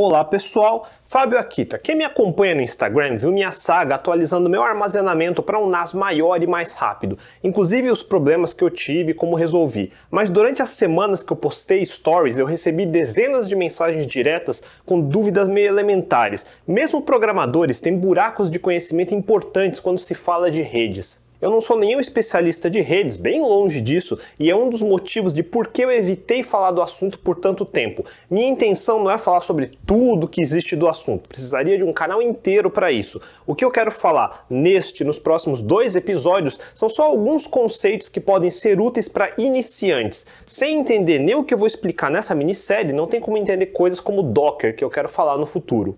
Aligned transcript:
Olá 0.00 0.24
pessoal, 0.24 0.86
Fábio 1.04 1.40
Akita. 1.40 1.76
Quem 1.76 1.96
me 1.96 2.04
acompanha 2.04 2.54
no 2.54 2.60
Instagram 2.60 3.16
viu 3.16 3.32
minha 3.32 3.50
saga 3.50 3.96
atualizando 3.96 4.48
meu 4.48 4.62
armazenamento 4.62 5.42
para 5.42 5.58
um 5.58 5.68
NAS 5.68 5.92
maior 5.92 6.40
e 6.40 6.46
mais 6.46 6.76
rápido, 6.76 7.18
inclusive 7.42 7.90
os 7.90 8.00
problemas 8.00 8.54
que 8.54 8.62
eu 8.62 8.70
tive 8.70 9.10
e 9.10 9.14
como 9.14 9.34
resolvi. 9.34 9.90
Mas 10.08 10.30
durante 10.30 10.62
as 10.62 10.70
semanas 10.70 11.20
que 11.20 11.32
eu 11.32 11.36
postei 11.36 11.84
stories, 11.84 12.38
eu 12.38 12.46
recebi 12.46 12.86
dezenas 12.86 13.48
de 13.48 13.56
mensagens 13.56 14.06
diretas 14.06 14.62
com 14.86 15.00
dúvidas 15.00 15.48
meio 15.48 15.66
elementares. 15.66 16.46
Mesmo 16.64 17.02
programadores 17.02 17.80
têm 17.80 17.98
buracos 17.98 18.52
de 18.52 18.60
conhecimento 18.60 19.16
importantes 19.16 19.80
quando 19.80 19.98
se 19.98 20.14
fala 20.14 20.48
de 20.48 20.62
redes. 20.62 21.20
Eu 21.40 21.50
não 21.50 21.60
sou 21.60 21.78
nenhum 21.78 22.00
especialista 22.00 22.68
de 22.68 22.80
redes, 22.80 23.14
bem 23.14 23.40
longe 23.40 23.80
disso, 23.80 24.18
e 24.40 24.50
é 24.50 24.56
um 24.56 24.68
dos 24.68 24.82
motivos 24.82 25.32
de 25.32 25.44
por 25.44 25.68
que 25.68 25.82
eu 25.82 25.90
evitei 25.90 26.42
falar 26.42 26.72
do 26.72 26.82
assunto 26.82 27.16
por 27.20 27.36
tanto 27.36 27.64
tempo. 27.64 28.04
Minha 28.28 28.48
intenção 28.48 29.04
não 29.04 29.08
é 29.08 29.16
falar 29.18 29.40
sobre 29.42 29.70
tudo 29.86 30.26
que 30.26 30.42
existe 30.42 30.74
do 30.74 30.88
assunto, 30.88 31.28
precisaria 31.28 31.78
de 31.78 31.84
um 31.84 31.92
canal 31.92 32.20
inteiro 32.20 32.68
para 32.68 32.90
isso. 32.90 33.20
O 33.46 33.54
que 33.54 33.64
eu 33.64 33.70
quero 33.70 33.92
falar 33.92 34.46
neste, 34.50 35.04
nos 35.04 35.20
próximos 35.20 35.62
dois 35.62 35.94
episódios, 35.94 36.58
são 36.74 36.88
só 36.88 37.04
alguns 37.04 37.46
conceitos 37.46 38.08
que 38.08 38.18
podem 38.18 38.50
ser 38.50 38.80
úteis 38.80 39.08
para 39.08 39.30
iniciantes. 39.38 40.26
Sem 40.44 40.80
entender 40.80 41.20
nem 41.20 41.36
o 41.36 41.44
que 41.44 41.54
eu 41.54 41.58
vou 41.58 41.68
explicar 41.68 42.10
nessa 42.10 42.34
minissérie, 42.34 42.92
não 42.92 43.06
tem 43.06 43.20
como 43.20 43.36
entender 43.36 43.66
coisas 43.66 44.00
como 44.00 44.24
Docker, 44.24 44.74
que 44.74 44.82
eu 44.82 44.90
quero 44.90 45.08
falar 45.08 45.38
no 45.38 45.46
futuro. 45.46 45.96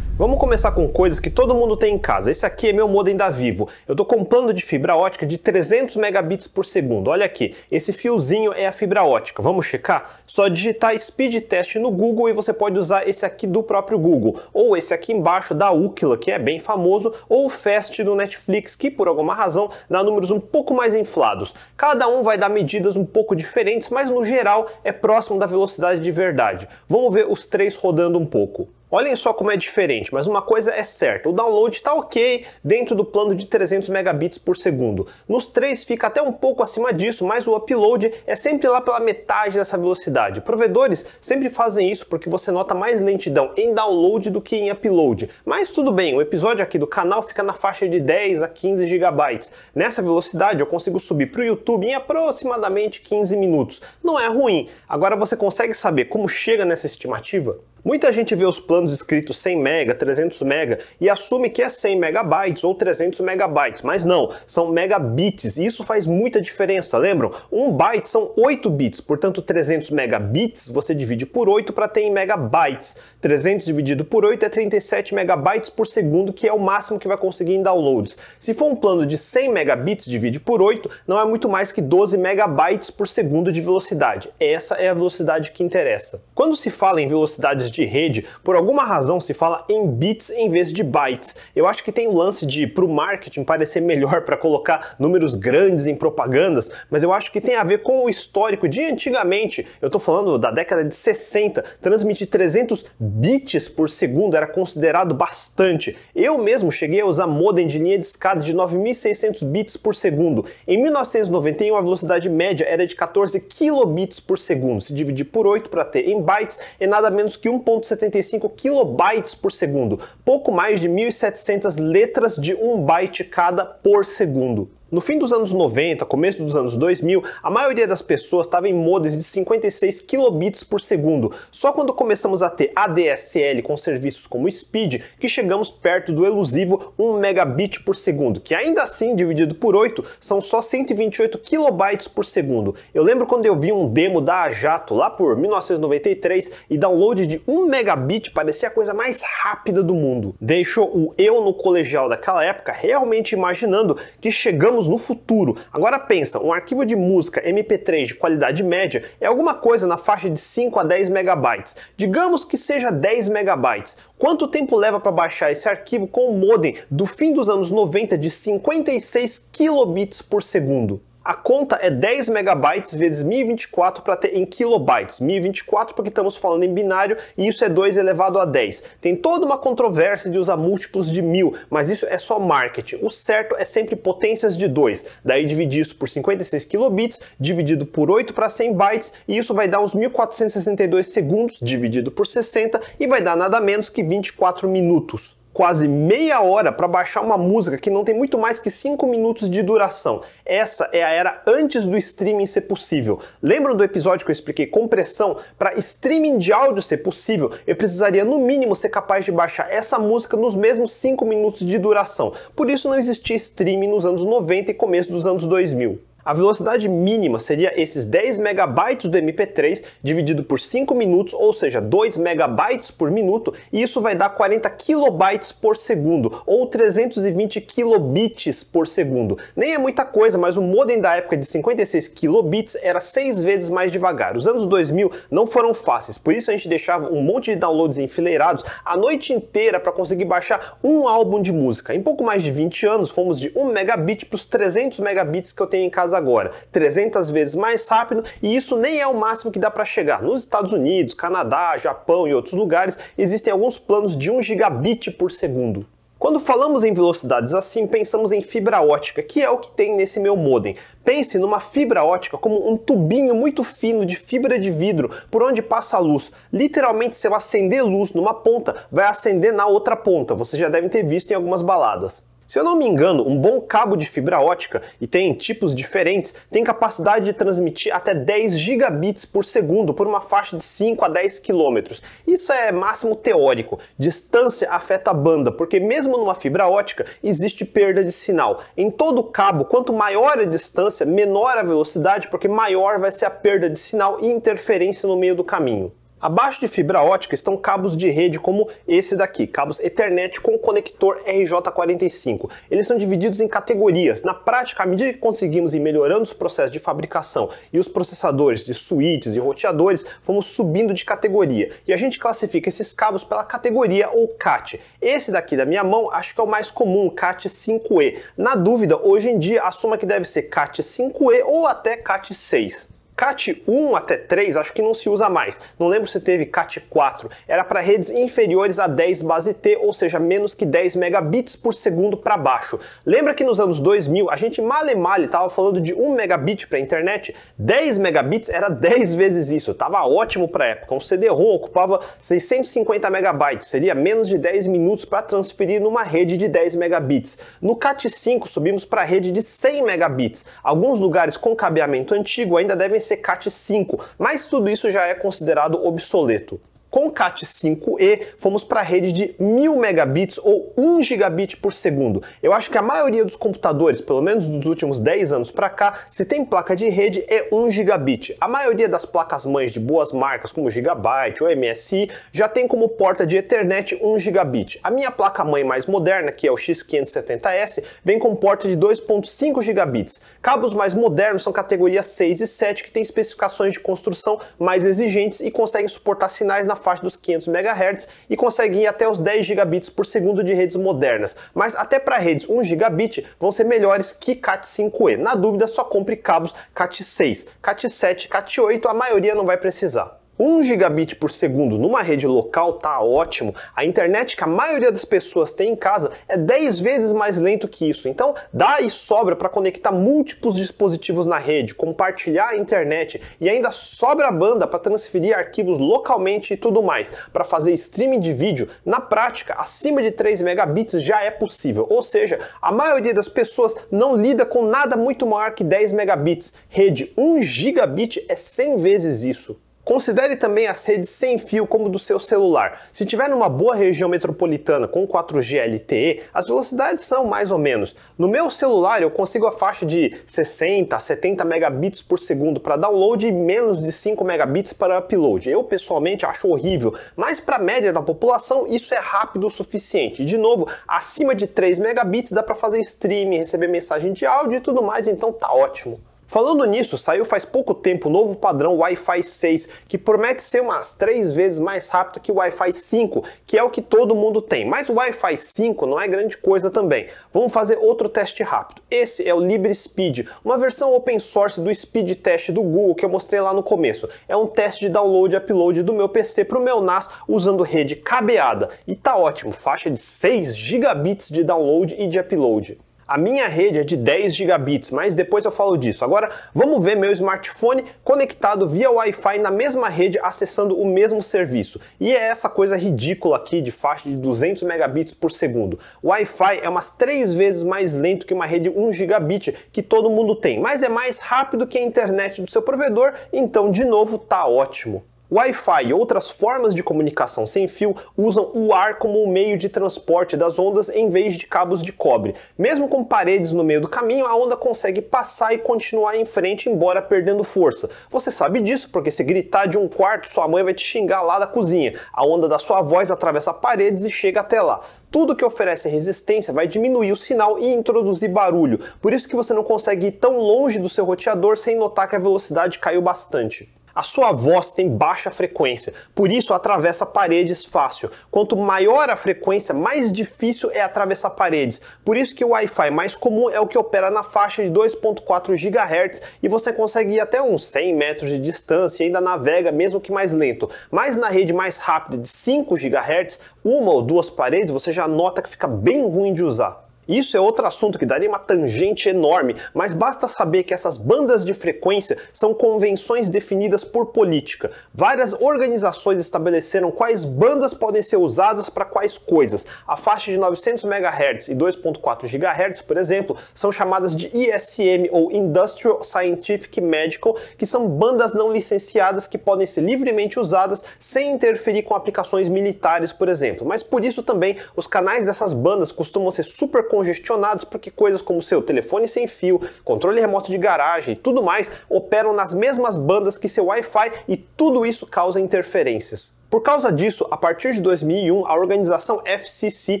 Vamos 0.16 0.38
começar 0.38 0.70
com 0.70 0.86
coisas 0.86 1.18
que 1.18 1.28
todo 1.28 1.56
mundo 1.56 1.76
tem 1.76 1.96
em 1.96 1.98
casa. 1.98 2.30
Esse 2.30 2.46
aqui 2.46 2.68
é 2.68 2.72
meu 2.72 2.86
modem 2.86 3.16
da 3.16 3.28
Vivo. 3.30 3.68
Eu 3.84 3.94
estou 3.94 4.06
com 4.06 4.24
plano 4.24 4.54
de 4.54 4.62
fibra 4.62 4.94
ótica 4.94 5.26
de 5.26 5.36
300 5.36 5.96
megabits 5.96 6.46
por 6.46 6.64
segundo. 6.64 7.08
Olha 7.08 7.26
aqui, 7.26 7.52
esse 7.68 7.92
fiozinho 7.92 8.52
é 8.52 8.64
a 8.64 8.70
fibra 8.70 9.02
ótica. 9.02 9.42
Vamos 9.42 9.66
checar? 9.66 10.20
Só 10.24 10.46
digitar 10.46 10.96
Speed 10.96 11.42
Test 11.48 11.74
no 11.80 11.90
Google 11.90 12.28
e 12.28 12.32
você 12.32 12.52
pode 12.52 12.78
usar 12.78 13.08
esse 13.08 13.26
aqui 13.26 13.44
do 13.44 13.60
próprio 13.60 13.98
Google, 13.98 14.38
ou 14.52 14.76
esse 14.76 14.94
aqui 14.94 15.12
embaixo 15.12 15.52
da 15.52 15.72
Ookla, 15.72 16.16
que 16.16 16.30
é 16.30 16.38
bem 16.38 16.60
famoso, 16.60 17.12
ou 17.28 17.46
o 17.46 17.50
Fast 17.50 18.00
do 18.04 18.14
Netflix, 18.14 18.76
que 18.76 18.92
por 18.92 19.08
alguma 19.08 19.34
razão 19.34 19.68
dá 19.90 20.00
números 20.04 20.30
um 20.30 20.38
pouco 20.38 20.72
mais 20.72 20.94
inflados. 20.94 21.52
Cada 21.76 22.06
um 22.06 22.22
vai 22.22 22.38
dar 22.38 22.48
medidas 22.48 22.96
um 22.96 23.04
pouco 23.04 23.34
diferentes, 23.34 23.88
mas 23.88 24.08
no 24.08 24.24
geral 24.24 24.68
é 24.84 24.92
próximo 24.92 25.40
da 25.40 25.46
velocidade 25.46 26.00
de 26.00 26.12
verdade. 26.12 26.68
Vamos 26.88 27.12
ver 27.12 27.26
os 27.28 27.46
três 27.46 27.74
rodando 27.74 28.16
um 28.16 28.24
pouco. 28.24 28.68
Olhem 28.94 29.16
só 29.16 29.34
como 29.34 29.50
é 29.50 29.56
diferente, 29.56 30.14
mas 30.14 30.28
uma 30.28 30.40
coisa 30.40 30.72
é 30.72 30.84
certa, 30.84 31.28
o 31.28 31.32
download 31.32 31.74
está 31.74 31.92
ok 31.92 32.46
dentro 32.62 32.94
do 32.94 33.04
plano 33.04 33.34
de 33.34 33.44
300 33.44 33.88
megabits 33.88 34.38
por 34.38 34.56
segundo. 34.56 35.08
Nos 35.28 35.48
três 35.48 35.82
fica 35.82 36.06
até 36.06 36.22
um 36.22 36.30
pouco 36.30 36.62
acima 36.62 36.92
disso, 36.92 37.24
mas 37.26 37.48
o 37.48 37.56
upload 37.56 38.14
é 38.24 38.36
sempre 38.36 38.68
lá 38.68 38.80
pela 38.80 39.00
metade 39.00 39.56
dessa 39.56 39.76
velocidade. 39.76 40.42
Provedores 40.42 41.04
sempre 41.20 41.50
fazem 41.50 41.90
isso 41.90 42.06
porque 42.06 42.30
você 42.30 42.52
nota 42.52 42.72
mais 42.72 43.00
lentidão 43.00 43.50
em 43.56 43.74
download 43.74 44.30
do 44.30 44.40
que 44.40 44.54
em 44.54 44.70
upload. 44.70 45.28
Mas 45.44 45.72
tudo 45.72 45.90
bem, 45.90 46.14
o 46.14 46.22
episódio 46.22 46.62
aqui 46.62 46.78
do 46.78 46.86
canal 46.86 47.20
fica 47.20 47.42
na 47.42 47.52
faixa 47.52 47.88
de 47.88 47.98
10 47.98 48.42
a 48.42 48.48
15 48.48 48.86
gigabytes. 48.86 49.50
Nessa 49.74 50.02
velocidade 50.02 50.60
eu 50.60 50.68
consigo 50.68 51.00
subir 51.00 51.32
para 51.32 51.40
o 51.40 51.44
YouTube 51.44 51.84
em 51.84 51.94
aproximadamente 51.96 53.00
15 53.00 53.36
minutos. 53.36 53.82
Não 54.00 54.20
é 54.20 54.28
ruim. 54.28 54.68
Agora 54.88 55.16
você 55.16 55.36
consegue 55.36 55.74
saber 55.74 56.04
como 56.04 56.28
chega 56.28 56.64
nessa 56.64 56.86
estimativa? 56.86 57.58
Muita 57.84 58.10
gente 58.10 58.34
vê 58.34 58.46
os 58.46 58.58
planos 58.58 58.94
escritos 58.94 59.36
100 59.36 59.58
mega, 59.58 59.94
300 59.94 60.40
mega 60.40 60.78
e 60.98 61.10
assume 61.10 61.50
que 61.50 61.60
é 61.60 61.68
100 61.68 62.00
megabytes 62.00 62.64
ou 62.64 62.74
300 62.74 63.20
megabytes, 63.20 63.82
mas 63.82 64.06
não, 64.06 64.32
são 64.46 64.72
megabits 64.72 65.58
e 65.58 65.66
isso 65.66 65.84
faz 65.84 66.06
muita 66.06 66.40
diferença, 66.40 66.96
lembram? 66.96 67.30
Um 67.52 67.70
byte 67.70 68.08
são 68.08 68.32
8 68.38 68.70
bits, 68.70 69.02
portanto 69.02 69.42
300 69.42 69.90
megabits 69.90 70.66
você 70.70 70.94
divide 70.94 71.26
por 71.26 71.46
8 71.46 71.74
para 71.74 71.86
ter 71.86 72.00
em 72.00 72.10
megabytes. 72.10 72.96
300 73.20 73.66
dividido 73.66 74.02
por 74.02 74.24
8 74.24 74.46
é 74.46 74.48
37 74.48 75.14
megabytes 75.14 75.68
por 75.68 75.86
segundo, 75.86 76.32
que 76.32 76.48
é 76.48 76.52
o 76.54 76.58
máximo 76.58 76.98
que 76.98 77.08
vai 77.08 77.18
conseguir 77.18 77.54
em 77.54 77.62
downloads. 77.62 78.16
Se 78.40 78.54
for 78.54 78.70
um 78.70 78.76
plano 78.76 79.04
de 79.04 79.18
100 79.18 79.52
megabits 79.52 80.06
divide 80.06 80.40
por 80.40 80.62
8, 80.62 80.90
não 81.06 81.20
é 81.20 81.26
muito 81.26 81.50
mais 81.50 81.70
que 81.70 81.82
12 81.82 82.16
megabytes 82.16 82.88
por 82.88 83.06
segundo 83.06 83.52
de 83.52 83.60
velocidade. 83.60 84.30
Essa 84.40 84.76
é 84.76 84.88
a 84.88 84.94
velocidade 84.94 85.50
que 85.50 85.62
interessa. 85.62 86.22
Quando 86.34 86.56
se 86.56 86.70
fala 86.70 87.02
em 87.02 87.06
velocidades 87.06 87.73
de 87.74 87.84
rede, 87.84 88.24
por 88.42 88.56
alguma 88.56 88.84
razão 88.84 89.20
se 89.20 89.34
fala 89.34 89.64
em 89.68 89.86
bits 89.86 90.30
em 90.30 90.48
vez 90.48 90.72
de 90.72 90.82
bytes. 90.82 91.36
Eu 91.54 91.66
acho 91.66 91.82
que 91.82 91.92
tem 91.92 92.06
o 92.06 92.12
lance 92.12 92.46
de 92.46 92.66
para 92.66 92.84
o 92.84 92.88
marketing 92.88 93.44
parecer 93.44 93.80
melhor 93.80 94.22
para 94.22 94.36
colocar 94.36 94.94
números 94.98 95.34
grandes 95.34 95.86
em 95.86 95.94
propagandas, 95.94 96.70
mas 96.90 97.02
eu 97.02 97.12
acho 97.12 97.30
que 97.32 97.40
tem 97.40 97.56
a 97.56 97.64
ver 97.64 97.82
com 97.82 98.04
o 98.04 98.10
histórico 98.10 98.68
de 98.68 98.84
antigamente. 98.84 99.66
Eu 99.80 99.86
estou 99.86 100.00
falando 100.00 100.38
da 100.38 100.50
década 100.50 100.84
de 100.84 100.94
60, 100.94 101.62
transmitir 101.80 102.26
300 102.28 102.84
bits 102.98 103.68
por 103.68 103.90
segundo 103.90 104.36
era 104.36 104.46
considerado 104.46 105.14
bastante. 105.14 105.96
Eu 106.14 106.38
mesmo 106.38 106.70
cheguei 106.70 107.00
a 107.00 107.06
usar 107.06 107.26
modem 107.26 107.66
de 107.66 107.78
linha 107.78 107.98
de 107.98 108.06
escada 108.06 108.40
de 108.40 108.52
9600 108.54 109.42
bits 109.42 109.76
por 109.76 109.94
segundo. 109.94 110.44
Em 110.66 110.80
1991 110.80 111.76
a 111.76 111.80
velocidade 111.80 112.28
média 112.28 112.64
era 112.68 112.86
de 112.86 112.94
14 112.94 113.40
kilobits 113.40 114.20
por 114.20 114.38
segundo. 114.38 114.80
Se 114.80 114.92
dividir 114.92 115.24
por 115.24 115.46
8 115.46 115.70
para 115.70 115.84
ter 115.84 116.08
em 116.08 116.20
bytes 116.20 116.58
é 116.78 116.86
nada 116.86 117.10
menos 117.10 117.36
que 117.36 117.48
1.75 117.64 118.50
kilobytes 118.54 119.34
por 119.34 119.52
segundo, 119.52 120.00
pouco 120.24 120.52
mais 120.52 120.80
de 120.80 120.88
1700 120.88 121.76
letras 121.78 122.36
de 122.36 122.54
1 122.54 122.84
byte 122.84 123.24
cada 123.24 123.64
por 123.64 124.04
segundo. 124.04 124.68
No 124.94 125.00
fim 125.00 125.18
dos 125.18 125.32
anos 125.32 125.52
90, 125.52 126.06
começo 126.06 126.40
dos 126.40 126.54
anos 126.54 126.76
2000, 126.76 127.20
a 127.42 127.50
maioria 127.50 127.84
das 127.84 128.00
pessoas 128.00 128.46
estava 128.46 128.68
em 128.68 128.72
modems 128.72 129.16
de 129.16 129.24
56 129.24 129.98
kilobits 130.02 130.62
por 130.62 130.80
segundo. 130.80 131.32
Só 131.50 131.72
quando 131.72 131.92
começamos 131.92 132.44
a 132.44 132.48
ter 132.48 132.70
ADSL 132.76 133.60
com 133.64 133.76
serviços 133.76 134.24
como 134.28 134.48
Speed 134.48 135.02
que 135.18 135.28
chegamos 135.28 135.68
perto 135.68 136.12
do 136.12 136.24
elusivo 136.24 136.94
1 136.96 137.18
megabit 137.18 137.82
por 137.82 137.96
segundo, 137.96 138.40
que 138.40 138.54
ainda 138.54 138.84
assim 138.84 139.16
dividido 139.16 139.56
por 139.56 139.74
8 139.74 140.04
são 140.20 140.40
só 140.40 140.62
128 140.62 141.38
kilobytes 141.38 142.06
por 142.06 142.24
segundo. 142.24 142.76
Eu 142.94 143.02
lembro 143.02 143.26
quando 143.26 143.46
eu 143.46 143.58
vi 143.58 143.72
um 143.72 143.88
demo 143.88 144.20
da 144.20 144.42
Ajato 144.42 144.94
lá 144.94 145.10
por 145.10 145.36
1993 145.36 146.52
e 146.70 146.78
download 146.78 147.26
de 147.26 147.42
1 147.48 147.66
megabit 147.66 148.30
parecia 148.30 148.68
a 148.68 148.70
coisa 148.70 148.94
mais 148.94 149.24
rápida 149.24 149.82
do 149.82 149.96
mundo. 149.96 150.36
Deixou 150.40 150.86
o 150.96 151.12
eu 151.18 151.40
no 151.40 151.52
colegial 151.52 152.08
daquela 152.08 152.44
época 152.44 152.70
realmente 152.70 153.32
imaginando 153.32 153.98
que 154.20 154.30
chegamos 154.30 154.83
no 154.88 154.98
futuro. 154.98 155.56
Agora 155.72 155.98
pensa, 155.98 156.38
um 156.38 156.52
arquivo 156.52 156.84
de 156.84 156.94
música 156.96 157.42
MP3 157.42 158.06
de 158.06 158.14
qualidade 158.14 158.62
média 158.62 159.04
é 159.20 159.26
alguma 159.26 159.54
coisa 159.54 159.86
na 159.86 159.96
faixa 159.96 160.30
de 160.30 160.38
5 160.38 160.78
a 160.78 160.84
10 160.84 161.08
megabytes. 161.08 161.76
Digamos 161.96 162.44
que 162.44 162.56
seja 162.56 162.90
10 162.90 163.28
megabytes. 163.28 163.96
Quanto 164.18 164.48
tempo 164.48 164.76
leva 164.76 165.00
para 165.00 165.12
baixar 165.12 165.50
esse 165.50 165.68
arquivo 165.68 166.06
com 166.06 166.28
o 166.28 166.38
modem 166.38 166.76
do 166.90 167.06
fim 167.06 167.32
dos 167.32 167.48
anos 167.48 167.70
90 167.70 168.16
de 168.16 168.30
56 168.30 169.48
kilobits 169.52 170.22
por 170.22 170.42
segundo? 170.42 171.02
A 171.24 171.32
conta 171.32 171.78
é 171.80 171.88
10 171.88 172.28
megabytes 172.28 172.92
vezes 172.92 173.22
1024 173.22 174.02
para 174.02 174.14
ter 174.14 174.36
em 174.36 174.44
kilobytes. 174.44 175.20
1024 175.20 175.94
porque 175.94 176.10
estamos 176.10 176.36
falando 176.36 176.64
em 176.64 176.74
binário 176.74 177.16
e 177.34 177.48
isso 177.48 177.64
é 177.64 177.68
2 177.70 177.96
elevado 177.96 178.38
a 178.38 178.44
10. 178.44 178.82
Tem 179.00 179.16
toda 179.16 179.46
uma 179.46 179.56
controvérsia 179.56 180.30
de 180.30 180.36
usar 180.36 180.58
múltiplos 180.58 181.10
de 181.10 181.22
1000, 181.22 181.54
mas 181.70 181.88
isso 181.88 182.04
é 182.10 182.18
só 182.18 182.38
marketing. 182.38 182.98
O 183.00 183.10
certo 183.10 183.56
é 183.56 183.64
sempre 183.64 183.96
potências 183.96 184.54
de 184.54 184.68
2. 184.68 185.06
Daí 185.24 185.46
dividir 185.46 185.80
isso 185.80 185.96
por 185.96 186.10
56 186.10 186.66
kilobits, 186.66 187.22
dividido 187.40 187.86
por 187.86 188.10
8 188.10 188.34
para 188.34 188.50
100 188.50 188.74
bytes, 188.74 189.14
e 189.26 189.38
isso 189.38 189.54
vai 189.54 189.66
dar 189.66 189.80
uns 189.80 189.94
1462 189.94 191.06
segundos, 191.06 191.58
dividido 191.62 192.12
por 192.12 192.26
60, 192.26 192.78
e 193.00 193.06
vai 193.06 193.22
dar 193.22 193.34
nada 193.34 193.58
menos 193.62 193.88
que 193.88 194.02
24 194.02 194.68
minutos 194.68 195.34
quase 195.54 195.86
meia 195.86 196.42
hora 196.42 196.72
para 196.72 196.88
baixar 196.88 197.20
uma 197.20 197.38
música 197.38 197.78
que 197.78 197.88
não 197.88 198.04
tem 198.04 198.14
muito 198.14 198.36
mais 198.36 198.58
que 198.58 198.68
5 198.68 199.06
minutos 199.06 199.48
de 199.48 199.62
duração. 199.62 200.20
Essa 200.44 200.90
é 200.92 201.02
a 201.02 201.10
era 201.10 201.42
antes 201.46 201.86
do 201.86 201.96
streaming 201.96 202.44
ser 202.44 202.62
possível. 202.62 203.20
Lembram 203.40 203.76
do 203.76 203.84
episódio 203.84 204.26
que 204.26 204.30
eu 204.30 204.34
expliquei 204.34 204.66
compressão? 204.66 205.36
Para 205.56 205.78
streaming 205.78 206.38
de 206.38 206.52
áudio 206.52 206.82
ser 206.82 206.98
possível, 206.98 207.52
eu 207.66 207.76
precisaria 207.76 208.24
no 208.24 208.38
mínimo 208.40 208.74
ser 208.74 208.88
capaz 208.88 209.24
de 209.24 209.30
baixar 209.30 209.72
essa 209.72 209.98
música 209.98 210.36
nos 210.36 210.56
mesmos 210.56 210.92
5 210.92 211.24
minutos 211.24 211.64
de 211.64 211.78
duração. 211.78 212.32
Por 212.56 212.68
isso 212.68 212.90
não 212.90 212.98
existia 212.98 213.36
streaming 213.36 213.88
nos 213.88 214.04
anos 214.04 214.24
90 214.24 214.72
e 214.72 214.74
começo 214.74 215.12
dos 215.12 215.24
anos 215.24 215.46
2000. 215.46 216.13
A 216.24 216.32
velocidade 216.32 216.88
mínima 216.88 217.38
seria 217.38 217.78
esses 217.78 218.06
10 218.06 218.38
megabytes 218.38 219.10
do 219.10 219.18
MP3 219.18 219.84
dividido 220.02 220.42
por 220.42 220.58
5 220.58 220.94
minutos, 220.94 221.34
ou 221.34 221.52
seja, 221.52 221.82
2 221.82 222.16
megabytes 222.16 222.90
por 222.90 223.10
minuto, 223.10 223.52
e 223.70 223.82
isso 223.82 224.00
vai 224.00 224.14
dar 224.14 224.30
40 224.30 224.70
kilobytes 224.70 225.52
por 225.52 225.76
segundo, 225.76 226.42
ou 226.46 226.66
320 226.66 227.60
kilobits 227.60 228.64
por 228.64 228.86
segundo. 228.86 229.36
Nem 229.54 229.74
é 229.74 229.78
muita 229.78 230.02
coisa, 230.06 230.38
mas 230.38 230.56
o 230.56 230.62
modem 230.62 230.98
da 230.98 231.14
época 231.14 231.36
de 231.36 231.44
56 231.44 232.08
kilobits 232.08 232.74
era 232.80 233.00
6 233.00 233.42
vezes 233.42 233.68
mais 233.68 233.92
devagar. 233.92 234.34
Os 234.34 234.46
anos 234.46 234.64
2000 234.64 235.12
não 235.30 235.46
foram 235.46 235.74
fáceis, 235.74 236.16
por 236.16 236.32
isso 236.32 236.50
a 236.50 236.56
gente 236.56 236.70
deixava 236.70 237.12
um 237.12 237.20
monte 237.20 237.50
de 237.50 237.56
downloads 237.56 237.98
enfileirados 237.98 238.64
a 238.82 238.96
noite 238.96 239.34
inteira 239.34 239.78
para 239.78 239.92
conseguir 239.92 240.24
baixar 240.24 240.78
um 240.82 241.06
álbum 241.06 241.42
de 241.42 241.52
música. 241.52 241.94
Em 241.94 242.02
pouco 242.02 242.24
mais 242.24 242.42
de 242.42 242.50
20 242.50 242.86
anos, 242.86 243.10
fomos 243.10 243.38
de 243.38 243.52
1 243.54 243.66
megabit 243.66 244.24
para 244.24 244.36
os 244.36 244.46
300 244.46 245.00
megabits 245.00 245.52
que 245.52 245.60
eu 245.60 245.66
tenho 245.66 245.84
em 245.84 245.90
casa 245.90 246.13
agora, 246.14 246.52
300 246.72 247.30
vezes 247.30 247.54
mais 247.54 247.86
rápido, 247.88 248.24
e 248.42 248.56
isso 248.56 248.76
nem 248.76 249.00
é 249.00 249.06
o 249.06 249.14
máximo 249.14 249.52
que 249.52 249.58
dá 249.58 249.70
para 249.70 249.84
chegar. 249.84 250.22
Nos 250.22 250.40
Estados 250.40 250.72
Unidos, 250.72 251.14
Canadá, 251.14 251.76
Japão 251.76 252.26
e 252.26 252.34
outros 252.34 252.54
lugares, 252.54 252.98
existem 253.18 253.52
alguns 253.52 253.78
planos 253.78 254.16
de 254.16 254.30
1 254.30 254.40
gigabit 254.40 255.10
por 255.10 255.30
segundo. 255.30 255.86
Quando 256.24 256.40
falamos 256.40 256.84
em 256.84 256.94
velocidades 256.94 257.52
assim, 257.52 257.86
pensamos 257.86 258.32
em 258.32 258.40
fibra 258.40 258.80
ótica, 258.80 259.22
que 259.22 259.42
é 259.42 259.50
o 259.50 259.58
que 259.58 259.70
tem 259.70 259.94
nesse 259.94 260.18
meu 260.18 260.34
modem. 260.34 260.74
Pense 261.04 261.38
numa 261.38 261.60
fibra 261.60 262.02
ótica 262.02 262.38
como 262.38 262.66
um 262.66 262.78
tubinho 262.78 263.34
muito 263.34 263.62
fino 263.62 264.06
de 264.06 264.16
fibra 264.16 264.58
de 264.58 264.70
vidro 264.70 265.10
por 265.30 265.42
onde 265.42 265.60
passa 265.60 265.98
a 265.98 266.00
luz. 266.00 266.32
Literalmente, 266.50 267.18
se 267.18 267.28
eu 267.28 267.34
acender 267.34 267.84
luz 267.84 268.12
numa 268.12 268.32
ponta, 268.32 268.74
vai 268.90 269.04
acender 269.04 269.52
na 269.52 269.66
outra 269.66 269.96
ponta. 269.96 270.34
Você 270.34 270.56
já 270.56 270.70
deve 270.70 270.88
ter 270.88 271.04
visto 271.04 271.30
em 271.30 271.34
algumas 271.34 271.60
baladas. 271.60 272.24
Se 272.54 272.60
eu 272.60 272.62
não 272.62 272.76
me 272.76 272.86
engano, 272.86 273.26
um 273.28 273.36
bom 273.36 273.60
cabo 273.60 273.96
de 273.96 274.06
fibra 274.06 274.40
ótica, 274.40 274.80
e 275.00 275.08
tem 275.08 275.34
tipos 275.34 275.74
diferentes, 275.74 276.32
tem 276.52 276.62
capacidade 276.62 277.24
de 277.24 277.32
transmitir 277.32 277.92
até 277.92 278.14
10 278.14 278.60
gigabits 278.60 279.24
por 279.24 279.44
segundo 279.44 279.92
por 279.92 280.06
uma 280.06 280.20
faixa 280.20 280.56
de 280.56 280.62
5 280.62 281.04
a 281.04 281.08
10 281.08 281.40
quilômetros. 281.40 282.00
Isso 282.24 282.52
é 282.52 282.70
máximo 282.70 283.16
teórico. 283.16 283.80
Distância 283.98 284.70
afeta 284.70 285.10
a 285.10 285.14
banda, 285.14 285.50
porque 285.50 285.80
mesmo 285.80 286.16
numa 286.16 286.36
fibra 286.36 286.68
ótica 286.68 287.04
existe 287.24 287.64
perda 287.64 288.04
de 288.04 288.12
sinal. 288.12 288.62
Em 288.76 288.88
todo 288.88 289.24
cabo, 289.24 289.64
quanto 289.64 289.92
maior 289.92 290.38
a 290.38 290.44
distância, 290.44 291.04
menor 291.04 291.58
a 291.58 291.62
velocidade, 291.64 292.28
porque 292.28 292.46
maior 292.46 293.00
vai 293.00 293.10
ser 293.10 293.24
a 293.24 293.30
perda 293.30 293.68
de 293.68 293.80
sinal 293.80 294.18
e 294.20 294.28
interferência 294.28 295.08
no 295.08 295.16
meio 295.16 295.34
do 295.34 295.42
caminho. 295.42 295.90
Abaixo 296.24 296.58
de 296.58 296.68
fibra 296.68 297.02
ótica 297.02 297.34
estão 297.34 297.54
cabos 297.54 297.94
de 297.94 298.08
rede 298.08 298.40
como 298.40 298.66
esse 298.88 299.14
daqui, 299.14 299.46
cabos 299.46 299.78
Ethernet 299.78 300.40
com 300.40 300.56
conector 300.56 301.20
RJ45. 301.26 302.50
Eles 302.70 302.86
são 302.86 302.96
divididos 302.96 303.42
em 303.42 303.46
categorias. 303.46 304.22
Na 304.22 304.32
prática, 304.32 304.84
à 304.84 304.86
medida 304.86 305.12
que 305.12 305.18
conseguimos 305.18 305.74
ir 305.74 305.80
melhorando 305.80 306.22
os 306.22 306.32
processos 306.32 306.72
de 306.72 306.78
fabricação 306.78 307.50
e 307.70 307.78
os 307.78 307.88
processadores 307.88 308.64
de 308.64 308.72
switches 308.72 309.36
e 309.36 309.38
roteadores, 309.38 310.06
fomos 310.22 310.46
subindo 310.46 310.94
de 310.94 311.04
categoria. 311.04 311.70
E 311.86 311.92
a 311.92 311.96
gente 311.98 312.18
classifica 312.18 312.70
esses 312.70 312.94
cabos 312.94 313.22
pela 313.22 313.44
categoria 313.44 314.08
ou 314.08 314.26
CAT. 314.28 314.80
Esse 315.02 315.30
daqui 315.30 315.58
da 315.58 315.66
minha 315.66 315.84
mão 315.84 316.10
acho 316.10 316.34
que 316.34 316.40
é 316.40 316.44
o 316.44 316.48
mais 316.48 316.70
comum, 316.70 317.10
CAT 317.10 317.50
5E. 317.50 318.16
Na 318.34 318.54
dúvida, 318.54 318.96
hoje 318.96 319.28
em 319.28 319.38
dia 319.38 319.62
assuma 319.62 319.98
que 319.98 320.06
deve 320.06 320.24
ser 320.24 320.44
CAT 320.44 320.80
5E 320.80 321.42
ou 321.44 321.66
até 321.66 321.98
CAT 321.98 322.32
6. 322.32 322.93
CAT 323.16 323.62
1 323.66 323.94
até 323.94 324.16
3 324.16 324.56
acho 324.56 324.72
que 324.72 324.82
não 324.82 324.92
se 324.92 325.08
usa 325.08 325.28
mais. 325.28 325.60
Não 325.78 325.86
lembro 325.86 326.08
se 326.08 326.18
teve 326.18 326.46
CAT 326.46 326.80
4. 326.90 327.30
Era 327.46 327.62
para 327.62 327.80
redes 327.80 328.10
inferiores 328.10 328.80
a 328.80 328.88
10 328.88 329.22
base 329.22 329.54
T, 329.54 329.76
ou 329.80 329.94
seja, 329.94 330.18
menos 330.18 330.52
que 330.52 330.66
10 330.66 330.96
megabits 330.96 331.54
por 331.54 331.74
segundo 331.74 332.16
para 332.16 332.36
baixo. 332.36 332.78
Lembra 333.06 333.32
que 333.32 333.44
nos 333.44 333.60
anos 333.60 333.78
2000 333.78 334.30
a 334.30 334.36
gente 334.36 334.60
male 334.60 334.96
male 334.96 335.26
estava 335.26 335.48
falando 335.48 335.80
de 335.80 335.94
1 335.94 336.12
megabit 336.12 336.66
para 336.66 336.80
internet? 336.80 337.34
10 337.56 337.98
megabits 337.98 338.48
era 338.48 338.68
10 338.68 339.14
vezes 339.14 339.50
isso. 339.50 339.72
Tava 339.74 340.04
ótimo 340.04 340.48
para 340.48 340.66
época. 340.66 340.94
Um 340.94 341.00
CD-ROM 341.00 341.54
ocupava 341.54 342.00
650 342.18 343.08
megabytes. 343.10 343.68
Seria 343.68 343.94
menos 343.94 344.28
de 344.28 344.38
10 344.38 344.66
minutos 344.66 345.04
para 345.04 345.22
transferir 345.22 345.80
numa 345.80 346.02
rede 346.02 346.36
de 346.36 346.48
10 346.48 346.74
megabits. 346.74 347.38
No 347.62 347.76
CAT 347.76 348.10
5 348.10 348.48
subimos 348.48 348.84
para 348.84 349.02
a 349.02 349.04
rede 349.04 349.30
de 349.30 349.40
100 349.40 349.82
megabits. 349.82 350.44
Alguns 350.64 350.98
lugares 350.98 351.36
com 351.36 351.54
cabeamento 351.54 352.12
antigo 352.12 352.56
ainda 352.56 352.74
devem 352.74 353.03
ser 353.04 353.18
CAT 353.18 353.50
5, 353.50 354.04
mas 354.18 354.46
tudo 354.46 354.70
isso 354.70 354.90
já 354.90 355.06
é 355.06 355.14
considerado 355.14 355.84
obsoleto. 355.84 356.60
Com 356.94 357.10
CAT 357.10 357.44
5e, 357.44 358.22
fomos 358.38 358.62
para 358.62 358.78
a 358.78 358.82
rede 358.84 359.10
de 359.10 359.34
1000 359.36 359.76
megabits 359.78 360.38
ou 360.38 360.72
1 360.76 361.02
gigabit 361.02 361.56
por 361.56 361.74
segundo. 361.74 362.22
Eu 362.40 362.52
acho 362.52 362.70
que 362.70 362.78
a 362.78 362.82
maioria 362.82 363.24
dos 363.24 363.34
computadores, 363.34 364.00
pelo 364.00 364.22
menos 364.22 364.46
dos 364.46 364.64
últimos 364.64 365.00
10 365.00 365.32
anos 365.32 365.50
para 365.50 365.68
cá, 365.68 366.04
se 366.08 366.24
tem 366.24 366.44
placa 366.44 366.76
de 366.76 366.88
rede 366.88 367.24
é 367.26 367.48
1 367.50 367.68
gigabit. 367.72 368.36
A 368.40 368.46
maioria 368.46 368.88
das 368.88 369.04
placas 369.04 369.44
mães 369.44 369.72
de 369.72 369.80
boas 369.80 370.12
marcas 370.12 370.52
como 370.52 370.70
Gigabyte 370.70 371.42
ou 371.42 371.50
MSI 371.50 372.10
já 372.30 372.46
tem 372.46 372.68
como 372.68 372.88
porta 372.90 373.26
de 373.26 373.38
Ethernet 373.38 373.98
1 374.00 374.18
gigabit. 374.20 374.78
A 374.80 374.88
minha 374.88 375.10
placa 375.10 375.42
mãe 375.42 375.64
mais 375.64 375.86
moderna, 375.86 376.30
que 376.30 376.46
é 376.46 376.52
o 376.52 376.54
X570S, 376.54 377.82
vem 378.04 378.20
com 378.20 378.36
porta 378.36 378.68
de 378.68 378.76
2.5 378.76 379.64
gigabits. 379.64 380.20
Cabos 380.40 380.72
mais 380.72 380.94
modernos 380.94 381.42
são 381.42 381.52
categoria 381.52 382.04
6 382.04 382.40
e 382.40 382.46
7 382.46 382.84
que 382.84 382.92
têm 382.92 383.02
especificações 383.02 383.72
de 383.72 383.80
construção 383.80 384.38
mais 384.56 384.84
exigentes 384.84 385.40
e 385.40 385.50
conseguem 385.50 385.88
suportar 385.88 386.28
sinais 386.28 386.68
na 386.68 386.83
faixa 386.84 387.02
dos 387.02 387.16
500 387.16 387.48
MHz 387.48 388.08
e 388.28 388.36
conseguem 388.36 388.82
ir 388.82 388.86
até 388.86 389.08
os 389.08 389.18
10 389.18 389.46
gigabits 389.46 389.88
por 389.88 390.04
segundo 390.04 390.44
de 390.44 390.52
redes 390.52 390.76
modernas. 390.76 391.34
Mas 391.54 391.74
até 391.74 391.98
para 391.98 392.18
redes 392.18 392.48
1 392.48 392.62
gigabit 392.64 393.26
vão 393.40 393.50
ser 393.50 393.64
melhores 393.64 394.12
que 394.12 394.36
Cat5e. 394.36 395.16
Na 395.16 395.34
dúvida, 395.34 395.66
só 395.66 395.82
compre 395.82 396.16
cabos 396.16 396.54
Cat6. 396.76 397.46
Cat7, 397.62 398.28
Cat8 398.28 398.86
a 398.86 398.94
maioria 398.94 399.34
não 399.34 399.46
vai 399.46 399.56
precisar. 399.56 400.23
1 400.38 400.64
gigabit 400.64 401.14
por 401.14 401.30
segundo 401.30 401.78
numa 401.78 402.02
rede 402.02 402.26
local 402.26 402.72
tá 402.72 403.00
ótimo. 403.00 403.54
A 403.74 403.84
internet 403.84 404.36
que 404.36 404.42
a 404.42 404.48
maioria 404.48 404.90
das 404.90 405.04
pessoas 405.04 405.52
tem 405.52 405.70
em 405.70 405.76
casa 405.76 406.10
é 406.26 406.36
10 406.36 406.80
vezes 406.80 407.12
mais 407.12 407.38
lento 407.38 407.68
que 407.68 407.88
isso. 407.88 408.08
Então, 408.08 408.34
dá 408.52 408.80
e 408.80 408.90
sobra 408.90 409.36
para 409.36 409.48
conectar 409.48 409.92
múltiplos 409.92 410.56
dispositivos 410.56 411.24
na 411.24 411.38
rede, 411.38 411.74
compartilhar 411.74 412.48
a 412.48 412.56
internet 412.56 413.20
e 413.40 413.48
ainda 413.48 413.70
sobra 413.70 414.30
banda 414.32 414.66
para 414.66 414.80
transferir 414.80 415.36
arquivos 415.36 415.78
localmente 415.78 416.54
e 416.54 416.56
tudo 416.56 416.82
mais. 416.82 417.12
Para 417.32 417.44
fazer 417.44 417.72
streaming 417.72 418.18
de 418.18 418.32
vídeo, 418.32 418.68
na 418.84 419.00
prática, 419.00 419.54
acima 419.56 420.02
de 420.02 420.10
3 420.10 420.42
megabits 420.42 421.00
já 421.00 421.22
é 421.22 421.30
possível. 421.30 421.86
Ou 421.88 422.02
seja, 422.02 422.40
a 422.60 422.72
maioria 422.72 423.14
das 423.14 423.28
pessoas 423.28 423.74
não 423.90 424.16
lida 424.16 424.44
com 424.44 424.66
nada 424.66 424.96
muito 424.96 425.26
maior 425.26 425.52
que 425.52 425.62
10 425.62 425.92
megabits. 425.92 426.52
Rede 426.68 427.12
1 427.16 427.42
gigabit 427.42 428.24
é 428.28 428.34
100 428.34 428.76
vezes 428.76 429.22
isso. 429.22 429.56
Considere 429.84 430.34
também 430.34 430.66
as 430.66 430.82
redes 430.86 431.10
sem 431.10 431.36
fio 431.36 431.66
como 431.66 431.90
do 431.90 431.98
seu 431.98 432.18
celular. 432.18 432.86
Se 432.90 433.04
tiver 433.04 433.28
numa 433.28 433.50
boa 433.50 433.74
região 433.74 434.08
metropolitana 434.08 434.88
com 434.88 435.06
4G 435.06 435.62
LTE, 435.74 436.22
as 436.32 436.46
velocidades 436.46 437.04
são 437.04 437.26
mais 437.26 437.50
ou 437.50 437.58
menos. 437.58 437.94
No 438.16 438.26
meu 438.26 438.50
celular 438.50 439.02
eu 439.02 439.10
consigo 439.10 439.46
a 439.46 439.52
faixa 439.52 439.84
de 439.84 440.16
60 440.26 440.96
a 440.96 440.98
70 440.98 441.44
megabits 441.44 442.00
por 442.00 442.18
segundo 442.18 442.60
para 442.60 442.78
download 442.78 443.28
e 443.28 443.32
menos 443.32 443.78
de 443.78 443.92
5 443.92 444.24
megabits 444.24 444.72
para 444.72 444.98
upload. 444.98 445.50
Eu 445.50 445.62
pessoalmente 445.64 446.24
acho 446.24 446.48
horrível, 446.48 446.94
mas 447.14 447.38
para 447.38 447.56
a 447.56 447.58
média 447.58 447.92
da 447.92 448.00
população 448.00 448.64
isso 448.66 448.94
é 448.94 448.98
rápido 448.98 449.48
o 449.48 449.50
suficiente. 449.50 450.24
De 450.24 450.38
novo, 450.38 450.66
acima 450.88 451.34
de 451.34 451.46
3 451.46 451.78
megabits 451.78 452.32
dá 452.32 452.42
para 452.42 452.54
fazer 452.54 452.78
streaming, 452.78 453.36
receber 453.36 453.68
mensagem 453.68 454.14
de 454.14 454.24
áudio 454.24 454.56
e 454.56 454.60
tudo 454.62 454.82
mais, 454.82 455.06
então 455.06 455.30
tá 455.30 455.52
ótimo. 455.52 456.00
Falando 456.34 456.64
nisso, 456.64 456.98
saiu 456.98 457.24
faz 457.24 457.44
pouco 457.44 457.72
tempo 457.72 458.08
o 458.08 458.12
novo 458.12 458.34
padrão 458.34 458.78
Wi-Fi 458.78 459.22
6, 459.22 459.68
que 459.86 459.96
promete 459.96 460.42
ser 460.42 460.62
umas 460.62 460.92
3 460.92 461.32
vezes 461.32 461.60
mais 461.60 461.88
rápido 461.88 462.20
que 462.20 462.32
o 462.32 462.34
Wi-Fi 462.34 462.72
5, 462.72 463.22
que 463.46 463.56
é 463.56 463.62
o 463.62 463.70
que 463.70 463.80
todo 463.80 464.16
mundo 464.16 464.42
tem. 464.42 464.68
Mas 464.68 464.88
o 464.88 464.94
Wi-Fi 464.94 465.36
5 465.36 465.86
não 465.86 466.00
é 466.00 466.08
grande 466.08 466.36
coisa 466.36 466.72
também. 466.72 467.06
Vamos 467.32 467.52
fazer 467.52 467.78
outro 467.78 468.08
teste 468.08 468.42
rápido. 468.42 468.82
Esse 468.90 469.28
é 469.28 469.32
o 469.32 469.38
LibreSpeed, 469.38 470.28
uma 470.44 470.58
versão 470.58 470.92
open 470.92 471.20
source 471.20 471.60
do 471.60 471.72
Speed 471.72 472.16
Test 472.16 472.50
do 472.50 472.64
Google 472.64 472.96
que 472.96 473.04
eu 473.04 473.08
mostrei 473.08 473.40
lá 473.40 473.54
no 473.54 473.62
começo. 473.62 474.08
É 474.26 474.36
um 474.36 474.48
teste 474.48 474.86
de 474.86 474.88
download 474.88 475.36
e 475.36 475.38
upload 475.38 475.84
do 475.84 475.94
meu 475.94 476.08
PC 476.08 476.46
para 476.46 476.58
o 476.58 476.64
meu 476.64 476.80
NAS 476.80 477.10
usando 477.28 477.62
rede 477.62 477.94
cabeada. 477.94 478.70
E 478.88 478.96
tá 478.96 479.16
ótimo, 479.16 479.52
faixa 479.52 479.88
de 479.88 480.00
6 480.00 480.56
gigabits 480.56 481.28
de 481.28 481.44
download 481.44 481.94
e 481.96 482.08
de 482.08 482.18
upload. 482.18 482.76
A 483.06 483.18
minha 483.18 483.46
rede 483.48 483.78
é 483.78 483.84
de 483.84 483.98
10 483.98 484.34
gigabits, 484.34 484.90
mas 484.90 485.14
depois 485.14 485.44
eu 485.44 485.52
falo 485.52 485.76
disso. 485.76 486.04
Agora 486.04 486.30
vamos 486.54 486.82
ver 486.82 486.96
meu 486.96 487.12
smartphone 487.12 487.84
conectado 488.02 488.66
via 488.66 488.90
Wi-Fi 488.90 489.38
na 489.40 489.50
mesma 489.50 489.90
rede, 489.90 490.18
acessando 490.22 490.74
o 490.74 490.86
mesmo 490.86 491.20
serviço. 491.20 491.78
E 492.00 492.16
é 492.16 492.28
essa 492.28 492.48
coisa 492.48 492.76
ridícula 492.76 493.36
aqui 493.36 493.60
de 493.60 493.70
faixa 493.70 494.08
de 494.08 494.16
200 494.16 494.62
megabits 494.62 495.12
por 495.12 495.30
segundo. 495.30 495.78
Wi-Fi 496.02 496.60
é 496.62 496.68
umas 496.68 496.88
3 496.88 497.34
vezes 497.34 497.62
mais 497.62 497.94
lento 497.94 498.26
que 498.26 498.32
uma 498.32 498.46
rede 498.46 498.70
1 498.70 498.92
gigabit 498.92 499.54
que 499.70 499.82
todo 499.82 500.08
mundo 500.08 500.34
tem, 500.34 500.58
mas 500.58 500.82
é 500.82 500.88
mais 500.88 501.18
rápido 501.18 501.66
que 501.66 501.76
a 501.76 501.82
internet 501.82 502.40
do 502.40 502.50
seu 502.50 502.62
provedor, 502.62 503.12
então 503.30 503.70
de 503.70 503.84
novo 503.84 504.16
tá 504.16 504.46
ótimo. 504.46 505.04
Wi-Fi 505.32 505.86
e 505.86 505.92
outras 505.92 506.30
formas 506.30 506.74
de 506.74 506.82
comunicação 506.82 507.46
sem 507.46 507.66
fio 507.66 507.96
usam 508.16 508.50
o 508.54 508.72
ar 508.74 508.98
como 508.98 509.22
um 509.22 509.26
meio 509.26 509.56
de 509.56 509.68
transporte 509.68 510.36
das 510.36 510.58
ondas 510.58 510.88
em 510.88 511.08
vez 511.08 511.36
de 511.36 511.46
cabos 511.46 511.82
de 511.82 511.92
cobre. 511.92 512.34
Mesmo 512.58 512.88
com 512.88 513.02
paredes 513.02 513.50
no 513.50 513.64
meio 513.64 513.80
do 513.80 513.88
caminho, 513.88 514.26
a 514.26 514.36
onda 514.36 514.56
consegue 514.56 515.00
passar 515.00 515.54
e 515.54 515.58
continuar 515.58 516.16
em 516.16 516.24
frente, 516.24 516.68
embora 516.68 517.00
perdendo 517.00 517.42
força. 517.42 517.88
Você 518.10 518.30
sabe 518.30 518.60
disso 518.60 518.90
porque 518.92 519.10
se 519.10 519.24
gritar 519.24 519.66
de 519.66 519.78
um 519.78 519.88
quarto, 519.88 520.28
sua 520.28 520.46
mãe 520.46 520.62
vai 520.62 520.74
te 520.74 520.84
xingar 520.84 521.22
lá 521.22 521.38
da 521.38 521.46
cozinha. 521.46 521.94
A 522.12 522.24
onda 522.26 522.46
da 522.46 522.58
sua 522.58 522.82
voz 522.82 523.10
atravessa 523.10 523.52
paredes 523.52 524.04
e 524.04 524.10
chega 524.10 524.40
até 524.40 524.60
lá 524.60 524.82
tudo 525.10 525.36
que 525.36 525.44
oferece 525.44 525.88
resistência 525.88 526.52
vai 526.52 526.66
diminuir 526.66 527.12
o 527.12 527.16
sinal 527.16 527.56
e 527.56 527.72
introduzir 527.72 528.28
barulho. 528.28 528.80
Por 529.00 529.12
isso 529.12 529.28
que 529.28 529.36
você 529.36 529.54
não 529.54 529.62
consegue 529.62 530.08
ir 530.08 530.12
tão 530.12 530.38
longe 530.38 530.76
do 530.76 530.88
seu 530.88 531.04
roteador 531.04 531.56
sem 531.56 531.76
notar 531.76 532.08
que 532.08 532.16
a 532.16 532.18
velocidade 532.18 532.80
caiu 532.80 533.00
bastante. 533.00 533.72
A 533.94 534.02
sua 534.02 534.32
voz 534.32 534.72
tem 534.72 534.88
baixa 534.88 535.30
frequência, 535.30 535.94
por 536.14 536.32
isso 536.32 536.52
atravessa 536.52 537.06
paredes 537.06 537.64
fácil. 537.64 538.10
Quanto 538.28 538.56
maior 538.56 539.08
a 539.08 539.16
frequência, 539.16 539.72
mais 539.72 540.12
difícil 540.12 540.70
é 540.72 540.80
atravessar 540.80 541.30
paredes. 541.30 541.80
Por 542.04 542.16
isso 542.16 542.34
que 542.34 542.44
o 542.44 542.48
Wi-Fi 542.48 542.90
mais 542.90 543.14
comum 543.14 543.48
é 543.48 543.60
o 543.60 543.68
que 543.68 543.78
opera 543.78 544.10
na 544.10 544.24
faixa 544.24 544.64
de 544.64 544.70
2.4 544.70 545.54
GHz 545.54 546.20
e 546.42 546.48
você 546.48 546.72
consegue 546.72 547.14
ir 547.14 547.20
até 547.20 547.40
uns 547.40 547.66
100 547.66 547.94
metros 547.94 548.30
de 548.30 548.38
distância 548.40 549.02
e 549.02 549.06
ainda 549.06 549.20
navega 549.20 549.70
mesmo 549.70 550.00
que 550.00 550.10
mais 550.10 550.32
lento. 550.32 550.68
Mas 550.90 551.16
na 551.16 551.28
rede 551.28 551.52
mais 551.52 551.78
rápida 551.78 552.18
de 552.18 552.28
5 552.28 552.74
GHz, 552.74 553.38
uma 553.64 553.92
ou 553.92 554.02
duas 554.02 554.28
paredes 554.28 554.72
você 554.72 554.90
já 554.92 555.06
nota 555.06 555.40
que 555.40 555.48
fica 555.48 555.68
bem 555.68 556.02
ruim 556.02 556.32
de 556.32 556.42
usar. 556.42 556.83
Isso 557.08 557.36
é 557.36 557.40
outro 557.40 557.66
assunto 557.66 557.98
que 557.98 558.06
daria 558.06 558.28
uma 558.28 558.38
tangente 558.38 559.08
enorme, 559.08 559.56
mas 559.72 559.92
basta 559.92 560.28
saber 560.28 560.62
que 560.62 560.74
essas 560.74 560.96
bandas 560.96 561.44
de 561.44 561.54
frequência 561.54 562.16
são 562.32 562.54
convenções 562.54 563.28
definidas 563.28 563.84
por 563.84 564.06
política. 564.06 564.70
Várias 564.92 565.32
organizações 565.32 566.18
estabeleceram 566.18 566.90
quais 566.90 567.24
bandas 567.24 567.74
podem 567.74 568.02
ser 568.02 568.16
usadas 568.16 568.68
para 568.68 568.84
quais 568.84 569.18
coisas. 569.18 569.66
A 569.86 569.96
faixa 569.96 570.30
de 570.30 570.38
900 570.38 570.84
MHz 570.84 571.48
e 571.48 571.54
2.4 571.54 572.28
GHz, 572.28 572.82
por 572.82 572.96
exemplo, 572.96 573.36
são 573.54 573.70
chamadas 573.70 574.14
de 574.14 574.30
ISM 574.34 575.08
ou 575.10 575.30
Industrial 575.32 576.02
Scientific 576.02 576.80
Medical, 576.80 577.36
que 577.56 577.66
são 577.66 577.86
bandas 577.88 578.34
não 578.34 578.52
licenciadas 578.52 579.26
que 579.26 579.38
podem 579.38 579.66
ser 579.66 579.82
livremente 579.82 580.38
usadas 580.38 580.82
sem 580.98 581.30
interferir 581.30 581.82
com 581.82 581.94
aplicações 581.94 582.48
militares, 582.48 583.12
por 583.12 583.28
exemplo. 583.28 583.66
Mas 583.66 583.82
por 583.82 584.04
isso 584.04 584.22
também 584.22 584.56
os 584.76 584.86
canais 584.86 585.24
dessas 585.24 585.52
bandas 585.52 585.92
costumam 585.92 586.30
ser 586.30 586.42
super 586.42 586.88
congestionados 586.94 587.64
porque 587.64 587.90
coisas 587.90 588.22
como 588.22 588.40
seu 588.40 588.62
telefone 588.62 589.08
sem 589.08 589.26
fio, 589.26 589.60
controle 589.82 590.20
remoto 590.20 590.48
de 590.48 590.56
garagem 590.56 591.14
e 591.14 591.16
tudo 591.16 591.42
mais 591.42 591.68
operam 591.88 592.32
nas 592.32 592.54
mesmas 592.54 592.96
bandas 592.96 593.36
que 593.36 593.48
seu 593.48 593.66
Wi-Fi 593.66 594.12
e 594.28 594.36
tudo 594.36 594.86
isso 594.86 595.04
causa 595.04 595.40
interferências. 595.40 596.32
Por 596.54 596.62
causa 596.62 596.92
disso, 596.92 597.26
a 597.32 597.36
partir 597.36 597.74
de 597.74 597.82
2001, 597.82 598.46
a 598.46 598.54
organização 598.54 599.20
FCC 599.24 600.00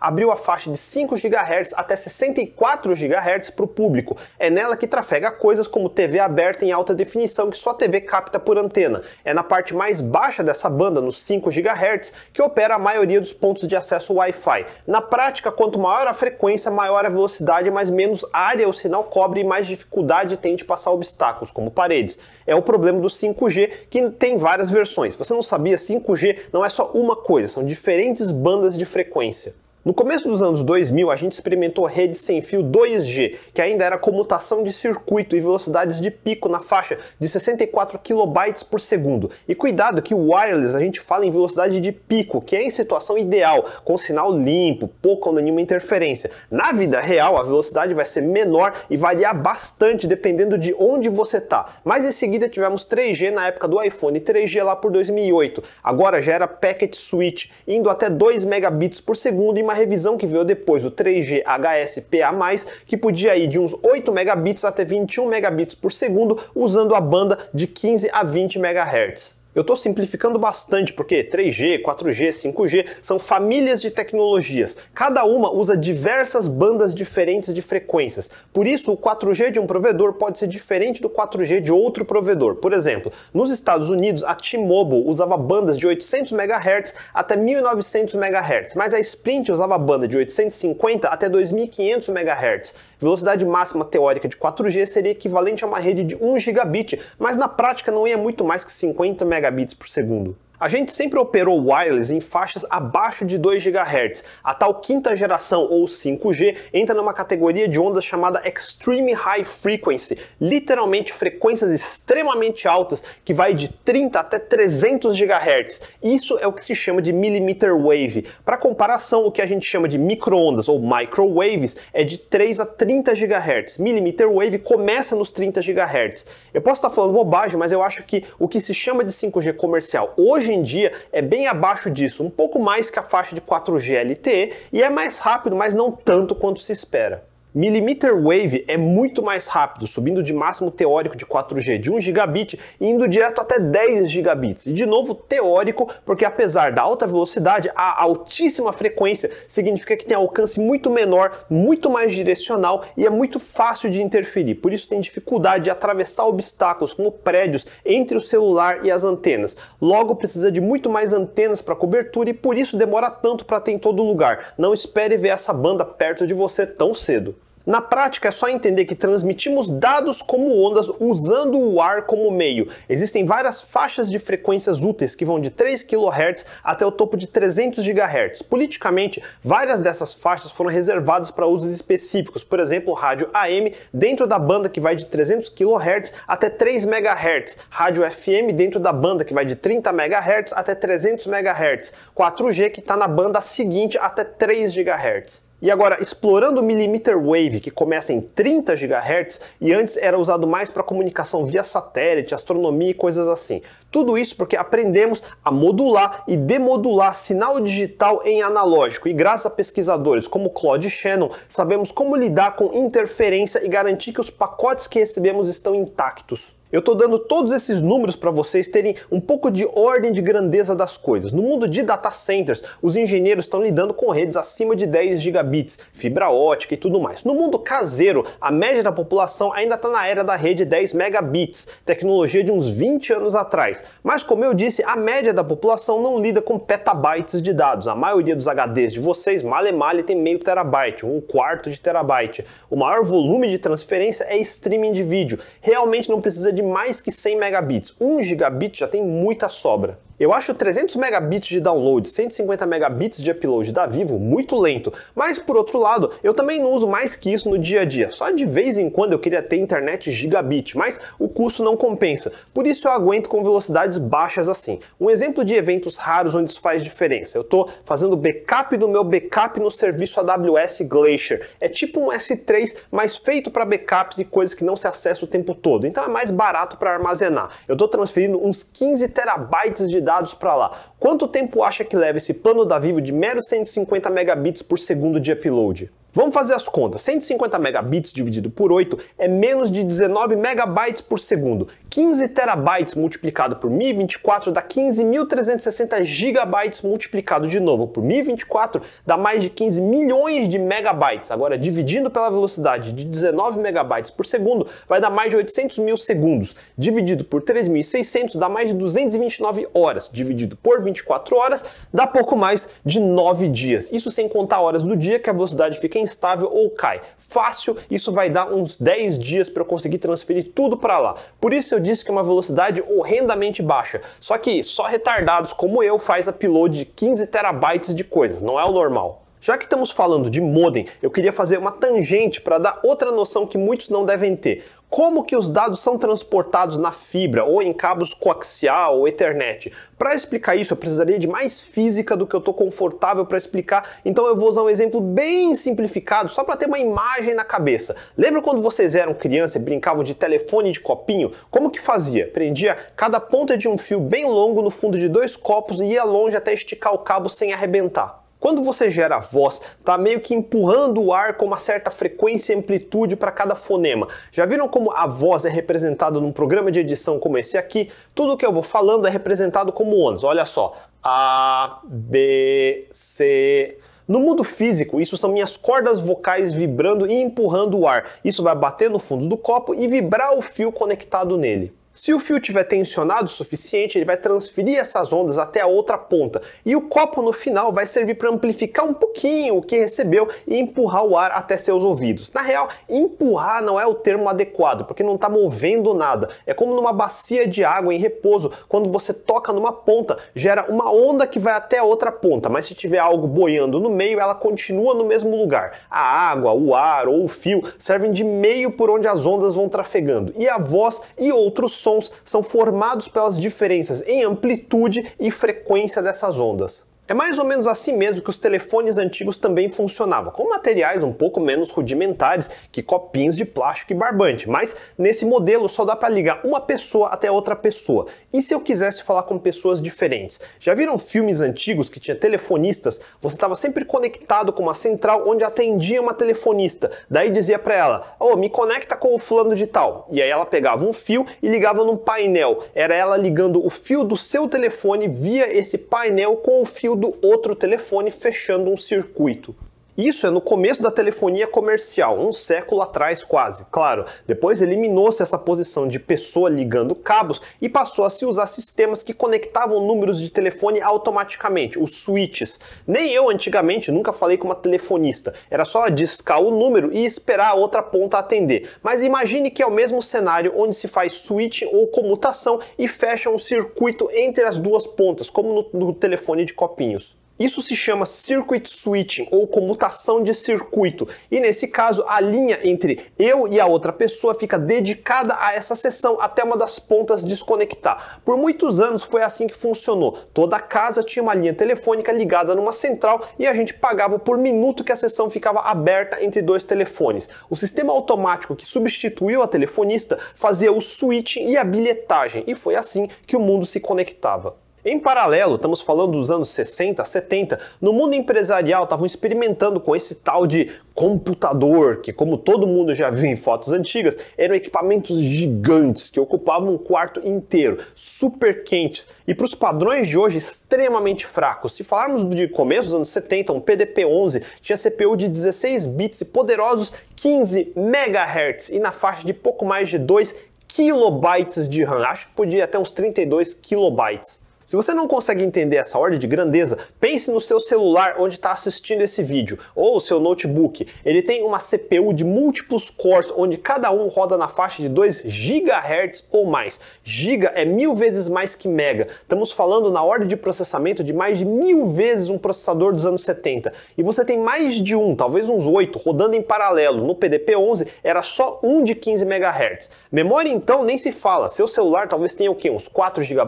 abriu 0.00 0.32
a 0.32 0.36
faixa 0.36 0.68
de 0.68 0.76
5 0.76 1.14
GHz 1.14 1.72
até 1.76 1.94
64 1.94 2.92
GHz 2.92 3.50
para 3.50 3.64
o 3.64 3.68
público. 3.68 4.16
É 4.36 4.50
nela 4.50 4.76
que 4.76 4.88
trafega 4.88 5.30
coisas 5.30 5.68
como 5.68 5.88
TV 5.88 6.18
aberta 6.18 6.64
em 6.64 6.72
alta 6.72 6.92
definição 6.92 7.50
que 7.50 7.56
só 7.56 7.70
a 7.70 7.74
TV 7.74 8.00
capta 8.00 8.40
por 8.40 8.58
antena. 8.58 9.00
É 9.24 9.32
na 9.32 9.44
parte 9.44 9.76
mais 9.76 10.00
baixa 10.00 10.42
dessa 10.42 10.68
banda, 10.68 11.00
nos 11.00 11.22
5 11.22 11.50
GHz, 11.52 12.12
que 12.32 12.42
opera 12.42 12.74
a 12.74 12.80
maioria 12.80 13.20
dos 13.20 13.32
pontos 13.32 13.68
de 13.68 13.76
acesso 13.76 14.14
Wi-Fi. 14.14 14.66
Na 14.88 15.00
prática, 15.00 15.52
quanto 15.52 15.78
maior 15.78 16.08
a 16.08 16.14
frequência, 16.14 16.68
maior 16.68 17.06
a 17.06 17.10
velocidade, 17.10 17.70
mas 17.70 17.88
menos 17.88 18.26
área 18.32 18.68
o 18.68 18.72
sinal 18.72 19.04
cobre 19.04 19.42
e 19.42 19.44
mais 19.44 19.68
dificuldade 19.68 20.36
tem 20.36 20.56
de 20.56 20.64
passar 20.64 20.90
obstáculos, 20.90 21.52
como 21.52 21.70
paredes. 21.70 22.18
É 22.46 22.54
o 22.54 22.62
problema 22.62 23.00
do 23.00 23.08
5G, 23.08 23.70
que 23.88 24.10
tem 24.10 24.36
várias 24.36 24.70
versões. 24.70 25.14
Você 25.16 25.32
não 25.32 25.42
sabia 25.42 25.76
5G 25.76 26.38
não 26.52 26.64
é 26.64 26.68
só 26.68 26.90
uma 26.92 27.16
coisa, 27.16 27.48
são 27.48 27.64
diferentes 27.64 28.30
bandas 28.30 28.76
de 28.76 28.84
frequência. 28.84 29.54
No 29.84 29.92
começo 29.92 30.26
dos 30.26 30.42
anos 30.42 30.62
2000, 30.62 31.10
a 31.10 31.16
gente 31.16 31.32
experimentou 31.32 31.84
rede 31.84 32.16
sem 32.16 32.40
fio 32.40 32.64
2G, 32.64 33.36
que 33.52 33.60
ainda 33.60 33.84
era 33.84 33.98
comutação 33.98 34.62
de 34.62 34.72
circuito 34.72 35.36
e 35.36 35.40
velocidades 35.40 36.00
de 36.00 36.10
pico 36.10 36.48
na 36.48 36.58
faixa 36.58 36.96
de 37.18 37.28
64 37.28 37.98
kB 37.98 38.64
por 38.70 38.80
segundo. 38.80 39.30
E 39.46 39.54
cuidado 39.54 40.00
que 40.00 40.14
o 40.14 40.32
wireless 40.32 40.74
a 40.74 40.80
gente 40.80 40.98
fala 41.00 41.26
em 41.26 41.30
velocidade 41.30 41.82
de 41.82 41.92
pico, 41.92 42.40
que 42.40 42.56
é 42.56 42.62
em 42.62 42.70
situação 42.70 43.18
ideal, 43.18 43.66
com 43.84 43.98
sinal 43.98 44.32
limpo, 44.32 44.88
pouca 45.02 45.28
ou 45.28 45.34
nenhuma 45.34 45.60
interferência. 45.60 46.30
Na 46.50 46.72
vida 46.72 46.98
real, 46.98 47.36
a 47.36 47.42
velocidade 47.42 47.92
vai 47.92 48.06
ser 48.06 48.22
menor 48.22 48.72
e 48.88 48.96
variar 48.96 49.38
bastante 49.38 50.06
dependendo 50.06 50.56
de 50.56 50.74
onde 50.78 51.10
você 51.10 51.36
está. 51.36 51.66
Mas 51.84 52.06
em 52.06 52.12
seguida 52.12 52.48
tivemos 52.48 52.86
3G 52.86 53.30
na 53.32 53.48
época 53.48 53.68
do 53.68 53.82
iPhone, 53.82 54.18
3G 54.18 54.64
lá 54.64 54.74
por 54.74 54.90
2008. 54.90 55.62
Agora 55.82 56.22
já 56.22 56.32
era 56.32 56.48
packet 56.48 56.96
switch, 56.96 57.50
indo 57.68 57.90
até 57.90 58.08
2 58.08 58.46
megabits 58.46 58.98
por 58.98 59.14
segundo 59.14 59.58
e 59.58 59.73
uma 59.74 59.78
revisão 59.78 60.16
que 60.16 60.26
veio 60.26 60.44
depois, 60.44 60.84
o 60.84 60.90
3G 60.90 61.42
HSPA+, 61.42 62.64
que 62.86 62.96
podia 62.96 63.36
ir 63.36 63.48
de 63.48 63.58
uns 63.58 63.74
8 63.82 64.12
megabits 64.12 64.64
até 64.64 64.84
21 64.84 65.26
megabits 65.26 65.74
por 65.74 65.92
segundo 65.92 66.38
usando 66.54 66.94
a 66.94 67.00
banda 67.00 67.36
de 67.52 67.66
15 67.66 68.08
a 68.12 68.22
20 68.22 68.58
MHz. 68.60 69.43
Eu 69.54 69.60
estou 69.60 69.76
simplificando 69.76 70.36
bastante 70.36 70.92
porque 70.92 71.22
3G, 71.22 71.80
4G, 71.80 72.28
5G 72.30 72.86
são 73.00 73.20
famílias 73.20 73.80
de 73.80 73.88
tecnologias. 73.88 74.76
Cada 74.92 75.24
uma 75.24 75.48
usa 75.52 75.76
diversas 75.76 76.48
bandas 76.48 76.92
diferentes 76.92 77.54
de 77.54 77.62
frequências. 77.62 78.28
Por 78.52 78.66
isso, 78.66 78.90
o 78.90 78.96
4G 78.96 79.52
de 79.52 79.60
um 79.60 79.66
provedor 79.66 80.14
pode 80.14 80.40
ser 80.40 80.48
diferente 80.48 81.00
do 81.00 81.08
4G 81.08 81.60
de 81.60 81.72
outro 81.72 82.04
provedor. 82.04 82.56
Por 82.56 82.72
exemplo, 82.72 83.12
nos 83.32 83.52
Estados 83.52 83.90
Unidos, 83.90 84.24
a 84.24 84.34
T-Mobile 84.34 85.04
usava 85.06 85.36
bandas 85.36 85.78
de 85.78 85.86
800 85.86 86.32
MHz 86.32 86.92
até 87.14 87.36
1900 87.36 88.16
MHz, 88.16 88.74
mas 88.74 88.92
a 88.92 88.98
Sprint 88.98 89.52
usava 89.52 89.78
banda 89.78 90.08
de 90.08 90.16
850 90.16 91.06
até 91.06 91.28
2500 91.28 92.08
MHz. 92.08 92.74
Velocidade 93.04 93.44
máxima 93.44 93.84
teórica 93.84 94.26
de 94.26 94.34
4G 94.34 94.86
seria 94.86 95.12
equivalente 95.12 95.62
a 95.62 95.66
uma 95.66 95.78
rede 95.78 96.04
de 96.04 96.16
1 96.16 96.38
gigabit, 96.38 96.98
mas 97.18 97.36
na 97.36 97.46
prática 97.46 97.92
não 97.92 98.08
ia 98.08 98.16
muito 98.16 98.42
mais 98.42 98.64
que 98.64 98.72
50 98.72 99.26
megabits 99.26 99.74
por 99.74 99.90
segundo. 99.90 100.34
A 100.58 100.68
gente 100.68 100.92
sempre 100.92 101.18
operou 101.18 101.68
wireless 101.68 102.14
em 102.14 102.20
faixas 102.20 102.64
abaixo 102.70 103.24
de 103.24 103.36
2 103.36 103.64
GHz. 103.64 104.22
A 104.42 104.54
tal 104.54 104.76
quinta 104.76 105.16
geração, 105.16 105.62
ou 105.68 105.84
5G, 105.86 106.56
entra 106.72 106.94
numa 106.94 107.12
categoria 107.12 107.66
de 107.66 107.80
ondas 107.80 108.04
chamada 108.04 108.40
Extreme 108.46 109.12
High 109.12 109.42
Frequency, 109.42 110.16
literalmente 110.40 111.12
frequências 111.12 111.72
extremamente 111.72 112.68
altas 112.68 113.02
que 113.24 113.34
vai 113.34 113.52
de 113.52 113.68
30 113.68 114.20
até 114.20 114.38
300 114.38 115.16
GHz. 115.16 115.80
Isso 116.00 116.38
é 116.38 116.46
o 116.46 116.52
que 116.52 116.62
se 116.62 116.74
chama 116.76 117.02
de 117.02 117.12
millimeter 117.12 117.76
wave. 117.76 118.24
Para 118.44 118.56
comparação, 118.56 119.26
o 119.26 119.32
que 119.32 119.42
a 119.42 119.46
gente 119.46 119.66
chama 119.66 119.88
de 119.88 119.98
microondas 119.98 120.68
ou 120.68 120.78
microwaves 120.78 121.76
é 121.92 122.04
de 122.04 122.16
3 122.16 122.60
a 122.60 122.66
30 122.66 123.12
GHz. 123.12 123.78
Millimeter 123.78 124.32
wave 124.32 124.60
começa 124.60 125.16
nos 125.16 125.32
30 125.32 125.60
GHz. 125.60 126.26
Eu 126.54 126.62
posso 126.62 126.76
estar 126.76 126.90
falando 126.90 127.12
bobagem, 127.12 127.58
mas 127.58 127.72
eu 127.72 127.82
acho 127.82 128.04
que 128.04 128.24
o 128.38 128.46
que 128.46 128.60
se 128.60 128.72
chama 128.72 129.02
de 129.02 129.10
5G 129.10 129.56
comercial 129.56 130.14
hoje 130.16 130.43
em 130.52 130.62
dia 130.62 130.92
é 131.12 131.22
bem 131.22 131.46
abaixo 131.46 131.90
disso, 131.90 132.24
um 132.24 132.30
pouco 132.30 132.60
mais 132.60 132.90
que 132.90 132.98
a 132.98 133.02
faixa 133.02 133.34
de 133.34 133.40
4G 133.40 134.10
LTE 134.10 134.52
e 134.72 134.82
é 134.82 134.90
mais 134.90 135.18
rápido, 135.18 135.56
mas 135.56 135.74
não 135.74 135.90
tanto 135.90 136.34
quanto 136.34 136.60
se 136.60 136.72
espera. 136.72 137.24
Millimeter 137.56 138.20
Wave 138.20 138.64
é 138.66 138.76
muito 138.76 139.22
mais 139.22 139.46
rápido, 139.46 139.86
subindo 139.86 140.24
de 140.24 140.34
máximo 140.34 140.72
teórico 140.72 141.16
de 141.16 141.24
4G 141.24 141.78
de 141.78 141.92
1 141.92 142.00
gigabit 142.00 142.58
e 142.80 142.88
indo 142.88 143.06
direto 143.06 143.40
até 143.40 143.60
10 143.60 144.10
gigabits. 144.10 144.66
E 144.66 144.72
de 144.72 144.84
novo 144.84 145.14
teórico, 145.14 145.88
porque 146.04 146.24
apesar 146.24 146.72
da 146.72 146.82
alta 146.82 147.06
velocidade, 147.06 147.70
a 147.76 148.02
altíssima 148.02 148.72
frequência 148.72 149.30
significa 149.46 149.96
que 149.96 150.04
tem 150.04 150.16
alcance 150.16 150.58
muito 150.58 150.90
menor, 150.90 151.46
muito 151.48 151.88
mais 151.88 152.12
direcional 152.12 152.84
e 152.96 153.06
é 153.06 153.10
muito 153.10 153.38
fácil 153.38 153.88
de 153.88 154.02
interferir. 154.02 154.56
Por 154.56 154.72
isso 154.72 154.88
tem 154.88 155.00
dificuldade 155.00 155.62
de 155.62 155.70
atravessar 155.70 156.26
obstáculos 156.26 156.92
como 156.92 157.12
prédios 157.12 157.64
entre 157.86 158.16
o 158.16 158.20
celular 158.20 158.84
e 158.84 158.90
as 158.90 159.04
antenas. 159.04 159.56
Logo 159.80 160.16
precisa 160.16 160.50
de 160.50 160.60
muito 160.60 160.90
mais 160.90 161.12
antenas 161.12 161.62
para 161.62 161.76
cobertura 161.76 162.30
e 162.30 162.34
por 162.34 162.58
isso 162.58 162.76
demora 162.76 163.12
tanto 163.12 163.44
para 163.44 163.60
ter 163.60 163.70
em 163.70 163.78
todo 163.78 164.02
lugar. 164.02 164.54
Não 164.58 164.74
espere 164.74 165.16
ver 165.16 165.28
essa 165.28 165.52
banda 165.52 165.84
perto 165.84 166.26
de 166.26 166.34
você 166.34 166.66
tão 166.66 166.92
cedo. 166.92 167.43
Na 167.66 167.80
prática, 167.80 168.28
é 168.28 168.30
só 168.30 168.46
entender 168.50 168.84
que 168.84 168.94
transmitimos 168.94 169.70
dados 169.70 170.20
como 170.20 170.54
ondas 170.62 170.86
usando 171.00 171.58
o 171.58 171.80
ar 171.80 172.02
como 172.02 172.30
meio. 172.30 172.68
Existem 172.90 173.24
várias 173.24 173.62
faixas 173.62 174.10
de 174.10 174.18
frequências 174.18 174.82
úteis 174.82 175.14
que 175.14 175.24
vão 175.24 175.40
de 175.40 175.48
3 175.48 175.82
kHz 175.82 176.44
até 176.62 176.84
o 176.84 176.92
topo 176.92 177.16
de 177.16 177.26
300 177.26 177.82
GHz. 177.82 178.42
Politicamente, 178.42 179.22
várias 179.42 179.80
dessas 179.80 180.12
faixas 180.12 180.50
foram 180.50 180.68
reservadas 180.68 181.30
para 181.30 181.46
usos 181.46 181.72
específicos, 181.72 182.44
por 182.44 182.60
exemplo, 182.60 182.92
rádio 182.92 183.30
AM 183.32 183.72
dentro 183.92 184.26
da 184.26 184.38
banda 184.38 184.68
que 184.68 184.80
vai 184.80 184.94
de 184.94 185.06
300 185.06 185.48
kHz 185.48 186.12
até 186.28 186.50
3 186.50 186.84
MHz, 186.84 187.56
rádio 187.70 188.02
FM 188.10 188.52
dentro 188.54 188.78
da 188.78 188.92
banda 188.92 189.24
que 189.24 189.32
vai 189.32 189.46
de 189.46 189.56
30 189.56 189.88
MHz 189.90 190.52
até 190.52 190.74
300 190.74 191.26
MHz, 191.26 191.94
4G 192.14 192.70
que 192.70 192.80
está 192.80 192.94
na 192.94 193.08
banda 193.08 193.40
seguinte 193.40 193.96
até 193.96 194.22
3 194.22 194.74
GHz. 194.74 195.43
E 195.62 195.70
agora, 195.70 195.98
explorando 196.00 196.60
o 196.60 196.64
millimeter 196.64 197.16
wave, 197.16 197.60
que 197.60 197.70
começa 197.70 198.12
em 198.12 198.20
30 198.20 198.74
GHz 198.74 199.40
e 199.60 199.72
antes 199.72 199.96
era 199.96 200.18
usado 200.18 200.46
mais 200.46 200.70
para 200.70 200.82
comunicação 200.82 201.46
via 201.46 201.64
satélite, 201.64 202.34
astronomia 202.34 202.90
e 202.90 202.94
coisas 202.94 203.26
assim. 203.28 203.62
Tudo 203.90 204.18
isso 204.18 204.36
porque 204.36 204.56
aprendemos 204.56 205.22
a 205.44 205.50
modular 205.50 206.24
e 206.28 206.36
demodular 206.36 207.14
sinal 207.14 207.60
digital 207.60 208.20
em 208.24 208.42
analógico. 208.42 209.08
E 209.08 209.12
graças 209.12 209.46
a 209.46 209.50
pesquisadores 209.50 210.28
como 210.28 210.50
Claude 210.50 210.90
Shannon, 210.90 211.30
sabemos 211.48 211.90
como 211.90 212.16
lidar 212.16 212.56
com 212.56 212.74
interferência 212.74 213.64
e 213.64 213.68
garantir 213.68 214.12
que 214.12 214.20
os 214.20 214.30
pacotes 214.30 214.86
que 214.86 214.98
recebemos 214.98 215.48
estão 215.48 215.74
intactos. 215.74 216.52
Eu 216.74 216.80
estou 216.80 216.96
dando 216.96 217.20
todos 217.20 217.52
esses 217.52 217.80
números 217.80 218.16
para 218.16 218.32
vocês 218.32 218.66
terem 218.66 218.96
um 219.08 219.20
pouco 219.20 219.48
de 219.48 219.64
ordem 219.64 220.10
de 220.10 220.20
grandeza 220.20 220.74
das 220.74 220.96
coisas. 220.96 221.30
No 221.30 221.40
mundo 221.40 221.68
de 221.68 221.84
data 221.84 222.10
centers, 222.10 222.64
os 222.82 222.96
engenheiros 222.96 223.44
estão 223.44 223.62
lidando 223.62 223.94
com 223.94 224.10
redes 224.10 224.36
acima 224.36 224.74
de 224.74 224.84
10 224.84 225.22
gigabits, 225.22 225.78
fibra 225.92 226.30
ótica 226.30 226.74
e 226.74 226.76
tudo 226.76 227.00
mais. 227.00 227.22
No 227.22 227.32
mundo 227.32 227.60
caseiro, 227.60 228.26
a 228.40 228.50
média 228.50 228.82
da 228.82 228.90
população 228.90 229.52
ainda 229.52 229.76
está 229.76 229.88
na 229.88 230.04
era 230.04 230.24
da 230.24 230.34
rede 230.34 230.64
10 230.64 230.94
megabits, 230.94 231.68
tecnologia 231.86 232.42
de 232.42 232.50
uns 232.50 232.68
20 232.68 233.12
anos 233.12 233.36
atrás. 233.36 233.80
Mas 234.02 234.24
como 234.24 234.44
eu 234.44 234.52
disse, 234.52 234.82
a 234.82 234.96
média 234.96 235.32
da 235.32 235.44
população 235.44 236.02
não 236.02 236.18
lida 236.18 236.42
com 236.42 236.58
petabytes 236.58 237.40
de 237.40 237.52
dados. 237.52 237.86
A 237.86 237.94
maioria 237.94 238.34
dos 238.34 238.48
HDs 238.48 238.94
de 238.94 238.98
vocês, 238.98 239.44
male 239.44 239.70
male, 239.70 240.02
tem 240.02 240.16
meio 240.16 240.40
terabyte, 240.40 241.06
um 241.06 241.20
quarto 241.20 241.70
de 241.70 241.80
terabyte. 241.80 242.44
O 242.68 242.74
maior 242.74 243.04
volume 243.04 243.48
de 243.48 243.58
transferência 243.58 244.24
é 244.24 244.36
streaming 244.38 244.90
de 244.90 245.04
vídeo. 245.04 245.38
Realmente 245.60 246.10
não 246.10 246.20
precisa 246.20 246.52
de 246.52 246.63
mais 246.64 247.00
que 247.00 247.10
100 247.10 247.36
megabits. 247.36 247.94
1 248.00 248.22
gigabit 248.22 248.78
já 248.78 248.88
tem 248.88 249.02
muita 249.02 249.48
sobra. 249.48 249.98
Eu 250.18 250.32
acho 250.32 250.54
300 250.54 250.94
megabits 250.94 251.48
de 251.48 251.58
download, 251.58 252.08
150 252.08 252.64
megabits 252.66 253.20
de 253.20 253.32
upload 253.32 253.72
da 253.72 253.84
Vivo 253.84 254.16
muito 254.16 254.56
lento, 254.56 254.92
mas 255.12 255.40
por 255.40 255.56
outro 255.56 255.76
lado, 255.76 256.12
eu 256.22 256.32
também 256.32 256.62
não 256.62 256.70
uso 256.70 256.86
mais 256.86 257.16
que 257.16 257.32
isso 257.32 257.50
no 257.50 257.58
dia 257.58 257.80
a 257.80 257.84
dia. 257.84 258.10
Só 258.10 258.30
de 258.30 258.44
vez 258.44 258.78
em 258.78 258.88
quando 258.88 259.12
eu 259.12 259.18
queria 259.18 259.42
ter 259.42 259.56
internet 259.56 260.12
gigabit, 260.12 260.78
mas 260.78 261.00
o 261.18 261.28
custo 261.28 261.64
não 261.64 261.76
compensa. 261.76 262.30
Por 262.52 262.64
isso 262.64 262.86
eu 262.86 262.92
aguento 262.92 263.28
com 263.28 263.42
velocidades 263.42 263.98
baixas 263.98 264.48
assim. 264.48 264.78
Um 265.00 265.10
exemplo 265.10 265.44
de 265.44 265.52
eventos 265.54 265.96
raros 265.96 266.36
onde 266.36 266.48
isso 266.48 266.60
faz 266.60 266.84
diferença. 266.84 267.36
Eu 267.36 267.42
estou 267.42 267.68
fazendo 267.84 268.16
backup 268.16 268.76
do 268.76 268.86
meu 268.86 269.02
backup 269.02 269.58
no 269.58 269.70
serviço 269.70 270.20
AWS 270.20 270.82
Glacier. 270.82 271.48
É 271.60 271.68
tipo 271.68 271.98
um 271.98 272.12
S3, 272.12 272.76
mas 272.88 273.16
feito 273.16 273.50
para 273.50 273.64
backups 273.64 274.18
e 274.18 274.24
coisas 274.24 274.54
que 274.54 274.64
não 274.64 274.76
se 274.76 274.86
acessam 274.86 275.26
o 275.26 275.30
tempo 275.30 275.56
todo. 275.56 275.88
Então 275.88 276.04
é 276.04 276.08
mais 276.08 276.30
barato 276.30 276.76
para 276.76 276.92
armazenar. 276.92 277.50
Eu 277.66 277.72
estou 277.72 277.88
transferindo 277.88 278.40
uns 278.46 278.62
15 278.62 279.08
terabytes 279.08 279.90
de 279.90 280.03
dados 280.04 280.34
para 280.34 280.54
lá. 280.54 280.70
Quanto 281.00 281.26
tempo 281.26 281.64
acha 281.64 281.84
que 281.84 281.96
leva 281.96 282.18
esse 282.18 282.34
plano 282.34 282.64
da 282.64 282.78
Vivo 282.78 283.00
de 283.00 283.12
meros 283.12 283.46
150 283.48 284.10
megabits 284.10 284.62
por 284.62 284.78
segundo 284.78 285.18
de 285.18 285.32
upload? 285.32 285.90
Vamos 286.16 286.32
fazer 286.32 286.54
as 286.54 286.68
contas. 286.68 287.00
150 287.00 287.58
megabits 287.58 288.12
dividido 288.12 288.48
por 288.48 288.70
8 288.70 288.96
é 289.18 289.26
menos 289.26 289.68
de 289.68 289.82
19 289.82 290.36
megabytes 290.36 291.02
por 291.02 291.18
segundo. 291.18 291.66
15 291.90 292.28
terabytes 292.28 292.94
multiplicado 292.94 293.56
por 293.56 293.68
1024 293.68 294.52
dá 294.52 294.62
15.360 294.62 296.04
gigabytes 296.04 296.82
multiplicado 296.82 297.48
de 297.48 297.58
novo 297.58 297.88
por 297.88 298.04
1024 298.04 298.80
dá 299.04 299.16
mais 299.16 299.42
de 299.42 299.50
15 299.50 299.82
milhões 299.82 300.48
de 300.48 300.56
megabytes. 300.56 301.32
Agora, 301.32 301.58
dividindo 301.58 302.08
pela 302.08 302.30
velocidade 302.30 302.92
de 302.92 303.04
19 303.04 303.58
megabytes 303.58 304.12
por 304.12 304.24
segundo, 304.24 304.68
vai 304.88 305.00
dar 305.00 305.10
mais 305.10 305.30
de 305.30 305.36
800 305.36 305.78
mil 305.78 305.96
segundos. 305.96 306.54
Dividido 306.78 307.24
por 307.24 307.42
3.600 307.42 308.38
dá 308.38 308.48
mais 308.48 308.68
de 308.68 308.74
229 308.74 309.66
horas. 309.74 310.08
Dividido 310.12 310.56
por 310.56 310.80
24 310.80 311.36
horas 311.36 311.64
dá 311.92 312.06
pouco 312.06 312.36
mais 312.36 312.68
de 312.84 313.00
9 313.00 313.48
dias. 313.48 313.90
Isso 313.90 314.12
sem 314.12 314.28
contar 314.28 314.60
horas 314.60 314.84
do 314.84 314.96
dia 314.96 315.18
que 315.18 315.28
a 315.28 315.32
velocidade 315.32 315.80
fica 315.80 316.03
instável 316.04 316.48
ou 316.50 316.70
cai. 316.70 317.00
Fácil, 317.18 317.76
isso 317.90 318.12
vai 318.12 318.30
dar 318.30 318.52
uns 318.52 318.78
10 318.78 319.18
dias 319.18 319.48
para 319.48 319.62
eu 319.62 319.66
conseguir 319.66 319.98
transferir 319.98 320.52
tudo 320.54 320.76
para 320.76 320.98
lá. 320.98 321.16
Por 321.40 321.52
isso 321.52 321.74
eu 321.74 321.80
disse 321.80 322.04
que 322.04 322.10
é 322.10 322.12
uma 322.12 322.22
velocidade 322.22 322.84
horrendamente 322.86 323.62
baixa. 323.62 324.00
Só 324.20 324.38
que 324.38 324.62
só 324.62 324.84
retardados 324.84 325.52
como 325.52 325.82
eu 325.82 325.98
faz 325.98 326.28
upload 326.28 326.78
de 326.78 326.84
15 326.84 327.26
terabytes 327.26 327.94
de 327.94 328.04
coisas, 328.04 328.40
não 328.40 328.60
é 328.60 328.64
o 328.64 328.72
normal. 328.72 329.23
Já 329.46 329.58
que 329.58 329.64
estamos 329.64 329.90
falando 329.90 330.30
de 330.30 330.40
modem, 330.40 330.86
eu 331.02 331.10
queria 331.10 331.30
fazer 331.30 331.58
uma 331.58 331.70
tangente 331.70 332.40
para 332.40 332.56
dar 332.56 332.80
outra 332.82 333.12
noção 333.12 333.46
que 333.46 333.58
muitos 333.58 333.90
não 333.90 334.02
devem 334.06 334.34
ter 334.34 334.64
como 334.88 335.22
que 335.22 335.36
os 335.36 335.50
dados 335.50 335.80
são 335.80 335.98
transportados 335.98 336.78
na 336.78 336.92
fibra 336.92 337.44
ou 337.44 337.60
em 337.60 337.70
cabos 337.70 338.14
coaxial 338.14 339.00
ou 339.00 339.06
Ethernet. 339.06 339.70
Para 339.98 340.14
explicar 340.14 340.56
isso, 340.56 340.72
eu 340.72 340.78
precisaria 340.78 341.18
de 341.18 341.26
mais 341.26 341.60
física 341.60 342.16
do 342.16 342.26
que 342.26 342.34
eu 342.34 342.38
estou 342.38 342.54
confortável 342.54 343.26
para 343.26 343.36
explicar, 343.36 343.98
então 344.02 344.26
eu 344.26 344.34
vou 344.34 344.48
usar 344.48 344.62
um 344.62 344.70
exemplo 344.70 344.98
bem 344.98 345.54
simplificado 345.54 346.30
só 346.30 346.42
para 346.42 346.56
ter 346.56 346.66
uma 346.66 346.78
imagem 346.78 347.34
na 347.34 347.44
cabeça. 347.44 347.94
Lembra 348.16 348.40
quando 348.40 348.62
vocês 348.62 348.94
eram 348.94 349.12
criança 349.12 349.58
e 349.58 349.60
brincavam 349.60 350.02
de 350.02 350.14
telefone 350.14 350.72
de 350.72 350.80
copinho? 350.80 351.32
Como 351.50 351.70
que 351.70 351.82
fazia? 351.82 352.28
Prendia 352.28 352.74
cada 352.96 353.20
ponta 353.20 353.58
de 353.58 353.68
um 353.68 353.76
fio 353.76 354.00
bem 354.00 354.24
longo 354.24 354.62
no 354.62 354.70
fundo 354.70 354.98
de 354.98 355.08
dois 355.08 355.36
copos 355.36 355.82
e 355.82 355.86
ia 355.86 356.04
longe 356.04 356.34
até 356.34 356.54
esticar 356.54 356.94
o 356.94 356.98
cabo 356.98 357.28
sem 357.28 357.52
arrebentar. 357.52 358.23
Quando 358.44 358.62
você 358.62 358.90
gera 358.90 359.20
voz, 359.20 359.58
tá 359.82 359.96
meio 359.96 360.20
que 360.20 360.34
empurrando 360.34 361.02
o 361.02 361.14
ar 361.14 361.38
com 361.38 361.46
uma 361.46 361.56
certa 361.56 361.90
frequência 361.90 362.52
e 362.52 362.56
amplitude 362.56 363.16
para 363.16 363.32
cada 363.32 363.54
fonema. 363.54 364.06
Já 364.30 364.44
viram 364.44 364.68
como 364.68 364.92
a 364.94 365.06
voz 365.06 365.46
é 365.46 365.48
representada 365.48 366.20
num 366.20 366.30
programa 366.30 366.70
de 366.70 366.78
edição 366.78 367.18
como 367.18 367.38
esse 367.38 367.56
aqui? 367.56 367.90
Tudo 368.14 368.36
que 368.36 368.44
eu 368.44 368.52
vou 368.52 368.62
falando 368.62 369.06
é 369.06 369.10
representado 369.10 369.72
como 369.72 369.98
ondas. 369.98 370.22
Olha 370.24 370.44
só. 370.44 370.74
A, 371.02 371.80
B, 371.84 372.86
C. 372.90 373.78
No 374.06 374.20
mundo 374.20 374.44
físico, 374.44 375.00
isso 375.00 375.16
são 375.16 375.32
minhas 375.32 375.56
cordas 375.56 376.02
vocais 376.02 376.52
vibrando 376.52 377.06
e 377.06 377.14
empurrando 377.14 377.78
o 377.78 377.88
ar. 377.88 378.10
Isso 378.22 378.42
vai 378.42 378.54
bater 378.54 378.90
no 378.90 378.98
fundo 378.98 379.26
do 379.26 379.38
copo 379.38 379.74
e 379.74 379.88
vibrar 379.88 380.36
o 380.36 380.42
fio 380.42 380.70
conectado 380.70 381.38
nele. 381.38 381.72
Se 381.96 382.12
o 382.12 382.18
fio 382.18 382.40
tiver 382.40 382.64
tensionado 382.64 383.26
o 383.26 383.28
suficiente, 383.28 383.96
ele 383.96 384.04
vai 384.04 384.16
transferir 384.16 384.76
essas 384.76 385.12
ondas 385.12 385.38
até 385.38 385.60
a 385.60 385.68
outra 385.68 385.96
ponta. 385.96 386.42
E 386.66 386.74
o 386.74 386.88
copo 386.88 387.22
no 387.22 387.32
final 387.32 387.72
vai 387.72 387.86
servir 387.86 388.16
para 388.16 388.30
amplificar 388.30 388.84
um 388.84 388.92
pouquinho 388.92 389.58
o 389.58 389.62
que 389.62 389.78
recebeu 389.78 390.28
e 390.44 390.58
empurrar 390.58 391.04
o 391.04 391.16
ar 391.16 391.30
até 391.30 391.56
seus 391.56 391.84
ouvidos. 391.84 392.32
Na 392.32 392.42
real, 392.42 392.68
empurrar 392.88 393.62
não 393.62 393.78
é 393.78 393.86
o 393.86 393.94
termo 393.94 394.28
adequado, 394.28 394.84
porque 394.86 395.04
não 395.04 395.14
está 395.14 395.28
movendo 395.28 395.94
nada. 395.94 396.28
É 396.44 396.52
como 396.52 396.74
numa 396.74 396.92
bacia 396.92 397.46
de 397.46 397.62
água 397.62 397.94
em 397.94 397.98
repouso, 397.98 398.50
quando 398.68 398.90
você 398.90 399.14
toca 399.14 399.52
numa 399.52 399.72
ponta, 399.72 400.18
gera 400.34 400.64
uma 400.68 400.92
onda 400.92 401.28
que 401.28 401.38
vai 401.38 401.54
até 401.54 401.78
a 401.78 401.84
outra 401.84 402.10
ponta, 402.10 402.48
mas 402.48 402.66
se 402.66 402.74
tiver 402.74 402.98
algo 402.98 403.28
boiando 403.28 403.78
no 403.78 403.88
meio, 403.88 404.18
ela 404.18 404.34
continua 404.34 404.94
no 404.94 405.04
mesmo 405.04 405.36
lugar. 405.36 405.78
A 405.88 406.00
água, 406.00 406.52
o 406.54 406.74
ar 406.74 407.06
ou 407.06 407.22
o 407.22 407.28
fio 407.28 407.62
servem 407.78 408.10
de 408.10 408.24
meio 408.24 408.72
por 408.72 408.90
onde 408.90 409.06
as 409.06 409.24
ondas 409.24 409.54
vão 409.54 409.68
trafegando. 409.68 410.34
E 410.36 410.48
a 410.48 410.58
voz 410.58 411.00
e 411.16 411.30
outros 411.30 411.83
sons 411.84 412.10
são 412.24 412.42
formados 412.42 413.06
pelas 413.06 413.38
diferenças 413.38 414.02
em 414.06 414.24
amplitude 414.24 415.06
e 415.20 415.30
frequência 415.30 416.02
dessas 416.02 416.40
ondas. 416.40 416.82
É 417.06 417.12
mais 417.12 417.38
ou 417.38 417.44
menos 417.44 417.66
assim 417.66 417.94
mesmo 417.94 418.22
que 418.22 418.30
os 418.30 418.38
telefones 418.38 418.96
antigos 418.96 419.36
também 419.36 419.68
funcionavam, 419.68 420.32
com 420.32 420.48
materiais 420.48 421.02
um 421.02 421.12
pouco 421.12 421.38
menos 421.38 421.68
rudimentares 421.68 422.48
que 422.72 422.82
copinhos 422.82 423.36
de 423.36 423.44
plástico 423.44 423.92
e 423.92 423.94
barbante, 423.94 424.48
mas 424.48 424.74
nesse 424.96 425.26
modelo 425.26 425.68
só 425.68 425.84
dá 425.84 425.94
para 425.94 426.08
ligar 426.08 426.40
uma 426.44 426.62
pessoa 426.62 427.08
até 427.08 427.30
outra 427.30 427.54
pessoa. 427.54 428.06
E 428.32 428.40
se 428.40 428.54
eu 428.54 428.60
quisesse 428.60 429.02
falar 429.02 429.24
com 429.24 429.38
pessoas 429.38 429.82
diferentes? 429.82 430.40
Já 430.58 430.72
viram 430.72 430.96
filmes 430.96 431.42
antigos 431.42 431.90
que 431.90 432.00
tinha 432.00 432.16
telefonistas? 432.16 432.98
Você 433.20 433.36
estava 433.36 433.54
sempre 433.54 433.84
conectado 433.84 434.50
com 434.50 434.62
uma 434.62 434.74
central 434.74 435.28
onde 435.28 435.44
atendia 435.44 436.00
uma 436.00 436.14
telefonista. 436.14 436.90
Daí 437.10 437.28
dizia 437.28 437.58
para 437.58 437.74
ela: 437.74 438.16
"Oh, 438.18 438.34
me 438.34 438.48
conecta 438.48 438.96
com 438.96 439.14
o 439.14 439.18
fulano 439.18 439.54
de 439.54 439.66
tal". 439.66 440.06
E 440.10 440.22
aí 440.22 440.30
ela 440.30 440.46
pegava 440.46 440.86
um 440.86 440.92
fio 440.92 441.26
e 441.42 441.50
ligava 441.50 441.84
num 441.84 441.98
painel. 441.98 442.64
Era 442.74 442.94
ela 442.94 443.18
ligando 443.18 443.62
o 443.62 443.68
fio 443.68 444.02
do 444.04 444.16
seu 444.16 444.48
telefone 444.48 445.06
via 445.06 445.54
esse 445.54 445.76
painel 445.76 446.38
com 446.38 446.62
o 446.62 446.64
fio 446.64 446.93
do 446.94 447.16
outro 447.22 447.54
telefone 447.54 448.10
fechando 448.10 448.70
um 448.70 448.76
circuito. 448.76 449.54
Isso 449.96 450.26
é 450.26 450.30
no 450.30 450.40
começo 450.40 450.82
da 450.82 450.90
telefonia 450.90 451.46
comercial, 451.46 452.18
um 452.18 452.32
século 452.32 452.82
atrás 452.82 453.22
quase. 453.22 453.64
Claro, 453.70 454.04
depois 454.26 454.60
eliminou-se 454.60 455.22
essa 455.22 455.38
posição 455.38 455.86
de 455.86 456.00
pessoa 456.00 456.50
ligando 456.50 456.96
cabos 456.96 457.40
e 457.62 457.68
passou 457.68 458.04
a 458.04 458.10
se 458.10 458.26
usar 458.26 458.48
sistemas 458.48 459.04
que 459.04 459.14
conectavam 459.14 459.86
números 459.86 460.20
de 460.20 460.30
telefone 460.30 460.80
automaticamente, 460.80 461.78
os 461.78 461.94
switches. 461.98 462.58
Nem 462.84 463.12
eu 463.12 463.30
antigamente 463.30 463.92
nunca 463.92 464.12
falei 464.12 464.36
com 464.36 464.48
uma 464.48 464.56
telefonista, 464.56 465.32
era 465.48 465.64
só 465.64 465.88
discar 465.88 466.42
o 466.42 466.50
número 466.50 466.92
e 466.92 467.04
esperar 467.04 467.50
a 467.50 467.54
outra 467.54 467.80
ponta 467.80 468.18
atender. 468.18 468.70
Mas 468.82 469.00
imagine 469.00 469.48
que 469.48 469.62
é 469.62 469.66
o 469.66 469.70
mesmo 469.70 470.02
cenário 470.02 470.54
onde 470.56 470.74
se 470.74 470.88
faz 470.88 471.12
switch 471.12 471.62
ou 471.70 471.86
comutação 471.86 472.58
e 472.76 472.88
fecha 472.88 473.30
um 473.30 473.38
circuito 473.38 474.08
entre 474.12 474.42
as 474.42 474.58
duas 474.58 474.88
pontas, 474.88 475.30
como 475.30 475.68
no, 475.72 475.86
no 475.86 475.94
telefone 475.94 476.44
de 476.44 476.52
copinhos. 476.52 477.16
Isso 477.36 477.60
se 477.60 477.74
chama 477.74 478.06
circuit 478.06 478.68
switching 478.68 479.26
ou 479.28 479.48
comutação 479.48 480.22
de 480.22 480.32
circuito. 480.32 481.08
E 481.28 481.40
nesse 481.40 481.66
caso, 481.66 482.04
a 482.06 482.20
linha 482.20 482.60
entre 482.62 483.06
eu 483.18 483.48
e 483.48 483.58
a 483.58 483.66
outra 483.66 483.92
pessoa 483.92 484.36
fica 484.36 484.56
dedicada 484.56 485.36
a 485.40 485.52
essa 485.52 485.74
sessão 485.74 486.20
até 486.20 486.44
uma 486.44 486.56
das 486.56 486.78
pontas 486.78 487.24
desconectar. 487.24 488.20
Por 488.24 488.36
muitos 488.36 488.80
anos 488.80 489.02
foi 489.02 489.22
assim 489.22 489.48
que 489.48 489.54
funcionou. 489.54 490.12
Toda 490.32 490.60
casa 490.60 491.02
tinha 491.02 491.24
uma 491.24 491.34
linha 491.34 491.52
telefônica 491.52 492.12
ligada 492.12 492.54
numa 492.54 492.72
central 492.72 493.20
e 493.36 493.48
a 493.48 493.54
gente 493.54 493.74
pagava 493.74 494.16
por 494.16 494.38
minuto 494.38 494.84
que 494.84 494.92
a 494.92 494.96
sessão 494.96 495.28
ficava 495.28 495.60
aberta 495.62 496.22
entre 496.24 496.40
dois 496.40 496.64
telefones. 496.64 497.28
O 497.50 497.56
sistema 497.56 497.92
automático 497.92 498.54
que 498.54 498.64
substituiu 498.64 499.42
a 499.42 499.48
telefonista 499.48 500.20
fazia 500.36 500.72
o 500.72 500.80
switching 500.80 501.50
e 501.50 501.56
a 501.56 501.64
bilhetagem, 501.64 502.44
e 502.46 502.54
foi 502.54 502.76
assim 502.76 503.08
que 503.26 503.36
o 503.36 503.40
mundo 503.40 503.66
se 503.66 503.80
conectava. 503.80 504.62
Em 504.86 504.98
paralelo, 504.98 505.54
estamos 505.54 505.80
falando 505.80 506.12
dos 506.12 506.30
anos 506.30 506.50
60, 506.50 507.02
70, 507.02 507.58
no 507.80 507.90
mundo 507.90 508.12
empresarial 508.12 508.84
estavam 508.84 509.06
experimentando 509.06 509.80
com 509.80 509.96
esse 509.96 510.14
tal 510.14 510.46
de 510.46 510.72
computador, 510.94 512.02
que 512.02 512.12
como 512.12 512.36
todo 512.36 512.66
mundo 512.66 512.94
já 512.94 513.08
viu 513.08 513.24
em 513.24 513.34
fotos 513.34 513.72
antigas, 513.72 514.18
eram 514.36 514.54
equipamentos 514.54 515.18
gigantes 515.18 516.10
que 516.10 516.20
ocupavam 516.20 516.74
um 516.74 516.76
quarto 516.76 517.26
inteiro, 517.26 517.78
super 517.94 518.62
quentes 518.62 519.08
e 519.26 519.34
para 519.34 519.46
os 519.46 519.54
padrões 519.54 520.06
de 520.06 520.18
hoje 520.18 520.36
extremamente 520.36 521.24
fracos. 521.24 521.72
Se 521.72 521.82
falarmos 521.82 522.28
de 522.28 522.46
começo 522.48 522.88
dos 522.88 522.94
anos 522.94 523.08
70, 523.08 523.54
um 523.54 523.62
PDP-11 523.62 524.42
tinha 524.60 524.76
CPU 524.76 525.16
de 525.16 525.30
16 525.30 525.86
bits 525.86 526.20
e 526.20 526.24
poderosos 526.26 526.92
15 527.16 527.72
MHz 527.74 528.68
e 528.68 528.78
na 528.78 528.92
faixa 528.92 529.26
de 529.26 529.32
pouco 529.32 529.64
mais 529.64 529.88
de 529.88 529.96
2 529.96 530.34
kilobytes 530.68 531.70
de 531.70 531.82
RAM. 531.84 532.04
Acho 532.04 532.26
que 532.26 532.34
podia 532.34 532.64
até 532.64 532.78
uns 532.78 532.90
32 532.90 533.54
kilobytes. 533.54 534.43
Se 534.66 534.76
você 534.76 534.94
não 534.94 535.06
consegue 535.06 535.44
entender 535.44 535.76
essa 535.76 535.98
ordem 535.98 536.18
de 536.18 536.26
grandeza, 536.26 536.78
pense 536.98 537.30
no 537.30 537.38
seu 537.38 537.60
celular 537.60 538.16
onde 538.18 538.36
está 538.36 538.50
assistindo 538.50 539.02
esse 539.02 539.22
vídeo, 539.22 539.58
ou 539.74 539.96
o 539.96 540.00
seu 540.00 540.18
notebook. 540.18 540.86
Ele 541.04 541.20
tem 541.20 541.42
uma 541.42 541.58
CPU 541.58 542.14
de 542.14 542.24
múltiplos 542.24 542.88
cores, 542.88 543.30
onde 543.36 543.58
cada 543.58 543.90
um 543.90 544.06
roda 544.06 544.38
na 544.38 544.48
faixa 544.48 544.80
de 544.80 544.88
2 544.88 545.20
GHz 545.20 546.24
ou 546.30 546.46
mais. 546.46 546.80
Giga 547.02 547.52
é 547.54 547.66
mil 547.66 547.94
vezes 547.94 548.26
mais 548.26 548.54
que 548.54 548.66
mega. 548.66 549.08
Estamos 549.20 549.52
falando 549.52 549.90
na 549.90 550.02
ordem 550.02 550.26
de 550.26 550.36
processamento 550.36 551.04
de 551.04 551.12
mais 551.12 551.38
de 551.38 551.44
mil 551.44 551.88
vezes 551.88 552.30
um 552.30 552.38
processador 552.38 552.94
dos 552.94 553.04
anos 553.04 553.22
70. 553.22 553.70
E 553.98 554.02
você 554.02 554.24
tem 554.24 554.38
mais 554.38 554.76
de 554.76 554.96
um, 554.96 555.14
talvez 555.14 555.50
uns 555.50 555.66
8, 555.66 555.98
rodando 555.98 556.36
em 556.36 556.42
paralelo. 556.42 557.06
No 557.06 557.14
PDP-11 557.14 557.86
era 558.02 558.22
só 558.22 558.60
um 558.62 558.82
de 558.82 558.94
15 558.94 559.26
MHz. 559.26 559.90
Memória 560.10 560.48
então 560.48 560.82
nem 560.82 560.96
se 560.96 561.12
fala. 561.12 561.50
Seu 561.50 561.68
celular 561.68 562.08
talvez 562.08 562.34
tenha 562.34 562.50
o 562.50 562.54
quê? 562.54 562.70
Uns 562.70 562.88
4 562.88 563.22
GB? 563.22 563.44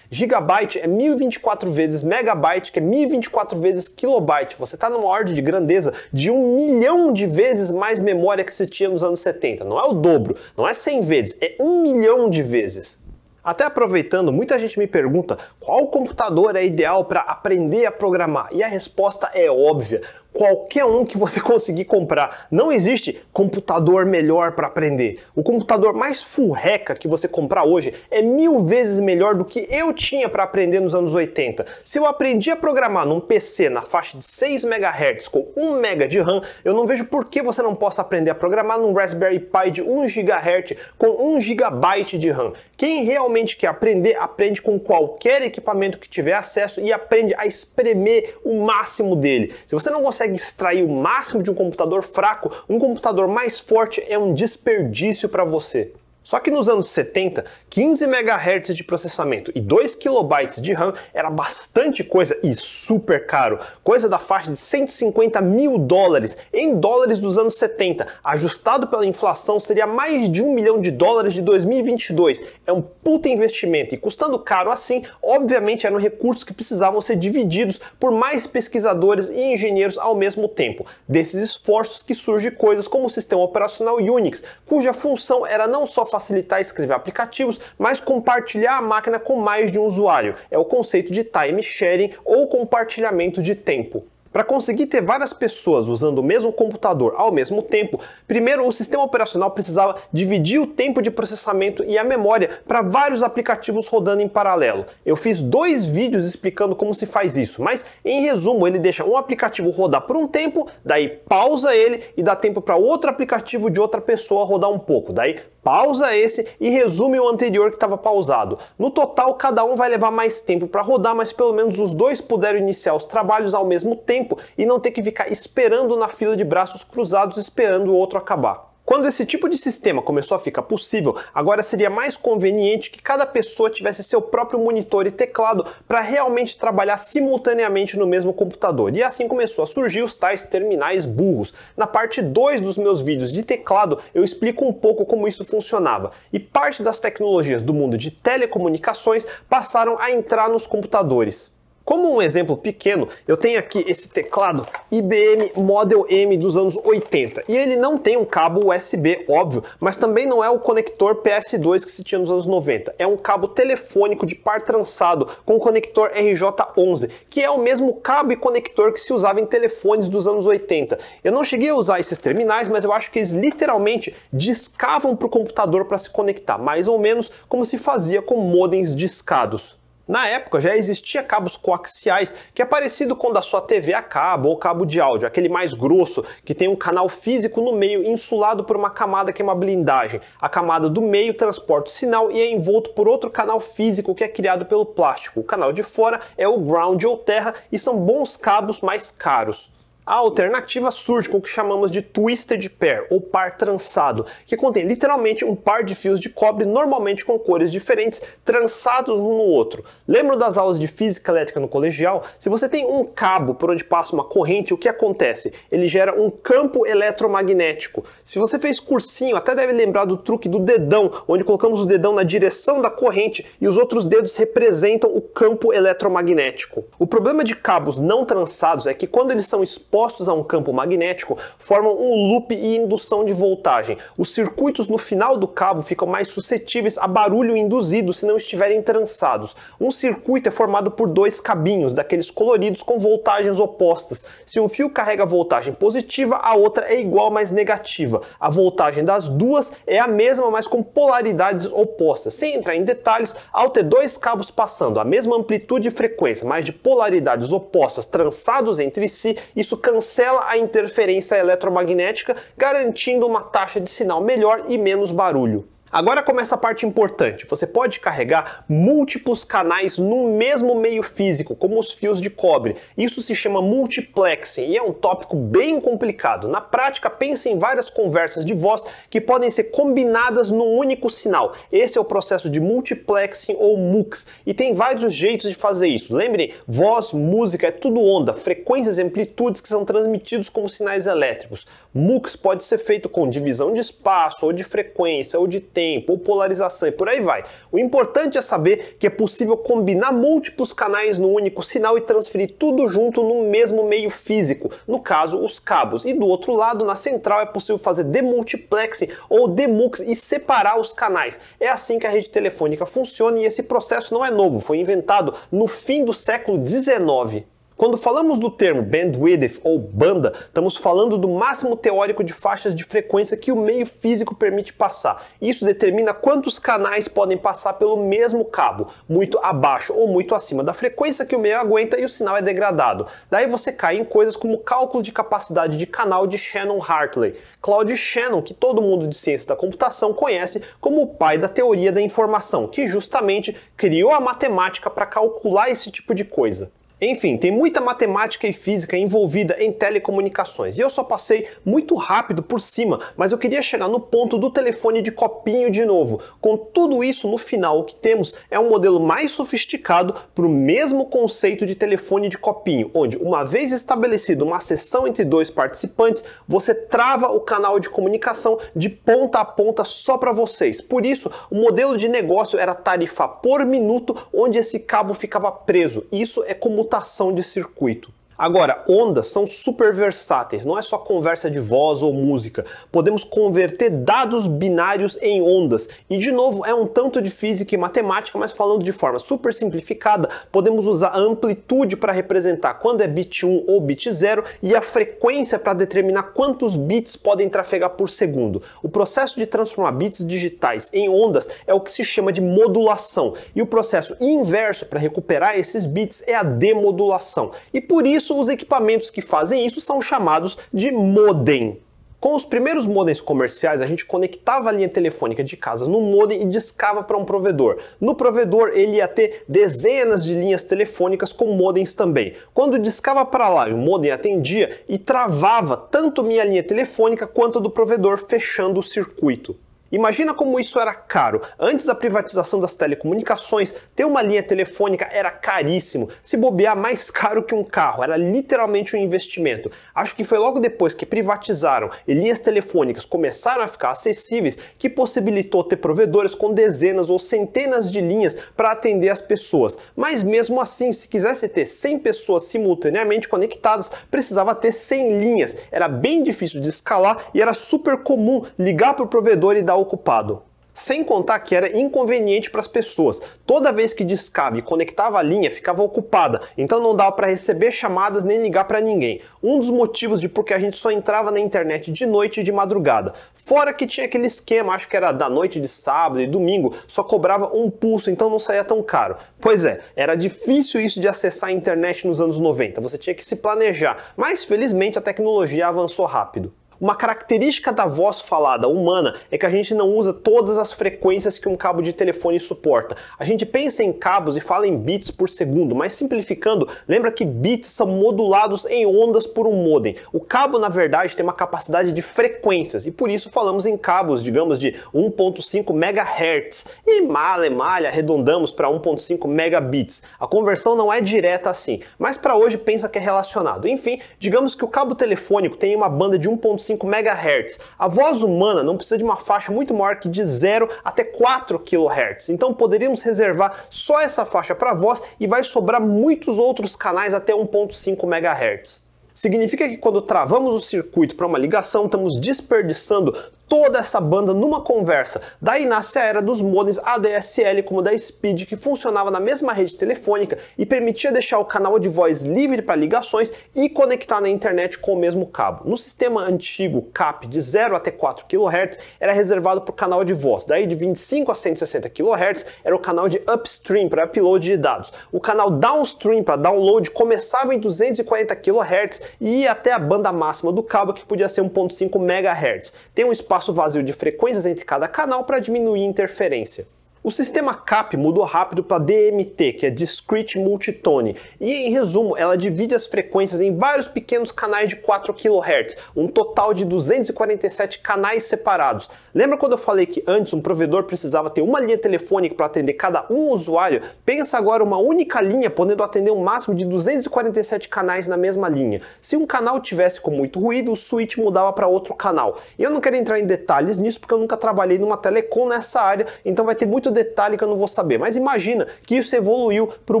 Gigabyte 0.10 0.59
byte 0.60 0.78
é 0.78 0.86
1024 0.86 1.70
vezes 1.70 2.02
megabyte, 2.02 2.70
que 2.72 2.78
é 2.78 2.82
1024 2.82 3.58
vezes 3.60 3.88
kilobyte. 3.88 4.56
Você 4.58 4.74
está 4.74 4.90
numa 4.90 5.06
ordem 5.06 5.34
de 5.34 5.42
grandeza 5.42 5.92
de 6.12 6.30
um 6.30 6.54
milhão 6.56 7.12
de 7.12 7.26
vezes 7.26 7.72
mais 7.72 8.00
memória 8.00 8.44
que 8.44 8.52
se 8.52 8.66
tinha 8.66 8.88
nos 8.88 9.02
anos 9.02 9.20
70. 9.20 9.64
Não 9.64 9.78
é 9.78 9.84
o 9.84 9.92
dobro, 9.92 10.36
não 10.56 10.68
é 10.68 10.74
100 10.74 11.00
vezes, 11.00 11.36
é 11.40 11.56
um 11.58 11.82
milhão 11.82 12.28
de 12.28 12.42
vezes. 12.42 12.98
Até 13.42 13.64
aproveitando, 13.64 14.30
muita 14.30 14.58
gente 14.58 14.78
me 14.78 14.86
pergunta 14.86 15.38
qual 15.58 15.86
computador 15.86 16.54
é 16.56 16.64
ideal 16.64 17.06
para 17.06 17.20
aprender 17.20 17.86
a 17.86 17.90
programar. 17.90 18.50
E 18.52 18.62
a 18.62 18.68
resposta 18.68 19.30
é 19.32 19.50
óbvia: 19.50 20.02
qualquer 20.32 20.84
um 20.84 21.04
que 21.04 21.18
você 21.18 21.40
conseguir 21.42 21.84
comprar. 21.84 22.46
Não 22.50 22.72
existe 22.72 23.22
computador 23.32 24.06
melhor 24.06 24.52
para 24.52 24.66
aprender. 24.66 25.20
O 25.34 25.42
computador 25.42 25.94
mais 25.94 26.22
furreca 26.22 26.94
que 26.94 27.08
você 27.08 27.28
comprar 27.28 27.64
hoje 27.64 27.92
é 28.10 28.22
mil 28.22 28.64
vezes 28.64 29.00
melhor 29.00 29.34
do 29.34 29.44
que 29.44 29.66
eu 29.70 29.92
tinha 29.92 30.28
para 30.28 30.42
aprender 30.42 30.80
nos 30.80 30.94
anos 30.94 31.14
80. 31.14 31.66
Se 31.84 31.98
eu 31.98 32.06
aprendi 32.06 32.50
a 32.50 32.56
programar 32.56 33.06
num 33.06 33.20
PC 33.20 33.68
na 33.68 33.82
faixa 33.82 34.16
de 34.16 34.24
6 34.24 34.64
MHz 34.64 35.28
com 35.28 35.46
1 35.56 35.76
MB 35.76 36.08
de 36.08 36.20
RAM, 36.20 36.40
eu 36.64 36.74
não 36.74 36.86
vejo 36.86 37.04
por 37.04 37.26
que 37.26 37.42
você 37.42 37.62
não 37.62 37.74
possa 37.74 38.02
aprender 38.02 38.30
a 38.30 38.34
programar 38.34 38.78
num 38.78 38.92
Raspberry 38.92 39.40
Pi 39.40 39.70
de 39.70 39.82
1 39.82 40.06
GHz 40.06 40.76
com 40.96 41.36
1 41.36 41.40
GB 41.40 42.18
de 42.18 42.30
RAM. 42.30 42.52
Quem 42.76 43.04
realmente 43.04 43.56
quer 43.56 43.66
aprender, 43.66 44.16
aprende 44.16 44.62
com 44.62 44.78
qualquer 44.78 45.42
equipamento 45.42 45.98
que 45.98 46.08
tiver 46.08 46.32
acesso 46.32 46.80
e 46.80 46.92
aprende 46.92 47.34
a 47.36 47.46
espremer 47.46 48.38
o 48.44 48.64
máximo 48.64 49.14
dele. 49.14 49.52
Se 49.66 49.74
você 49.74 49.90
não 49.90 50.02
consegue 50.20 50.36
extrair 50.36 50.84
o 50.84 50.88
máximo 50.88 51.42
de 51.42 51.50
um 51.50 51.54
computador 51.54 52.02
fraco, 52.02 52.52
um 52.68 52.78
computador 52.78 53.26
mais 53.26 53.58
forte 53.58 54.04
é 54.06 54.18
um 54.18 54.34
desperdício 54.34 55.28
para 55.28 55.44
você. 55.44 55.92
Só 56.30 56.38
que 56.38 56.48
nos 56.48 56.68
anos 56.68 56.88
70, 56.90 57.44
15 57.68 58.04
MHz 58.04 58.76
de 58.76 58.84
processamento 58.84 59.50
e 59.52 59.60
2 59.60 59.96
KB 59.96 60.60
de 60.60 60.72
RAM 60.72 60.94
era 61.12 61.28
bastante 61.28 62.04
coisa 62.04 62.38
e 62.40 62.54
super 62.54 63.26
caro, 63.26 63.58
coisa 63.82 64.08
da 64.08 64.16
faixa 64.16 64.52
de 64.52 64.56
150 64.56 65.40
mil 65.40 65.76
dólares 65.76 66.38
em 66.52 66.76
dólares 66.78 67.18
dos 67.18 67.36
anos 67.36 67.56
70, 67.56 68.06
ajustado 68.22 68.86
pela 68.86 69.04
inflação 69.04 69.58
seria 69.58 69.88
mais 69.88 70.30
de 70.30 70.40
um 70.40 70.54
milhão 70.54 70.78
de 70.78 70.92
dólares 70.92 71.34
de 71.34 71.42
2022. 71.42 72.40
É 72.64 72.72
um 72.72 72.80
puta 72.80 73.28
investimento 73.28 73.92
e 73.96 73.98
custando 73.98 74.38
caro 74.38 74.70
assim, 74.70 75.02
obviamente 75.20 75.84
eram 75.84 75.98
recursos 75.98 76.44
que 76.44 76.54
precisavam 76.54 77.00
ser 77.00 77.16
divididos 77.16 77.80
por 77.98 78.12
mais 78.12 78.46
pesquisadores 78.46 79.28
e 79.28 79.52
engenheiros 79.52 79.98
ao 79.98 80.14
mesmo 80.14 80.46
tempo. 80.46 80.86
Desses 81.08 81.42
esforços 81.42 82.04
que 82.04 82.14
surgem 82.14 82.52
coisas 82.52 82.86
como 82.86 83.06
o 83.06 83.10
sistema 83.10 83.42
operacional 83.42 83.96
Unix, 83.96 84.44
cuja 84.64 84.92
função 84.92 85.44
era 85.44 85.66
não 85.66 85.84
só 85.84 86.06
facilitar 86.06 86.19
escrever 86.60 86.94
aplicativos, 86.94 87.58
mas 87.78 88.00
compartilhar 88.00 88.78
a 88.78 88.82
máquina 88.82 89.18
com 89.18 89.36
mais 89.36 89.70
de 89.72 89.78
um 89.78 89.84
usuário. 89.84 90.34
É 90.50 90.58
o 90.58 90.64
conceito 90.64 91.12
de 91.12 91.24
time 91.24 91.62
sharing 91.62 92.12
ou 92.24 92.48
compartilhamento 92.48 93.42
de 93.42 93.54
tempo. 93.54 94.04
Para 94.32 94.44
conseguir 94.44 94.86
ter 94.86 95.02
várias 95.02 95.32
pessoas 95.32 95.88
usando 95.88 96.18
o 96.18 96.22
mesmo 96.22 96.52
computador 96.52 97.14
ao 97.16 97.32
mesmo 97.32 97.62
tempo, 97.62 98.00
primeiro 98.28 98.64
o 98.64 98.70
sistema 98.70 99.02
operacional 99.02 99.50
precisava 99.50 99.96
dividir 100.12 100.60
o 100.60 100.68
tempo 100.68 101.02
de 101.02 101.10
processamento 101.10 101.82
e 101.82 101.98
a 101.98 102.04
memória 102.04 102.48
para 102.66 102.80
vários 102.80 103.24
aplicativos 103.24 103.88
rodando 103.88 104.22
em 104.22 104.28
paralelo. 104.28 104.86
Eu 105.04 105.16
fiz 105.16 105.42
dois 105.42 105.84
vídeos 105.84 106.24
explicando 106.24 106.76
como 106.76 106.94
se 106.94 107.06
faz 107.06 107.36
isso, 107.36 107.60
mas 107.60 107.84
em 108.04 108.20
resumo 108.20 108.68
ele 108.68 108.78
deixa 108.78 109.04
um 109.04 109.16
aplicativo 109.16 109.68
rodar 109.70 110.02
por 110.02 110.16
um 110.16 110.28
tempo, 110.28 110.68
daí 110.84 111.08
pausa 111.08 111.74
ele 111.74 112.00
e 112.16 112.22
dá 112.22 112.36
tempo 112.36 112.60
para 112.60 112.76
outro 112.76 113.10
aplicativo 113.10 113.68
de 113.68 113.80
outra 113.80 114.00
pessoa 114.00 114.44
rodar 114.44 114.70
um 114.70 114.78
pouco, 114.78 115.12
daí 115.12 115.40
pausa 115.62 116.14
esse 116.14 116.46
e 116.60 116.68
resume 116.70 117.18
o 117.20 117.28
anterior 117.28 117.70
que 117.70 117.76
estava 117.76 117.98
pausado. 117.98 118.58
No 118.78 118.90
total, 118.90 119.34
cada 119.34 119.64
um 119.64 119.74
vai 119.74 119.88
levar 119.88 120.10
mais 120.10 120.40
tempo 120.40 120.66
para 120.66 120.82
rodar, 120.82 121.14
mas 121.14 121.32
pelo 121.32 121.52
menos 121.52 121.78
os 121.78 121.92
dois 121.92 122.20
puderam 122.20 122.58
iniciar 122.58 122.94
os 122.94 123.04
trabalhos 123.04 123.54
ao 123.54 123.64
mesmo 123.64 123.96
tempo 123.96 124.38
e 124.56 124.64
não 124.64 124.80
ter 124.80 124.90
que 124.90 125.02
ficar 125.02 125.30
esperando 125.30 125.96
na 125.96 126.08
fila 126.08 126.36
de 126.36 126.44
braços 126.44 126.84
cruzados 126.84 127.36
esperando 127.36 127.90
o 127.90 127.96
outro 127.96 128.18
acabar. 128.18 128.69
Quando 128.90 129.06
esse 129.06 129.24
tipo 129.24 129.48
de 129.48 129.56
sistema 129.56 130.02
começou 130.02 130.36
a 130.36 130.40
ficar 130.40 130.62
possível, 130.62 131.16
agora 131.32 131.62
seria 131.62 131.88
mais 131.88 132.16
conveniente 132.16 132.90
que 132.90 133.00
cada 133.00 133.24
pessoa 133.24 133.70
tivesse 133.70 134.02
seu 134.02 134.20
próprio 134.20 134.58
monitor 134.58 135.06
e 135.06 135.12
teclado 135.12 135.64
para 135.86 136.00
realmente 136.00 136.58
trabalhar 136.58 136.98
simultaneamente 136.98 137.96
no 137.96 138.04
mesmo 138.04 138.32
computador. 138.34 138.96
E 138.96 139.00
assim 139.00 139.28
começou 139.28 139.62
a 139.62 139.66
surgir 139.68 140.02
os 140.02 140.16
tais 140.16 140.42
terminais 140.42 141.06
burros. 141.06 141.54
Na 141.76 141.86
parte 141.86 142.20
2 142.20 142.60
dos 142.60 142.76
meus 142.76 143.00
vídeos 143.00 143.30
de 143.30 143.44
teclado, 143.44 144.00
eu 144.12 144.24
explico 144.24 144.64
um 144.64 144.72
pouco 144.72 145.06
como 145.06 145.28
isso 145.28 145.44
funcionava. 145.44 146.10
E 146.32 146.40
parte 146.40 146.82
das 146.82 146.98
tecnologias 146.98 147.62
do 147.62 147.72
mundo 147.72 147.96
de 147.96 148.10
telecomunicações 148.10 149.24
passaram 149.48 150.00
a 150.00 150.10
entrar 150.10 150.48
nos 150.48 150.66
computadores. 150.66 151.52
Como 151.90 152.08
um 152.08 152.22
exemplo 152.22 152.56
pequeno, 152.56 153.08
eu 153.26 153.36
tenho 153.36 153.58
aqui 153.58 153.84
esse 153.88 154.10
teclado 154.10 154.64
IBM 154.92 155.50
Model 155.56 156.06
M 156.08 156.36
dos 156.36 156.56
anos 156.56 156.76
80 156.76 157.42
e 157.48 157.56
ele 157.56 157.74
não 157.74 157.98
tem 157.98 158.16
um 158.16 158.24
cabo 158.24 158.72
USB, 158.72 159.24
óbvio, 159.28 159.64
mas 159.80 159.96
também 159.96 160.24
não 160.24 160.44
é 160.44 160.48
o 160.48 160.60
conector 160.60 161.16
PS2 161.16 161.84
que 161.84 161.90
se 161.90 162.04
tinha 162.04 162.20
nos 162.20 162.30
anos 162.30 162.46
90. 162.46 162.94
É 162.96 163.04
um 163.08 163.16
cabo 163.16 163.48
telefônico 163.48 164.24
de 164.24 164.36
par 164.36 164.62
trançado 164.62 165.26
com 165.44 165.58
conector 165.58 166.12
RJ11, 166.12 167.10
que 167.28 167.42
é 167.42 167.50
o 167.50 167.58
mesmo 167.58 167.94
cabo 167.96 168.30
e 168.30 168.36
conector 168.36 168.92
que 168.92 169.00
se 169.00 169.12
usava 169.12 169.40
em 169.40 169.46
telefones 169.46 170.08
dos 170.08 170.28
anos 170.28 170.46
80. 170.46 170.96
Eu 171.24 171.32
não 171.32 171.42
cheguei 171.42 171.70
a 171.70 171.74
usar 171.74 171.98
esses 171.98 172.18
terminais, 172.18 172.68
mas 172.68 172.84
eu 172.84 172.92
acho 172.92 173.10
que 173.10 173.18
eles 173.18 173.32
literalmente 173.32 174.14
discavam 174.32 175.16
para 175.16 175.26
o 175.26 175.28
computador 175.28 175.86
para 175.86 175.98
se 175.98 176.08
conectar, 176.08 176.56
mais 176.56 176.86
ou 176.86 177.00
menos 177.00 177.32
como 177.48 177.64
se 177.64 177.78
fazia 177.78 178.22
com 178.22 178.36
modems 178.36 178.94
discados. 178.94 179.79
Na 180.10 180.26
época 180.26 180.58
já 180.58 180.76
existia 180.76 181.22
cabos 181.22 181.56
coaxiais, 181.56 182.34
que 182.52 182.60
é 182.60 182.64
parecido 182.64 183.14
com 183.14 183.28
o 183.28 183.32
da 183.32 183.40
sua 183.40 183.60
TV 183.60 183.94
a 183.94 184.02
cabo 184.02 184.48
ou 184.48 184.56
cabo 184.56 184.84
de 184.84 185.00
áudio, 185.00 185.24
aquele 185.24 185.48
mais 185.48 185.72
grosso, 185.72 186.24
que 186.44 186.52
tem 186.52 186.66
um 186.66 186.74
canal 186.74 187.08
físico 187.08 187.60
no 187.60 187.72
meio 187.74 188.02
insulado 188.02 188.64
por 188.64 188.76
uma 188.76 188.90
camada 188.90 189.32
que 189.32 189.40
é 189.40 189.44
uma 189.44 189.54
blindagem. 189.54 190.20
A 190.40 190.48
camada 190.48 190.90
do 190.90 191.00
meio 191.00 191.32
transporta 191.32 191.92
o 191.92 191.94
sinal 191.94 192.28
e 192.28 192.40
é 192.40 192.50
envolto 192.50 192.90
por 192.90 193.06
outro 193.06 193.30
canal 193.30 193.60
físico 193.60 194.12
que 194.12 194.24
é 194.24 194.28
criado 194.28 194.66
pelo 194.66 194.84
plástico. 194.84 195.38
O 195.38 195.44
canal 195.44 195.72
de 195.72 195.84
fora 195.84 196.20
é 196.36 196.48
o 196.48 196.58
ground 196.58 197.04
ou 197.04 197.16
terra 197.16 197.54
e 197.70 197.78
são 197.78 197.96
bons 197.96 198.36
cabos 198.36 198.80
mais 198.80 199.12
caros. 199.12 199.70
A 200.10 200.14
alternativa 200.14 200.90
surge 200.90 201.28
com 201.28 201.38
o 201.38 201.40
que 201.40 201.48
chamamos 201.48 201.88
de 201.88 202.02
twisted 202.02 202.68
pair, 202.68 203.06
ou 203.10 203.20
par 203.20 203.54
trançado, 203.54 204.26
que 204.44 204.56
contém 204.56 204.84
literalmente 204.84 205.44
um 205.44 205.54
par 205.54 205.84
de 205.84 205.94
fios 205.94 206.18
de 206.18 206.28
cobre, 206.28 206.64
normalmente 206.64 207.24
com 207.24 207.38
cores 207.38 207.70
diferentes, 207.70 208.20
trançados 208.44 209.20
um 209.20 209.36
no 209.36 209.44
outro. 209.44 209.84
Lembra 210.08 210.36
das 210.36 210.58
aulas 210.58 210.80
de 210.80 210.88
física 210.88 211.30
elétrica 211.30 211.60
no 211.60 211.68
colegial? 211.68 212.24
Se 212.40 212.48
você 212.48 212.68
tem 212.68 212.84
um 212.84 213.04
cabo 213.04 213.54
por 213.54 213.70
onde 213.70 213.84
passa 213.84 214.12
uma 214.12 214.24
corrente, 214.24 214.74
o 214.74 214.76
que 214.76 214.88
acontece? 214.88 215.52
Ele 215.70 215.86
gera 215.86 216.20
um 216.20 216.28
campo 216.28 216.84
eletromagnético. 216.84 218.02
Se 218.24 218.36
você 218.40 218.58
fez 218.58 218.80
cursinho, 218.80 219.36
até 219.36 219.54
deve 219.54 219.72
lembrar 219.72 220.06
do 220.06 220.16
truque 220.16 220.48
do 220.48 220.58
dedão, 220.58 221.08
onde 221.28 221.44
colocamos 221.44 221.78
o 221.78 221.86
dedão 221.86 222.12
na 222.12 222.24
direção 222.24 222.82
da 222.82 222.90
corrente 222.90 223.46
e 223.60 223.68
os 223.68 223.76
outros 223.76 224.08
dedos 224.08 224.34
representam 224.34 225.14
o 225.14 225.20
campo 225.20 225.72
eletromagnético. 225.72 226.84
O 226.98 227.06
problema 227.06 227.44
de 227.44 227.54
cabos 227.54 228.00
não 228.00 228.24
trançados 228.24 228.88
é 228.88 228.92
que 228.92 229.06
quando 229.06 229.30
eles 229.30 229.46
são 229.46 229.62
expostos 229.62 229.99
a 230.28 230.32
um 230.32 230.42
campo 230.42 230.72
magnético, 230.72 231.36
formam 231.58 231.94
um 231.94 232.28
loop 232.28 232.54
e 232.54 232.76
indução 232.76 233.24
de 233.24 233.32
voltagem. 233.32 233.98
Os 234.16 234.32
circuitos 234.32 234.88
no 234.88 234.96
final 234.96 235.36
do 235.36 235.46
cabo 235.46 235.82
ficam 235.82 236.08
mais 236.08 236.28
suscetíveis 236.28 236.96
a 236.96 237.06
barulho 237.06 237.56
induzido 237.56 238.12
se 238.12 238.24
não 238.24 238.36
estiverem 238.36 238.80
trançados. 238.80 239.54
Um 239.80 239.90
circuito 239.90 240.48
é 240.48 240.52
formado 240.52 240.90
por 240.90 241.10
dois 241.10 241.40
cabinhos, 241.40 241.92
daqueles 241.92 242.30
coloridos 242.30 242.82
com 242.82 242.98
voltagens 242.98 243.60
opostas. 243.60 244.24
Se 244.46 244.58
um 244.58 244.68
fio 244.68 244.90
carrega 244.90 245.26
voltagem 245.26 245.72
positiva, 245.72 246.36
a 246.36 246.54
outra 246.54 246.90
é 246.92 246.98
igual, 246.98 247.30
mas 247.30 247.50
negativa. 247.50 248.22
A 248.38 248.48
voltagem 248.48 249.04
das 249.04 249.28
duas 249.28 249.72
é 249.86 249.98
a 249.98 250.06
mesma, 250.06 250.50
mas 250.50 250.66
com 250.66 250.82
polaridades 250.82 251.66
opostas. 251.66 252.34
Sem 252.34 252.54
entrar 252.54 252.74
em 252.74 252.84
detalhes, 252.84 253.34
ao 253.52 253.70
ter 253.70 253.82
dois 253.82 254.16
cabos 254.16 254.50
passando 254.50 254.98
a 254.98 255.04
mesma 255.04 255.36
amplitude 255.36 255.88
e 255.88 255.90
frequência, 255.90 256.46
mas 256.46 256.64
de 256.64 256.72
polaridades 256.72 257.52
opostas 257.52 258.06
trançados 258.06 258.78
entre 258.78 259.08
si, 259.08 259.36
isso 259.54 259.76
cancela 259.90 260.44
a 260.48 260.56
interferência 260.56 261.36
eletromagnética, 261.36 262.36
garantindo 262.56 263.26
uma 263.26 263.42
taxa 263.42 263.80
de 263.80 263.90
sinal 263.90 264.22
melhor 264.22 264.66
e 264.68 264.78
menos 264.78 265.10
barulho. 265.10 265.66
Agora 265.92 266.22
começa 266.22 266.54
a 266.54 266.58
parte 266.58 266.86
importante. 266.86 267.44
Você 267.46 267.66
pode 267.66 267.98
carregar 267.98 268.64
múltiplos 268.68 269.42
canais 269.42 269.98
no 269.98 270.28
mesmo 270.28 270.76
meio 270.76 271.02
físico, 271.02 271.56
como 271.56 271.80
os 271.80 271.90
fios 271.90 272.20
de 272.20 272.30
cobre. 272.30 272.76
Isso 272.96 273.20
se 273.20 273.34
chama 273.34 273.60
multiplexing 273.60 274.68
e 274.68 274.76
é 274.76 274.82
um 274.82 274.92
tópico 274.92 275.34
bem 275.34 275.80
complicado. 275.80 276.46
Na 276.46 276.60
prática, 276.60 277.10
pense 277.10 277.48
em 277.48 277.58
várias 277.58 277.90
conversas 277.90 278.44
de 278.44 278.54
voz 278.54 278.86
que 279.10 279.20
podem 279.20 279.50
ser 279.50 279.64
combinadas 279.64 280.48
num 280.48 280.76
único 280.76 281.10
sinal. 281.10 281.56
Esse 281.72 281.98
é 281.98 282.00
o 282.00 282.04
processo 282.04 282.48
de 282.48 282.60
multiplexing 282.60 283.56
ou 283.58 283.76
MUX 283.76 284.28
e 284.46 284.54
tem 284.54 284.72
vários 284.72 285.12
jeitos 285.12 285.50
de 285.50 285.56
fazer 285.56 285.88
isso. 285.88 286.14
Lembrem, 286.14 286.52
voz, 286.68 287.12
música 287.12 287.66
é 287.66 287.72
tudo 287.72 288.00
onda, 288.00 288.32
frequências 288.32 288.96
e 288.96 289.02
amplitudes 289.02 289.60
que 289.60 289.68
são 289.68 289.84
transmitidos 289.84 290.48
como 290.48 290.68
sinais 290.68 291.08
elétricos. 291.08 291.66
MUX 291.92 292.36
pode 292.36 292.62
ser 292.62 292.78
feito 292.78 293.08
com 293.08 293.28
divisão 293.28 293.72
de 293.72 293.80
espaço 293.80 294.46
ou 294.46 294.52
de 294.52 294.62
frequência 294.62 295.36
ou 295.36 295.48
de 295.48 295.58
tempo 295.58 295.79
tempo, 295.80 296.12
ou 296.12 296.18
polarização 296.18 296.88
e 296.88 296.92
por 296.92 297.08
aí 297.08 297.20
vai. 297.20 297.42
O 297.72 297.78
importante 297.78 298.36
é 298.36 298.42
saber 298.42 298.96
que 298.98 299.06
é 299.06 299.10
possível 299.10 299.56
combinar 299.56 300.12
múltiplos 300.12 300.74
canais 300.74 301.18
no 301.18 301.28
único 301.28 301.62
sinal 301.62 301.96
e 301.96 302.02
transferir 302.02 302.54
tudo 302.58 302.86
junto 302.86 303.22
no 303.22 303.44
mesmo 303.44 303.82
meio 303.84 304.10
físico, 304.10 304.70
no 304.86 305.00
caso, 305.00 305.38
os 305.38 305.58
cabos. 305.58 306.04
E 306.04 306.12
do 306.12 306.26
outro 306.26 306.52
lado, 306.52 306.84
na 306.84 306.94
central, 306.94 307.40
é 307.40 307.46
possível 307.46 307.78
fazer 307.78 308.04
demultiplexing 308.04 309.08
ou 309.30 309.48
demux 309.48 310.00
e 310.00 310.14
separar 310.14 310.78
os 310.78 310.92
canais. 310.92 311.40
É 311.58 311.68
assim 311.68 311.98
que 311.98 312.06
a 312.06 312.10
rede 312.10 312.28
telefônica 312.28 312.84
funciona 312.84 313.38
e 313.38 313.44
esse 313.44 313.62
processo 313.62 314.12
não 314.12 314.24
é 314.24 314.30
novo, 314.30 314.60
foi 314.60 314.78
inventado 314.78 315.34
no 315.50 315.66
fim 315.66 316.04
do 316.04 316.12
século 316.12 316.58
19. 316.58 317.46
Quando 317.80 317.96
falamos 317.96 318.38
do 318.38 318.50
termo 318.50 318.82
bandwidth 318.82 319.58
ou 319.64 319.78
banda, 319.78 320.34
estamos 320.38 320.76
falando 320.76 321.16
do 321.16 321.30
máximo 321.30 321.74
teórico 321.74 322.22
de 322.22 322.30
faixas 322.30 322.74
de 322.74 322.84
frequência 322.84 323.38
que 323.38 323.50
o 323.50 323.56
meio 323.56 323.86
físico 323.86 324.34
permite 324.34 324.70
passar. 324.70 325.26
Isso 325.40 325.64
determina 325.64 326.12
quantos 326.12 326.58
canais 326.58 327.08
podem 327.08 327.38
passar 327.38 327.72
pelo 327.72 327.96
mesmo 327.96 328.44
cabo, 328.44 328.88
muito 329.08 329.38
abaixo 329.42 329.94
ou 329.94 330.08
muito 330.08 330.34
acima 330.34 330.62
da 330.62 330.74
frequência 330.74 331.24
que 331.24 331.34
o 331.34 331.38
meio 331.38 331.58
aguenta 331.58 331.98
e 331.98 332.04
o 332.04 332.08
sinal 332.10 332.36
é 332.36 332.42
degradado. 332.42 333.06
Daí 333.30 333.46
você 333.46 333.72
cai 333.72 333.96
em 333.96 334.04
coisas 334.04 334.36
como 334.36 334.58
cálculo 334.58 335.02
de 335.02 335.10
capacidade 335.10 335.78
de 335.78 335.86
canal 335.86 336.26
de 336.26 336.36
Shannon-Hartley. 336.36 337.34
Claude 337.62 337.96
Shannon, 337.96 338.42
que 338.42 338.52
todo 338.52 338.82
mundo 338.82 339.08
de 339.08 339.16
ciência 339.16 339.48
da 339.48 339.56
computação 339.56 340.12
conhece 340.12 340.62
como 340.82 341.00
o 341.00 341.06
pai 341.06 341.38
da 341.38 341.48
teoria 341.48 341.90
da 341.90 342.02
informação, 342.02 342.68
que 342.68 342.86
justamente 342.86 343.56
criou 343.74 344.10
a 344.10 344.20
matemática 344.20 344.90
para 344.90 345.06
calcular 345.06 345.70
esse 345.70 345.90
tipo 345.90 346.14
de 346.14 346.26
coisa. 346.26 346.70
Enfim, 347.00 347.38
tem 347.38 347.50
muita 347.50 347.80
matemática 347.80 348.46
e 348.46 348.52
física 348.52 348.94
envolvida 348.94 349.56
em 349.58 349.72
telecomunicações 349.72 350.76
e 350.76 350.82
eu 350.82 350.90
só 350.90 351.02
passei 351.02 351.48
muito 351.64 351.94
rápido 351.94 352.42
por 352.42 352.60
cima, 352.60 353.00
mas 353.16 353.32
eu 353.32 353.38
queria 353.38 353.62
chegar 353.62 353.88
no 353.88 353.98
ponto 353.98 354.36
do 354.36 354.50
telefone 354.50 355.00
de 355.00 355.10
copinho 355.10 355.70
de 355.70 355.86
novo. 355.86 356.20
Com 356.42 356.58
tudo 356.58 357.02
isso 357.02 357.26
no 357.26 357.38
final, 357.38 357.78
o 357.78 357.84
que 357.84 357.96
temos 357.96 358.34
é 358.50 358.60
um 358.60 358.68
modelo 358.68 359.00
mais 359.00 359.30
sofisticado 359.30 360.14
para 360.34 360.44
o 360.44 360.48
mesmo 360.48 361.06
conceito 361.06 361.64
de 361.64 361.74
telefone 361.74 362.28
de 362.28 362.36
copinho, 362.36 362.90
onde, 362.92 363.16
uma 363.16 363.44
vez 363.44 363.72
estabelecida 363.72 364.44
uma 364.44 364.60
sessão 364.60 365.06
entre 365.06 365.24
dois 365.24 365.48
participantes, 365.48 366.22
você 366.46 366.74
trava 366.74 367.28
o 367.28 367.40
canal 367.40 367.80
de 367.80 367.88
comunicação 367.88 368.58
de 368.76 368.90
ponta 368.90 369.38
a 369.38 369.44
ponta 369.44 369.84
só 369.84 370.18
para 370.18 370.32
vocês. 370.32 370.82
Por 370.82 371.06
isso, 371.06 371.30
o 371.50 371.54
modelo 371.54 371.96
de 371.96 372.10
negócio 372.10 372.58
era 372.58 372.74
tarifa 372.74 373.26
por 373.26 373.64
minuto, 373.64 374.14
onde 374.34 374.58
esse 374.58 374.80
cabo 374.80 375.14
ficava 375.14 375.50
preso. 375.50 376.06
Isso 376.12 376.44
é 376.46 376.52
como 376.52 376.89
computação 376.90 377.32
de 377.32 377.42
circuito. 377.44 378.12
Agora, 378.40 378.82
ondas 378.88 379.26
são 379.26 379.46
super 379.46 379.92
versáteis, 379.92 380.64
não 380.64 380.78
é 380.78 380.80
só 380.80 380.96
conversa 380.96 381.50
de 381.50 381.60
voz 381.60 382.02
ou 382.02 382.14
música. 382.14 382.64
Podemos 382.90 383.22
converter 383.22 383.90
dados 383.90 384.46
binários 384.46 385.18
em 385.20 385.42
ondas. 385.42 385.90
E 386.08 386.16
de 386.16 386.32
novo, 386.32 386.64
é 386.64 386.72
um 386.72 386.86
tanto 386.86 387.20
de 387.20 387.28
física 387.28 387.74
e 387.74 387.78
matemática, 387.78 388.38
mas 388.38 388.50
falando 388.50 388.82
de 388.82 388.92
forma 388.92 389.18
super 389.18 389.52
simplificada, 389.52 390.26
podemos 390.50 390.86
usar 390.86 391.08
a 391.08 391.18
amplitude 391.18 391.98
para 391.98 392.14
representar 392.14 392.72
quando 392.78 393.02
é 393.02 393.06
bit 393.06 393.44
1 393.44 393.64
ou 393.66 393.78
bit 393.78 394.10
0 394.10 394.42
e 394.62 394.74
a 394.74 394.80
frequência 394.80 395.58
para 395.58 395.74
determinar 395.74 396.32
quantos 396.32 396.76
bits 396.76 397.16
podem 397.16 397.46
trafegar 397.46 397.90
por 397.90 398.08
segundo. 398.08 398.62
O 398.82 398.88
processo 398.88 399.36
de 399.36 399.44
transformar 399.44 399.92
bits 399.92 400.26
digitais 400.26 400.88
em 400.94 401.10
ondas 401.10 401.46
é 401.66 401.74
o 401.74 401.80
que 401.80 401.92
se 401.92 402.06
chama 402.06 402.32
de 402.32 402.40
modulação. 402.40 403.34
E 403.54 403.60
o 403.60 403.66
processo 403.66 404.16
inverso 404.18 404.86
para 404.86 404.98
recuperar 404.98 405.58
esses 405.58 405.84
bits 405.84 406.22
é 406.26 406.34
a 406.34 406.42
demodulação. 406.42 407.50
E 407.74 407.82
por 407.82 408.06
isso 408.06 408.29
isso, 408.30 408.40
os 408.40 408.48
equipamentos 408.48 409.10
que 409.10 409.20
fazem 409.20 409.66
isso 409.66 409.80
são 409.80 410.00
chamados 410.00 410.56
de 410.72 410.92
modem. 410.92 411.80
Com 412.20 412.34
os 412.34 412.44
primeiros 412.44 412.86
modems 412.86 413.20
comerciais, 413.20 413.80
a 413.80 413.86
gente 413.86 414.04
conectava 414.04 414.68
a 414.68 414.72
linha 414.72 414.88
telefônica 414.90 415.42
de 415.42 415.56
casa 415.56 415.88
no 415.88 416.02
modem 416.02 416.42
e 416.42 416.46
discava 416.46 417.02
para 417.02 417.16
um 417.16 417.24
provedor. 417.24 417.78
No 417.98 418.14
provedor, 418.14 418.72
ele 418.74 418.98
ia 418.98 419.08
ter 419.08 419.42
dezenas 419.48 420.22
de 420.22 420.34
linhas 420.34 420.62
telefônicas 420.62 421.32
com 421.32 421.46
modems 421.54 421.94
também. 421.94 422.34
Quando 422.52 422.78
discava 422.78 423.24
para 423.24 423.48
lá 423.48 423.66
o 423.68 423.78
modem 423.78 424.10
atendia 424.10 424.82
e 424.86 424.98
travava 424.98 425.76
tanto 425.78 426.22
minha 426.22 426.44
linha 426.44 426.62
telefônica 426.62 427.26
quanto 427.26 427.58
do 427.58 427.70
provedor, 427.70 428.18
fechando 428.18 428.80
o 428.80 428.82
circuito. 428.82 429.56
Imagina 429.92 430.32
como 430.32 430.60
isso 430.60 430.78
era 430.78 430.94
caro. 430.94 431.42
Antes 431.58 431.86
da 431.86 431.96
privatização 431.96 432.60
das 432.60 432.74
telecomunicações, 432.74 433.74
ter 433.96 434.04
uma 434.04 434.22
linha 434.22 434.42
telefônica 434.42 435.08
era 435.10 435.32
caríssimo. 435.32 436.08
Se 436.22 436.36
bobear, 436.36 436.76
mais 436.76 437.10
caro 437.10 437.42
que 437.42 437.56
um 437.56 437.64
carro. 437.64 438.04
Era 438.04 438.16
literalmente 438.16 438.94
um 438.94 439.00
investimento. 439.00 439.68
Acho 439.92 440.14
que 440.14 440.22
foi 440.22 440.38
logo 440.38 440.60
depois 440.60 440.94
que 440.94 441.04
privatizaram 441.04 441.90
e 442.06 442.14
linhas 442.14 442.38
telefônicas 442.38 443.04
começaram 443.04 443.64
a 443.64 443.66
ficar 443.66 443.90
acessíveis 443.90 444.56
que 444.78 444.88
possibilitou 444.88 445.64
ter 445.64 445.78
provedores 445.78 446.36
com 446.36 446.52
dezenas 446.52 447.10
ou 447.10 447.18
centenas 447.18 447.90
de 447.90 448.00
linhas 448.00 448.36
para 448.56 448.70
atender 448.70 449.08
as 449.08 449.20
pessoas. 449.20 449.76
Mas 449.96 450.22
mesmo 450.22 450.60
assim, 450.60 450.92
se 450.92 451.08
quisesse 451.08 451.48
ter 451.48 451.66
100 451.66 451.98
pessoas 451.98 452.44
simultaneamente 452.44 453.28
conectadas, 453.28 453.90
precisava 454.08 454.54
ter 454.54 454.70
100 454.72 455.18
linhas. 455.18 455.56
Era 455.72 455.88
bem 455.88 456.22
difícil 456.22 456.60
de 456.60 456.68
escalar 456.68 457.30
e 457.34 457.42
era 457.42 457.54
super 457.54 457.98
comum 457.98 458.44
ligar 458.56 458.94
para 458.94 459.04
o 459.04 459.08
provedor 459.08 459.56
e 459.56 459.62
dar 459.62 459.79
ocupado. 459.80 460.42
Sem 460.72 461.02
contar 461.02 461.40
que 461.40 461.54
era 461.54 461.76
inconveniente 461.76 462.50
para 462.50 462.60
as 462.60 462.68
pessoas. 462.68 463.20
Toda 463.44 463.72
vez 463.72 463.92
que 463.92 464.04
discava 464.04 464.56
e 464.56 464.62
conectava 464.62 465.18
a 465.18 465.22
linha, 465.22 465.50
ficava 465.50 465.82
ocupada, 465.82 466.40
então 466.56 466.80
não 466.80 466.94
dava 466.94 467.12
para 467.12 467.26
receber 467.26 467.72
chamadas 467.72 468.22
nem 468.22 468.40
ligar 468.40 468.64
para 468.64 468.80
ninguém. 468.80 469.20
Um 469.42 469.58
dos 469.58 469.68
motivos 469.68 470.20
de 470.20 470.28
porque 470.28 470.54
a 470.54 470.58
gente 470.58 470.76
só 470.76 470.90
entrava 470.90 471.30
na 471.30 471.40
internet 471.40 471.90
de 471.90 472.06
noite 472.06 472.40
e 472.40 472.44
de 472.44 472.52
madrugada. 472.52 473.12
Fora 473.34 473.74
que 473.74 473.86
tinha 473.86 474.06
aquele 474.06 474.26
esquema, 474.26 474.72
acho 474.72 474.88
que 474.88 474.96
era 474.96 475.12
da 475.12 475.28
noite 475.28 475.58
de 475.60 475.68
sábado 475.68 476.20
e 476.20 476.26
domingo, 476.26 476.74
só 476.86 477.02
cobrava 477.02 477.54
um 477.54 477.68
pulso, 477.68 478.10
então 478.10 478.30
não 478.30 478.38
saía 478.38 478.64
tão 478.64 478.82
caro. 478.82 479.16
Pois 479.40 479.64
é, 479.64 479.80
era 479.96 480.14
difícil 480.14 480.80
isso 480.80 481.00
de 481.00 481.08
acessar 481.08 481.50
a 481.50 481.52
internet 481.52 482.06
nos 482.06 482.20
anos 482.20 482.38
90, 482.38 482.80
você 482.80 482.96
tinha 482.96 483.14
que 483.14 483.26
se 483.26 483.36
planejar, 483.36 484.12
mas 484.16 484.44
felizmente 484.44 484.98
a 484.98 485.02
tecnologia 485.02 485.66
avançou 485.66 486.06
rápido. 486.06 486.54
Uma 486.80 486.94
característica 486.94 487.70
da 487.70 487.84
voz 487.84 488.22
falada 488.22 488.66
humana 488.66 489.14
é 489.30 489.36
que 489.36 489.44
a 489.44 489.50
gente 489.50 489.74
não 489.74 489.90
usa 489.90 490.14
todas 490.14 490.56
as 490.56 490.72
frequências 490.72 491.38
que 491.38 491.46
um 491.46 491.54
cabo 491.54 491.82
de 491.82 491.92
telefone 491.92 492.40
suporta. 492.40 492.96
A 493.18 493.24
gente 493.24 493.44
pensa 493.44 493.84
em 493.84 493.92
cabos 493.92 494.34
e 494.34 494.40
fala 494.40 494.66
em 494.66 494.78
bits 494.78 495.10
por 495.10 495.28
segundo, 495.28 495.74
mas 495.74 495.92
simplificando, 495.92 496.66
lembra 496.88 497.12
que 497.12 497.22
bits 497.22 497.68
são 497.68 497.86
modulados 497.86 498.64
em 498.64 498.86
ondas 498.86 499.26
por 499.26 499.46
um 499.46 499.62
modem. 499.62 499.94
O 500.10 500.20
cabo, 500.20 500.58
na 500.58 500.70
verdade, 500.70 501.14
tem 501.14 501.22
uma 501.22 501.34
capacidade 501.34 501.92
de 501.92 502.00
frequências 502.00 502.86
e 502.86 502.90
por 502.90 503.10
isso 503.10 503.28
falamos 503.28 503.66
em 503.66 503.76
cabos, 503.76 504.24
digamos, 504.24 504.58
de 504.58 504.74
1.5 504.94 505.74
MHz. 505.74 506.64
E 506.86 507.02
malha, 507.02 507.50
malha, 507.50 507.90
arredondamos 507.90 508.52
para 508.52 508.68
1.5 508.68 509.28
megabits. 509.28 510.02
A 510.18 510.26
conversão 510.26 510.74
não 510.74 510.90
é 510.90 511.02
direta 511.02 511.50
assim, 511.50 511.80
mas 511.98 512.16
para 512.16 512.38
hoje 512.38 512.56
pensa 512.56 512.88
que 512.88 512.96
é 512.96 513.02
relacionado. 513.02 513.68
Enfim, 513.68 514.00
digamos 514.18 514.54
que 514.54 514.64
o 514.64 514.68
cabo 514.68 514.94
telefônico 514.94 515.58
tem 515.58 515.76
uma 515.76 515.88
banda 515.90 516.18
de 516.18 516.26
1.5 516.26 516.69
MHz. 516.74 517.58
A 517.78 517.88
voz 517.88 518.22
humana 518.22 518.62
não 518.62 518.76
precisa 518.76 518.98
de 518.98 519.04
uma 519.04 519.16
faixa 519.16 519.52
muito 519.52 519.74
maior 519.74 519.96
que 519.96 520.08
de 520.08 520.24
0 520.24 520.68
até 520.84 521.04
4 521.04 521.58
kHz. 521.58 522.28
Então 522.28 522.52
poderíamos 522.52 523.02
reservar 523.02 523.66
só 523.70 524.00
essa 524.00 524.24
faixa 524.24 524.54
para 524.54 524.74
voz 524.74 525.02
e 525.18 525.26
vai 525.26 525.42
sobrar 525.44 525.80
muitos 525.80 526.38
outros 526.38 526.76
canais 526.76 527.14
até 527.14 527.32
1.5 527.32 528.04
MHz. 528.04 528.80
Significa 529.12 529.68
que 529.68 529.76
quando 529.76 530.00
travamos 530.00 530.54
o 530.54 530.60
circuito 530.60 531.16
para 531.16 531.26
uma 531.26 531.38
ligação, 531.38 531.86
estamos 531.86 532.18
desperdiçando 532.18 533.14
toda 533.50 533.80
essa 533.80 534.00
banda 534.00 534.32
numa 534.32 534.60
conversa. 534.60 535.20
Daí 535.42 535.66
nasce 535.66 535.98
a 535.98 536.04
era 536.04 536.22
dos 536.22 536.40
modems 536.40 536.78
ADSL 536.78 537.64
como 537.64 537.82
da 537.82 537.98
Speed, 537.98 538.44
que 538.44 538.56
funcionava 538.56 539.10
na 539.10 539.18
mesma 539.18 539.52
rede 539.52 539.76
telefônica 539.76 540.38
e 540.56 540.64
permitia 540.64 541.10
deixar 541.10 541.40
o 541.40 541.44
canal 541.44 541.76
de 541.80 541.88
voz 541.88 542.22
livre 542.22 542.62
para 542.62 542.76
ligações 542.76 543.32
e 543.52 543.68
conectar 543.68 544.20
na 544.20 544.28
internet 544.28 544.78
com 544.78 544.92
o 544.92 544.96
mesmo 544.96 545.26
cabo. 545.26 545.68
No 545.68 545.76
sistema 545.76 546.22
antigo 546.22 546.82
CAP 546.94 547.26
de 547.26 547.40
0 547.40 547.74
até 547.74 547.90
4 547.90 548.26
kHz 548.26 548.78
era 549.00 549.12
reservado 549.12 549.62
para 549.62 549.72
o 549.72 549.74
canal 549.74 550.04
de 550.04 550.14
voz, 550.14 550.44
daí 550.44 550.64
de 550.64 550.76
25 550.76 551.32
a 551.32 551.34
160 551.34 551.90
kHz 551.90 552.46
era 552.62 552.76
o 552.76 552.78
canal 552.78 553.08
de 553.08 553.20
upstream 553.28 553.88
para 553.88 554.04
upload 554.04 554.46
de 554.46 554.56
dados. 554.56 554.92
O 555.10 555.18
canal 555.18 555.50
downstream 555.50 556.22
para 556.22 556.36
download 556.36 556.88
começava 556.92 557.52
em 557.52 557.58
240 557.58 558.36
kHz 558.36 559.02
e 559.20 559.40
ia 559.40 559.50
até 559.50 559.72
a 559.72 559.78
banda 559.78 560.12
máxima 560.12 560.52
do 560.52 560.62
cabo 560.62 560.92
que 560.92 561.04
podia 561.04 561.28
ser 561.28 561.42
1.5 561.42 561.96
MHz. 561.96 562.72
Tem 562.94 563.04
um 563.04 563.10
espaço 563.10 563.39
espaço 563.40 563.54
vazio 563.54 563.82
de 563.82 563.92
frequências 563.92 564.44
entre 564.44 564.64
cada 564.64 564.86
canal 564.86 565.24
para 565.24 565.40
diminuir 565.40 565.82
interferência. 565.82 566.66
O 567.02 567.10
sistema 567.10 567.54
CAP 567.54 567.96
mudou 567.96 568.24
rápido 568.24 568.62
para 568.62 568.76
DMT, 568.76 569.54
que 569.54 569.64
é 569.64 569.70
Discrete 569.70 570.38
Multitone, 570.38 571.16
e 571.40 571.50
em 571.50 571.70
resumo, 571.70 572.14
ela 572.14 572.36
divide 572.36 572.74
as 572.74 572.86
frequências 572.86 573.40
em 573.40 573.56
vários 573.56 573.88
pequenos 573.88 574.30
canais 574.30 574.68
de 574.68 574.76
4 574.76 575.14
kHz, 575.14 575.78
um 575.96 576.06
total 576.06 576.52
de 576.52 576.62
247 576.62 577.78
canais 577.78 578.24
separados. 578.24 578.90
Lembra 579.14 579.38
quando 579.38 579.52
eu 579.52 579.58
falei 579.58 579.86
que 579.86 580.04
antes 580.06 580.34
um 580.34 580.42
provedor 580.42 580.84
precisava 580.84 581.30
ter 581.30 581.40
uma 581.40 581.58
linha 581.58 581.78
telefônica 581.78 582.34
para 582.34 582.44
atender 582.44 582.74
cada 582.74 583.06
um 583.08 583.30
usuário? 583.30 583.80
Pensa 584.04 584.36
agora 584.36 584.62
uma 584.62 584.76
única 584.76 585.22
linha 585.22 585.48
podendo 585.48 585.82
atender 585.82 586.10
um 586.10 586.22
máximo 586.22 586.54
de 586.54 586.66
247 586.66 587.70
canais 587.70 588.06
na 588.06 588.18
mesma 588.18 588.46
linha. 588.46 588.82
Se 589.00 589.16
um 589.16 589.24
canal 589.24 589.58
tivesse 589.58 589.98
com 589.98 590.10
muito 590.10 590.38
ruído, 590.38 590.70
o 590.70 590.76
switch 590.76 591.16
mudava 591.16 591.50
para 591.54 591.66
outro 591.66 591.94
canal. 591.94 592.38
E 592.58 592.62
eu 592.62 592.70
não 592.70 592.78
quero 592.78 592.96
entrar 592.96 593.18
em 593.18 593.24
detalhes 593.24 593.78
nisso 593.78 593.98
porque 593.98 594.12
eu 594.12 594.18
nunca 594.18 594.36
trabalhei 594.36 594.78
numa 594.78 594.98
telecom 594.98 595.48
nessa 595.48 595.80
área, 595.80 596.06
então 596.26 596.44
vai 596.44 596.54
ter 596.54 596.66
muito 596.66 596.89
muito 596.90 596.92
detalhe 596.92 597.38
que 597.38 597.44
eu 597.44 597.48
não 597.48 597.56
vou 597.56 597.68
saber, 597.68 597.98
mas 597.98 598.16
imagina 598.16 598.66
que 598.84 598.96
isso 598.96 599.14
evoluiu 599.14 599.68
para 599.86 599.96
o 599.96 600.00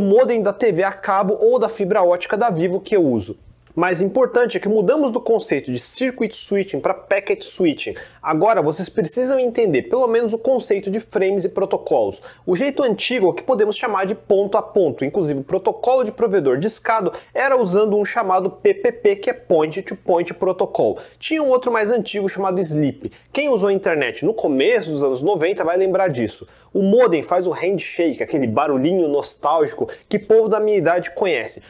modem 0.00 0.42
da 0.42 0.52
TV 0.52 0.82
a 0.82 0.92
cabo 0.92 1.38
ou 1.40 1.58
da 1.58 1.68
fibra 1.68 2.02
ótica 2.02 2.36
da 2.36 2.50
Vivo 2.50 2.80
que 2.80 2.94
eu 2.94 3.04
uso. 3.04 3.38
Mais 3.74 4.02
importante 4.02 4.56
é 4.56 4.60
que 4.60 4.68
mudamos 4.68 5.12
do 5.12 5.20
conceito 5.20 5.70
de 5.70 5.78
circuit 5.78 6.34
switching 6.34 6.80
para 6.80 6.92
packet 6.92 7.44
switching. 7.44 7.94
Agora 8.20 8.60
vocês 8.60 8.88
precisam 8.88 9.38
entender 9.38 9.82
pelo 9.82 10.08
menos 10.08 10.32
o 10.32 10.38
conceito 10.38 10.90
de 10.90 10.98
frames 10.98 11.44
e 11.44 11.48
protocolos. 11.48 12.20
O 12.44 12.56
jeito 12.56 12.82
antigo 12.82 13.26
é 13.26 13.30
o 13.30 13.32
que 13.32 13.44
podemos 13.44 13.76
chamar 13.76 14.06
de 14.06 14.14
ponto 14.16 14.58
a 14.58 14.62
ponto, 14.62 15.04
inclusive 15.04 15.38
o 15.38 15.44
protocolo 15.44 16.02
de 16.02 16.10
provedor 16.10 16.58
discado 16.58 17.12
era 17.32 17.56
usando 17.56 17.96
um 17.96 18.04
chamado 18.04 18.50
PPP, 18.50 19.16
que 19.16 19.30
é 19.30 19.32
Point 19.32 19.82
to 19.82 19.94
Point 19.94 20.34
Protocol. 20.34 20.98
Tinha 21.20 21.40
um 21.40 21.48
outro 21.48 21.70
mais 21.70 21.92
antigo 21.92 22.28
chamado 22.28 22.60
Sleep. 22.60 23.12
Quem 23.32 23.48
usou 23.48 23.68
a 23.68 23.72
internet 23.72 24.24
no 24.24 24.34
começo 24.34 24.90
dos 24.90 25.04
anos 25.04 25.22
90 25.22 25.62
vai 25.62 25.76
lembrar 25.76 26.08
disso. 26.08 26.44
O 26.74 26.82
modem 26.82 27.22
faz 27.22 27.46
o 27.46 27.50
handshake, 27.50 28.20
aquele 28.20 28.48
barulhinho 28.48 29.06
nostálgico 29.06 29.88
que 30.08 30.18
povo 30.18 30.48
da 30.48 30.58
minha 30.58 30.76
idade 30.76 31.12
conhece. 31.12 31.62